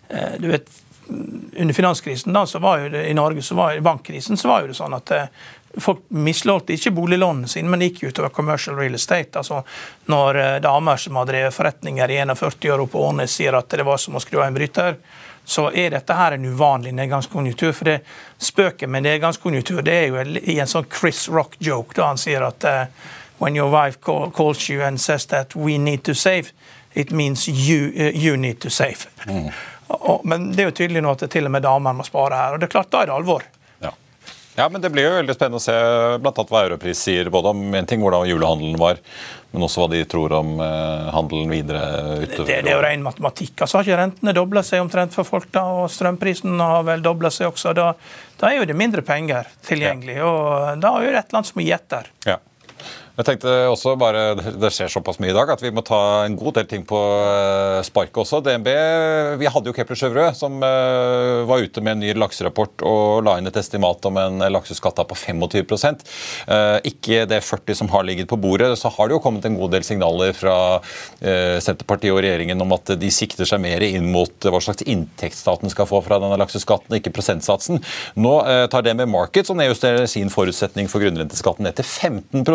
eh 0.08 0.36
du 0.38 0.50
vet, 0.52 0.68
Under 1.08 1.72
finanskrisen 1.74 2.34
da, 2.36 2.42
så 2.46 2.58
var 2.60 2.82
jo 2.82 2.88
det, 2.92 3.06
i 3.08 3.14
Norge, 3.16 3.42
så 3.42 3.54
var, 3.56 3.72
i 3.72 3.80
bankkrisen, 3.80 4.36
så 4.36 4.50
var 4.50 4.60
jo 4.60 4.68
det 4.68 4.76
sånn 4.76 4.92
at 4.92 5.10
eh, 5.16 5.30
Folk 5.76 6.00
mislånte 6.08 6.72
ikke 6.72 6.90
boliglånene 6.96 7.48
sine, 7.48 7.68
men 7.68 7.82
det 7.82 7.90
gikk 7.90 8.08
utover 8.08 8.32
commercial 8.34 8.76
real 8.76 8.94
estate. 8.94 9.38
altså 9.38 9.62
Når 10.06 10.40
eh, 10.40 10.56
damer 10.64 10.96
som 10.96 11.16
har 11.20 11.28
drevet 11.28 11.54
forretninger 11.54 12.10
i 12.10 12.20
41 12.24 12.70
år 12.72 12.86
på 12.86 13.04
Ånes, 13.04 13.34
sier 13.36 13.58
at 13.58 13.68
det 13.70 13.84
var 13.86 14.00
som 14.00 14.16
å 14.16 14.22
skru 14.22 14.40
av 14.40 14.48
en 14.48 14.56
bryter, 14.56 14.96
så 15.48 15.70
er 15.72 15.94
dette 15.94 16.12
her 16.12 16.36
en 16.36 16.44
uvanlig 16.44 16.92
nedgangskonjunktur. 16.96 17.72
For 17.72 17.88
det 17.88 17.98
spøket 18.38 18.88
med 18.88 19.06
nedgangskonjunktur 19.06 19.80
det 19.84 19.94
er 19.94 20.10
jo 20.10 20.40
i 20.40 20.58
en 20.60 20.68
sånn 20.68 20.88
Chris 20.92 21.26
Rock-joke, 21.28 21.96
da 21.96 22.10
han 22.10 22.20
sier 22.20 22.44
at 22.44 22.64
uh, 22.68 22.84
when 23.40 23.56
your 23.56 23.72
wife 23.72 24.00
call, 24.04 24.30
calls 24.30 24.68
you 24.68 24.82
and 24.84 25.00
says 25.00 25.26
that 25.26 25.56
we 25.56 25.78
need 25.78 26.04
to 26.04 26.14
save, 26.14 26.52
it 26.92 27.10
means 27.10 27.48
you, 27.48 27.92
uh, 27.96 28.12
you 28.12 28.36
need 28.36 28.60
to 28.60 28.70
save. 28.70 29.08
Mm. 29.26 29.48
Men 30.24 30.50
det 30.52 30.62
er 30.62 30.68
jo 30.68 30.76
tydelig 30.82 31.02
nå 31.04 31.16
at 31.16 31.24
det 31.24 31.30
til 31.32 31.48
og 31.48 31.54
med 31.54 31.64
damer 31.64 31.96
må 31.96 32.04
spare 32.04 32.36
her. 32.36 32.56
Og 32.56 32.60
det 32.60 32.68
er 32.68 32.76
klart, 32.76 32.92
da 32.92 33.02
er 33.02 33.08
det 33.08 33.16
alvor. 33.16 33.48
Ja, 34.58 34.68
men 34.68 34.82
Det 34.82 34.90
blir 34.90 35.06
jo 35.06 35.16
veldig 35.20 35.34
spennende 35.36 35.60
å 35.60 35.62
se 35.62 35.74
blant 36.18 36.38
annet 36.40 36.50
hva 36.50 36.62
Europris 36.66 37.02
sier 37.06 37.30
både 37.30 37.52
om 37.54 37.74
en 37.78 37.86
ting 37.86 38.02
hvordan 38.02 38.26
julehandelen 38.26 38.74
var, 38.80 38.98
men 39.52 39.64
også 39.64 39.84
hva 39.84 39.88
de 39.92 40.00
tror 40.10 40.34
om 40.40 40.56
eh, 40.64 41.10
handelen 41.14 41.52
videre 41.52 41.82
utover. 42.24 42.48
Det, 42.50 42.56
det 42.66 42.72
er 42.72 42.74
jo 42.74 42.82
ren 42.82 43.06
matematikk. 43.06 43.54
Altså 43.62 43.78
Har 43.78 43.86
ikke 43.86 44.00
rentene 44.02 44.34
dobla 44.34 44.64
seg 44.66 44.82
omtrent 44.82 45.14
for 45.14 45.28
folk, 45.28 45.46
da, 45.54 45.62
og 45.78 45.92
strømprisen 45.94 46.58
har 46.58 46.82
vel 46.90 47.06
dobla 47.06 47.30
seg 47.30 47.52
også? 47.52 47.76
Da, 47.78 47.92
da, 48.40 48.50
er 48.50 48.58
jo 48.58 48.66
det 48.68 48.76
mindre 48.78 49.06
penger 49.06 49.46
tilgjengelig, 49.68 50.18
ja. 50.18 50.26
og 50.26 50.82
da 50.82 50.94
er 50.96 51.06
jo 51.06 51.14
det 51.14 51.22
et 51.22 51.38
annet 51.38 51.52
som 51.52 51.60
må 51.60 51.66
gi 51.68 51.74
etter. 51.78 52.10
Ja. 52.26 52.40
Jeg 53.18 53.26
tenkte 53.26 53.52
også 53.66 53.96
bare, 53.98 54.36
Det 54.38 54.70
skjer 54.70 54.90
såpass 54.92 55.18
mye 55.18 55.32
i 55.32 55.34
dag 55.34 55.50
at 55.50 55.62
vi 55.62 55.72
må 55.74 55.82
ta 55.86 56.22
en 56.22 56.36
god 56.38 56.54
del 56.60 56.68
ting 56.70 56.84
på 56.86 56.98
eh, 57.26 57.80
sparket 57.86 58.20
også. 58.22 58.38
DNB, 58.46 58.68
Vi 59.40 59.50
hadde 59.50 59.70
jo 59.70 59.74
Kepler 59.74 59.98
Sjøvrø, 59.98 60.26
som 60.38 60.60
uh, 60.62 61.42
var 61.48 61.64
ute 61.64 61.82
med 61.82 61.96
en 61.96 62.04
ny 62.04 62.12
lakserapport 62.14 62.84
og 62.86 63.24
la 63.26 63.34
inn 63.40 63.50
et 63.50 63.58
estimat 63.58 64.06
om 64.06 64.20
en 64.22 64.44
lakseskatt 64.54 65.02
på 65.10 65.18
25 65.18 65.66
uh, 65.74 66.78
Ikke 66.86 67.24
det 67.30 67.40
40 67.42 67.80
som 67.80 67.90
har 67.90 68.06
ligget 68.06 68.30
på 68.30 68.38
bordet. 68.38 68.70
Så 68.78 68.92
har 68.94 69.08
det 69.08 69.16
jo 69.16 69.22
kommet 69.24 69.46
en 69.48 69.58
god 69.58 69.74
del 69.74 69.86
signaler 69.86 70.34
fra 70.36 70.56
Senterpartiet 71.18 72.12
og 72.12 72.20
regjeringen 72.22 72.60
om 72.62 72.72
at 72.76 72.92
de 73.00 73.10
sikter 73.12 73.48
seg 73.48 73.60
mer 73.62 73.82
inn 73.84 74.06
mot 74.12 74.46
hva 74.46 74.60
slags 74.62 74.84
inntekt 74.86 75.36
staten 75.38 75.70
skal 75.72 75.88
få 75.90 76.00
fra 76.06 76.20
denne 76.22 76.38
lakseskatten, 76.40 76.94
ikke 76.98 77.12
prosentsatsen. 77.16 77.80
Nå 78.20 78.34
tar 78.70 78.86
DNB 78.86 79.06
Markets 79.10 79.50
og 79.52 79.58
nedjusterer 79.60 80.06
sin 80.10 80.30
forutsetning 80.32 80.90
for 80.90 81.02
grunnrenteskatten 81.02 81.66
ned 81.66 81.78
til 81.78 81.86
15 81.86 82.46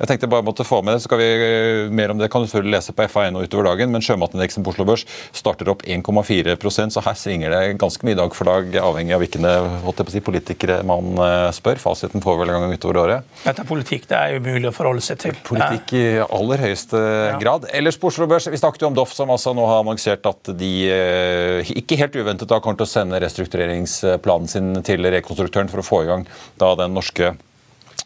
jeg 0.00 0.10
tenkte 0.10 0.30
bare 0.30 0.44
måtte 0.46 0.66
få 0.66 0.80
med 0.84 0.96
det, 0.96 1.02
så 1.02 1.10
skal 1.10 1.20
vi 1.20 1.28
eh, 1.34 1.92
mer 1.94 2.12
om 2.12 2.20
det 2.20 2.30
kan 2.32 2.42
du 2.42 2.48
selvfølgelig 2.48 2.76
lese 2.76 2.94
på 2.96 3.06
FA1 3.10 3.38
utover 3.44 3.68
dagen. 3.70 3.92
Men 3.94 4.04
sjømatindeksen 4.04 4.64
på 4.64 4.74
Oslo 4.74 4.86
Børs 4.88 5.06
starter 5.36 5.70
opp 5.72 5.84
1,4% 5.86 6.94
så 6.94 7.02
her 7.04 7.18
svinger 7.18 7.54
det 7.54 7.62
ganske 7.80 8.06
mye 8.06 8.18
dag 8.18 8.34
for 8.36 8.48
dag, 8.48 8.74
avhengig 8.80 9.16
av 9.16 9.22
hvilke 9.24 10.10
si, 10.12 10.22
politikere 10.24 10.80
man 10.86 11.14
eh, 11.18 11.48
spør. 11.54 11.80
Fasiten 11.82 12.24
får 12.24 12.40
vel 12.40 12.54
en 12.54 12.66
gang 12.66 12.76
utover 12.76 13.00
året. 13.04 13.30
Dette 13.44 13.64
er 13.64 13.68
politikk, 13.68 14.08
det 14.10 14.18
er 14.18 14.36
jo 14.36 14.44
mulig 14.44 14.70
å 14.70 14.74
forholde 14.74 15.04
seg 15.04 15.20
til. 15.24 15.38
Politikk 15.46 15.96
i 15.98 16.04
aller 16.24 16.66
høyeste 16.66 17.00
ja. 17.00 17.38
grad. 17.42 17.68
Ellers 17.74 17.98
på 18.00 18.10
Oslo 18.12 18.28
Børs, 18.30 18.48
vi 18.50 18.60
snakket 18.60 18.86
jo 18.86 18.90
om 18.92 18.98
Doff, 18.98 19.14
som 19.16 19.32
altså 19.34 19.54
nå 19.56 19.66
har 19.70 19.82
annonsert 19.84 20.26
at 20.30 20.54
de 20.58 20.72
eh, 20.90 21.74
ikke 21.74 21.98
helt 22.00 22.16
uventet 22.18 22.50
da 22.50 22.60
kommer 22.62 22.80
til 22.80 22.88
å 22.88 22.94
sende 22.94 23.20
restruktureringsplanen 23.22 24.50
sin 24.50 24.72
til 24.86 25.06
rekonstruktøren 25.14 25.70
for 25.72 25.82
å 25.82 25.86
få 25.86 26.04
i 26.04 26.08
gang 26.10 26.28
da 26.60 26.74
den 26.78 26.94
norske 26.96 27.34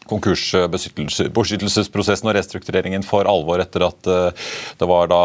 konkursbeskyttelsesprosessen 0.09 2.29
og 2.29 2.35
restruktureringen 2.37 3.03
for 3.05 3.27
alvor 3.29 3.61
etter 3.63 3.85
at 3.87 4.09
eh, 4.09 4.49
det 4.79 4.87
var 4.89 5.09
da 5.11 5.21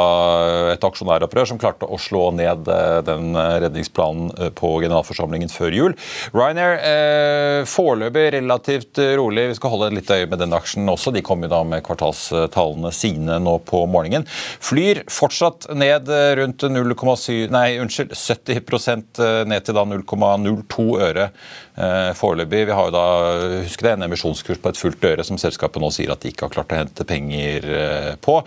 et 0.75 0.85
aksjonæropprør 0.85 1.47
som 1.51 1.61
klarte 1.61 1.89
å 1.89 1.99
slå 2.01 2.31
ned 2.37 2.69
eh, 2.71 3.01
den 3.07 3.37
redningsplanen 3.37 4.31
eh, 4.39 4.51
på 4.57 4.81
generalforsamlingen 4.85 5.51
før 5.53 5.73
jul. 5.75 5.93
Ryanair 6.35 7.65
foreløpig 7.69 8.33
relativt 8.35 8.99
rolig. 9.19 9.49
Vi 9.53 9.57
skal 9.59 9.73
holde 9.73 9.95
litt 9.95 10.11
øye 10.13 10.29
med 10.31 10.41
den 10.43 10.55
aksjen 10.57 10.89
også. 10.91 11.13
De 11.15 11.23
kom 11.25 11.43
jo 11.45 11.51
da 11.53 11.61
med 11.67 11.85
kvartalstallene 11.87 12.91
sine 12.95 13.39
nå 13.43 13.55
på 13.67 13.85
morgenen. 13.91 14.27
Flyr 14.65 15.05
fortsatt 15.13 15.69
ned 15.75 16.11
rundt 16.41 16.67
0,7 16.67 17.53
Nei, 17.55 17.79
unnskyld, 17.83 18.15
70% 18.19 19.21
ned 19.49 19.67
til 19.67 19.77
da 19.77 19.85
0,02 19.89 20.87
øre 21.05 21.29
foreløpig. 22.19 22.65
Vi 22.69 22.77
har 22.77 22.89
jo 22.89 22.95
da, 22.95 23.07
husk 23.65 23.85
det, 23.85 23.95
en 23.95 24.07
emisjonskurs 24.07 24.61
på 24.63 24.74
et 24.75 24.81
fullt 24.81 25.07
øre, 25.07 25.25
som 25.27 25.39
selskapet 25.41 25.83
nå 25.83 25.91
sier 25.95 26.13
at 26.13 26.23
de 26.25 26.33
ikke 26.33 26.49
har 26.49 26.55
klart 26.59 26.75
å 26.75 26.81
hente 26.83 27.07
penger 27.09 27.69
eh, 27.71 28.11
på. 28.23 28.41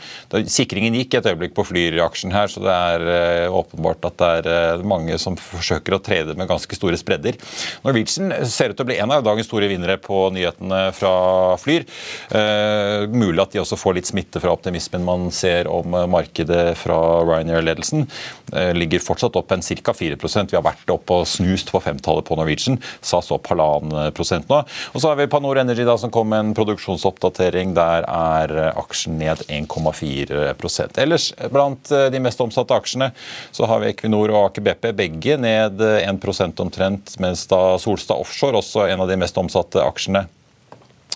Sikringen 0.52 0.98
gikk 1.00 1.18
et 1.18 1.30
øyeblikk 1.32 1.56
på 1.58 1.66
Flyr-aksjen 1.68 2.36
her, 2.36 2.52
så 2.52 2.64
det 2.64 2.76
er 2.76 3.08
eh, 3.14 3.56
åpenbart 3.58 4.10
at 4.12 4.20
det 4.20 4.32
er 4.42 4.52
eh, 4.54 4.86
mange 4.88 5.18
som 5.22 5.38
forsøker 5.40 5.98
å 5.98 6.02
trede 6.04 6.36
med 6.38 6.50
ganske 6.50 6.78
store 6.78 7.00
spredder. 7.00 7.40
Norwegian 7.86 8.34
ser 8.48 8.74
ut 8.74 8.80
til 8.80 8.86
å 8.86 8.90
bli 8.92 9.00
en 9.02 9.16
av 9.16 9.26
dagens 9.26 9.48
store 9.50 9.70
vinnere 9.72 9.98
på 10.02 10.28
nyhetene 10.36 10.88
fra 10.98 11.14
Flyr. 11.62 11.88
Eh, 12.36 13.08
mulig 13.12 13.42
at 13.44 13.56
de 13.56 13.64
også 13.64 13.80
får 13.80 14.00
litt 14.00 14.12
smitte 14.12 14.42
fra 14.44 14.54
optimismen 14.56 15.06
man 15.08 15.30
ser 15.34 15.70
om 15.72 15.96
markedet 16.12 16.76
fra 16.80 16.98
Ryanair-ledelsen. 17.24 18.08
Eh, 18.54 18.74
ligger 18.78 19.04
fortsatt 19.04 19.36
opp 19.40 19.52
en 19.52 19.62
ca. 19.62 19.94
4% 19.94 20.52
Vi 20.52 20.58
har 20.58 20.66
vært 20.66 20.92
oppe 20.92 21.22
og 21.22 21.28
snust 21.28 21.72
på 21.74 21.82
femtallet 21.84 22.28
på 22.28 22.38
Norwegian. 22.40 22.80
SAS 23.02 23.32
opp 23.36 23.50
halvannen 23.52 24.14
prosent 24.16 24.48
nå. 24.52 24.62
Og 24.94 25.02
så 25.02 25.12
har 25.12 25.20
vi 25.20 25.28
Panor 25.32 25.60
Energy 25.60 25.86
da, 25.88 25.98
som 26.00 26.12
kom 26.18 26.34
en 26.34 26.54
produksjonsoppdatering. 26.58 27.76
Der 27.78 28.08
er 28.10 28.56
aksjen 28.74 29.20
ned 29.22 29.44
1,4% 29.46 30.98
Ellers 31.02 31.30
blant 31.54 31.92
de 32.12 32.22
mest 32.24 32.42
omsatte 32.42 32.74
aksjene 32.74 33.12
så 33.56 33.68
har 33.70 33.84
vi 33.84 33.92
Equinor 33.92 34.34
og 34.34 34.50
Aker 34.50 34.66
BP 34.66 34.90
begge 34.98 35.38
ned 35.40 35.82
1% 35.82 36.64
omtrent, 36.64 37.14
mens 37.22 37.46
da 37.52 37.78
Solstad 37.82 38.18
Offshore, 38.18 38.60
også 38.62 38.88
en 38.88 39.04
av 39.04 39.12
de 39.12 39.20
mest 39.20 39.38
omsatte 39.38 39.84
aksjene, 39.84 40.26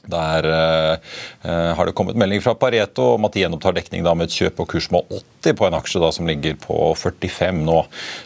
der 0.10 0.48
eh, 1.42 1.74
har 1.76 1.86
det 1.86 1.94
kommet 1.98 2.18
melding 2.18 2.42
fra 2.42 2.56
Pareto 2.58 3.14
om 3.16 3.26
at 3.28 3.36
de 3.36 3.44
gjenopptar 3.44 3.76
dekning 3.78 4.04
da 4.06 4.14
med 4.18 4.30
et 4.30 4.36
kjøp 4.36 4.62
og 4.64 4.70
kursmål 4.72 5.06
80 5.44 5.58
på 5.60 5.68
en 5.68 5.78
aksje 5.78 6.02
da 6.02 6.12
som 6.16 6.30
ligger 6.30 6.58
på 6.62 6.78
45 6.98 7.62
nå. 7.68 7.78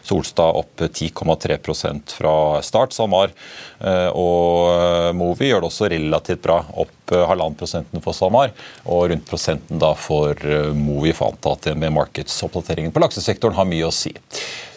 Solstad 0.06 0.60
opp 0.62 0.86
10,3% 0.86 2.16
fra 2.20 2.36
start. 2.66 2.96
SalMar 2.96 3.34
eh, 3.80 4.10
og 4.16 5.16
Movi 5.18 5.52
gjør 5.52 5.66
det 5.66 5.72
også 5.72 5.90
relativt 5.92 6.44
bra, 6.46 6.62
opp 6.72 7.14
uh, 7.14 7.24
halvannen 7.30 7.58
prosenten 7.60 8.04
for 8.04 8.16
SalMar 8.18 8.54
og 8.84 9.10
rundt 9.12 9.28
prosenten 9.28 9.82
da 9.82 9.94
for 9.98 10.40
Movi. 10.76 11.14
for 11.16 11.36
at 11.52 11.68
med 11.78 11.94
markedsoppdateringen 11.96 12.94
på 12.96 13.04
laksesektoren 13.04 13.58
har 13.58 13.68
mye 13.70 13.90
å 13.90 13.94
si 13.94 14.14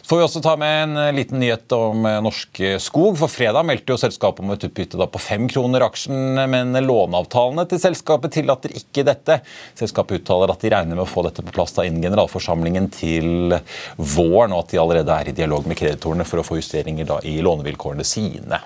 får 0.09 0.17
vi 0.17 0.25
også 0.25 0.41
ta 0.41 0.55
med 0.57 0.83
en 0.83 0.97
eh, 0.97 1.13
liten 1.13 1.41
nyhet 1.43 1.73
om 1.77 2.07
eh, 2.09 2.19
Norsk 2.25 2.61
Skog. 2.81 3.19
For 3.21 3.29
fredag 3.31 3.67
meldte 3.69 3.93
jo 3.93 4.01
selskapet 4.01 4.41
om 4.45 4.55
et 4.55 4.65
utbytte 4.65 5.09
på 5.13 5.21
fem 5.21 5.49
kroner 5.51 5.85
aksjen, 5.85 6.39
men 6.49 6.73
låneavtalene 6.85 7.67
til 7.69 7.83
selskapet 7.83 8.33
tillater 8.39 8.73
ikke 8.79 9.05
dette. 9.07 9.41
Selskapet 9.79 10.23
uttaler 10.23 10.53
at 10.53 10.65
de 10.65 10.73
regner 10.73 10.97
med 10.97 11.05
å 11.05 11.11
få 11.11 11.27
dette 11.27 11.45
på 11.45 11.53
plass 11.55 11.77
innen 11.79 12.03
generalforsamlingen 12.03 12.89
til 12.95 13.55
våren, 13.97 14.55
og 14.55 14.65
at 14.65 14.73
de 14.73 14.81
allerede 14.81 15.15
er 15.15 15.31
i 15.31 15.37
dialog 15.37 15.69
med 15.69 15.79
kreditorene 15.79 16.27
for 16.29 16.41
å 16.41 16.47
få 16.47 16.59
justeringer 16.59 17.09
da 17.09 17.21
i 17.29 17.37
lånevilkårene 17.45 18.07
sine. 18.07 18.63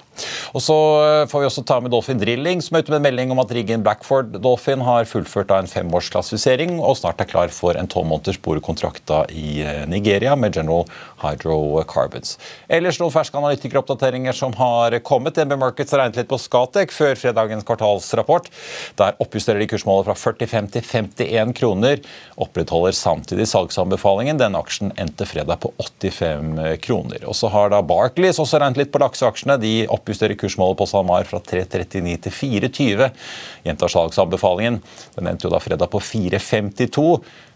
Og 0.55 0.63
så 0.63 0.79
eh, 1.03 1.27
får 1.31 1.43
vi 1.43 1.51
også 1.51 1.67
ta 1.67 1.81
med 1.83 1.93
Dolphin 1.95 2.21
Drilling, 2.23 2.63
som 2.63 2.79
er 2.79 2.87
ute 2.87 2.95
med 2.95 3.01
en 3.01 3.09
melding 3.09 3.35
om 3.35 3.43
at 3.43 3.53
riggen 3.57 3.83
Blackford 3.83 4.39
Dolphin 4.39 4.85
har 4.87 5.11
fullført 5.11 5.51
da 5.51 5.59
en 5.63 5.71
femårsklassifisering 5.71 6.79
og 6.79 6.97
snart 7.01 7.23
er 7.25 7.31
klar 7.31 7.53
for 7.55 7.79
en 7.79 7.91
tolv 7.91 8.07
måneders 8.11 8.39
borekontrakt 8.43 9.11
i 9.35 9.63
Nigeria 9.91 10.37
med 10.39 10.55
General 10.55 10.87
High 11.23 11.32
hydrocarbons. 11.33 12.37
Ellers 12.73 13.01
noen 13.01 13.13
ferske 13.15 13.39
analytikeroppdateringer 13.39 14.37
som 14.37 14.55
har 14.59 14.97
kommet. 15.07 15.37
DNB 15.37 15.59
Markets 15.61 15.95
regnet 15.97 16.21
litt 16.21 16.31
på 16.31 16.39
Skatek 16.41 16.93
før 16.95 17.17
fredagens 17.19 17.67
kvartalsrapport. 17.69 18.51
Der 19.01 19.19
oppjusterer 19.23 19.63
de 19.63 19.69
kursmålet 19.71 20.09
fra 20.09 20.17
45 20.19 20.71
til 20.77 20.87
51 20.89 21.55
kroner. 21.59 22.03
Opprettholder 22.41 22.97
samtidig 22.97 23.49
salgsanbefalingen. 23.51 24.41
Den 24.41 24.59
aksjen 24.59 24.93
endte 25.01 25.27
fredag 25.29 25.63
på 25.65 25.73
85 25.81 26.81
kroner. 26.85 27.27
Og 27.29 27.37
så 27.39 27.51
har 27.53 27.73
da 27.73 27.83
Barclays 27.87 28.41
også 28.43 28.61
regnet 28.63 28.83
litt 28.85 28.93
på 28.95 29.03
lakseaksjene. 29.03 29.59
De 29.63 29.75
oppjusterer 29.93 30.39
kursmålet 30.39 30.81
på 30.81 30.89
SalMar 30.91 31.29
fra 31.29 31.41
3,39 31.43 32.19
til 32.27 32.37
4,20. 32.41 33.09
Gjentar 33.69 33.95
salgsanbefalingen. 33.97 34.83
Den 35.17 35.31
endte 35.31 35.49
jo 35.49 35.55
da 35.55 35.63
fredag 35.63 35.93
på 35.93 36.03
4,52. 36.03 37.09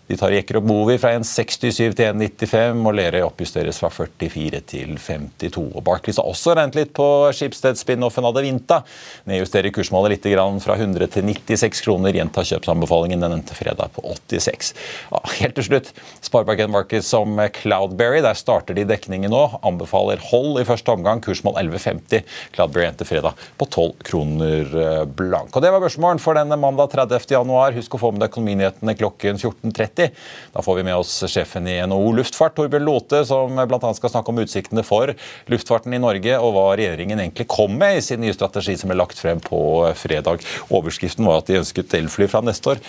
De 0.07 0.15
tar 0.15 0.35
jekker 0.37 0.61
og 0.61 0.67
Bovi 0.69 0.95
fra 1.03 1.11
1,67 1.17 1.97
til 1.99 2.05
1,95, 2.07 2.83
og 2.87 2.95
Lerøy 2.95 3.25
oppjusteres 3.27 3.81
fra 3.83 3.91
44 3.91 4.61
til 4.71 4.93
52. 5.03 5.65
Og 5.75 5.83
Barclays 5.87 6.21
har 6.21 6.29
også 6.31 6.55
regnet 6.55 6.79
litt 6.79 6.93
på 6.95 7.07
Schibsted-spin-offen 7.35 8.29
Adevinta. 8.29 8.83
Nedjusterer 9.27 9.75
kursmålet 9.75 10.15
litt 10.15 10.29
fra 10.63 10.77
100 10.79 11.11
til 11.11 11.27
96 11.27 11.83
kroner. 11.83 12.15
Gjentar 12.15 12.47
kjøpsanbefalingen. 12.47 13.25
Den 13.25 13.35
endte 13.41 13.57
fredag 13.59 13.91
på 13.97 14.05
86. 14.31 14.73
Ja, 15.11 15.23
helt 15.41 15.59
til 15.59 15.67
slutt, 15.73 15.91
Sparebank 16.23 16.63
Markets 16.71 17.11
som 17.11 17.35
Cloudberry. 17.59 18.23
Der 18.23 18.39
starter 18.39 18.79
de 18.79 18.87
dekningen 18.87 19.35
nå. 19.35 19.43
Anbefaler 19.67 20.23
hold 20.31 20.63
i 20.63 20.67
første 20.69 20.95
omgang. 20.95 21.25
Kursmål 21.25 21.59
11,50. 21.65 22.23
Cloudberry 22.55 22.87
endte 22.93 23.09
fredag 23.09 23.35
på 23.59 23.67
12 23.67 24.07
kroner 24.07 24.79
eh, 24.85 25.03
blank. 25.19 25.51
Og 25.51 25.67
Det 25.67 25.75
var 25.75 25.83
børsmålen 25.83 26.23
for 26.23 26.39
denne 26.39 26.59
mandag 26.61 26.95
30. 26.95 27.27
januar. 27.35 27.75
Husk 27.75 27.99
å 27.99 28.03
få 28.07 28.15
med 28.15 28.23
deg 28.23 28.31
økonominyhetene 28.31 28.95
klokken 29.03 29.43
14.30. 29.43 29.96
30. 29.97 30.11
Da 30.53 30.63
får 30.63 30.75
vi 30.75 30.83
med 30.83 30.97
oss 30.97 31.25
sjefen 31.29 31.67
i 31.69 31.87
NHO 31.87 32.13
Luftfart, 32.13 32.55
Torbjørn 32.57 32.85
Lote, 32.85 33.25
som 33.27 33.57
bl.a. 33.57 33.95
skal 33.95 34.13
snakke 34.13 34.33
om 34.33 34.41
utsiktene 34.43 34.85
for 34.87 35.13
luftfarten 35.51 35.95
i 35.95 36.01
Norge, 36.03 36.39
og 36.39 36.55
hva 36.57 36.67
regjeringen 36.79 37.21
egentlig 37.21 37.49
kom 37.51 37.77
med 37.79 37.99
i 37.99 38.05
sin 38.05 38.23
nye 38.23 38.35
strategi 38.37 38.77
som 38.79 38.93
ble 38.93 38.99
lagt 39.01 39.21
frem 39.21 39.41
på 39.43 39.61
fredag. 39.99 40.45
Overskriften 40.75 41.27
var 41.27 41.43
at 41.43 41.51
de 41.51 41.61
ønsket 41.61 41.95
elfly 41.99 42.29
fra 42.31 42.43
neste 42.45 42.75
år, 42.75 42.83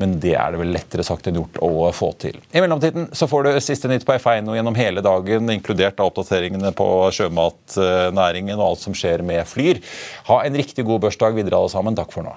men 0.00 0.18
det 0.22 0.36
er 0.38 0.54
det 0.54 0.62
vel 0.62 0.74
lettere 0.76 1.06
sagt 1.06 1.28
enn 1.28 1.40
gjort 1.40 1.60
å 1.64 1.90
få 1.96 2.12
til. 2.22 2.38
I 2.52 2.62
mellomtiden 2.64 3.10
så 3.16 3.28
får 3.30 3.48
du 3.48 3.52
siste 3.62 3.90
nytt 3.90 4.06
på 4.08 4.16
F1 4.18 4.50
og 4.50 4.58
gjennom 4.58 4.78
hele 4.78 5.04
dagen, 5.04 5.50
inkludert 5.52 6.00
av 6.00 6.12
oppdateringene 6.12 6.72
på 6.76 6.88
sjømatnæringen 7.16 8.58
og 8.58 8.72
alt 8.72 8.86
som 8.86 8.96
skjer 8.96 9.24
med 9.26 9.44
Flyr. 9.48 9.82
Ha 10.30 10.42
en 10.46 10.56
riktig 10.58 10.86
god 10.88 11.06
børsdag 11.06 11.36
videre, 11.38 11.58
alle 11.58 11.72
sammen. 11.72 11.98
Takk 11.98 12.14
for 12.14 12.26
nå. 12.26 12.36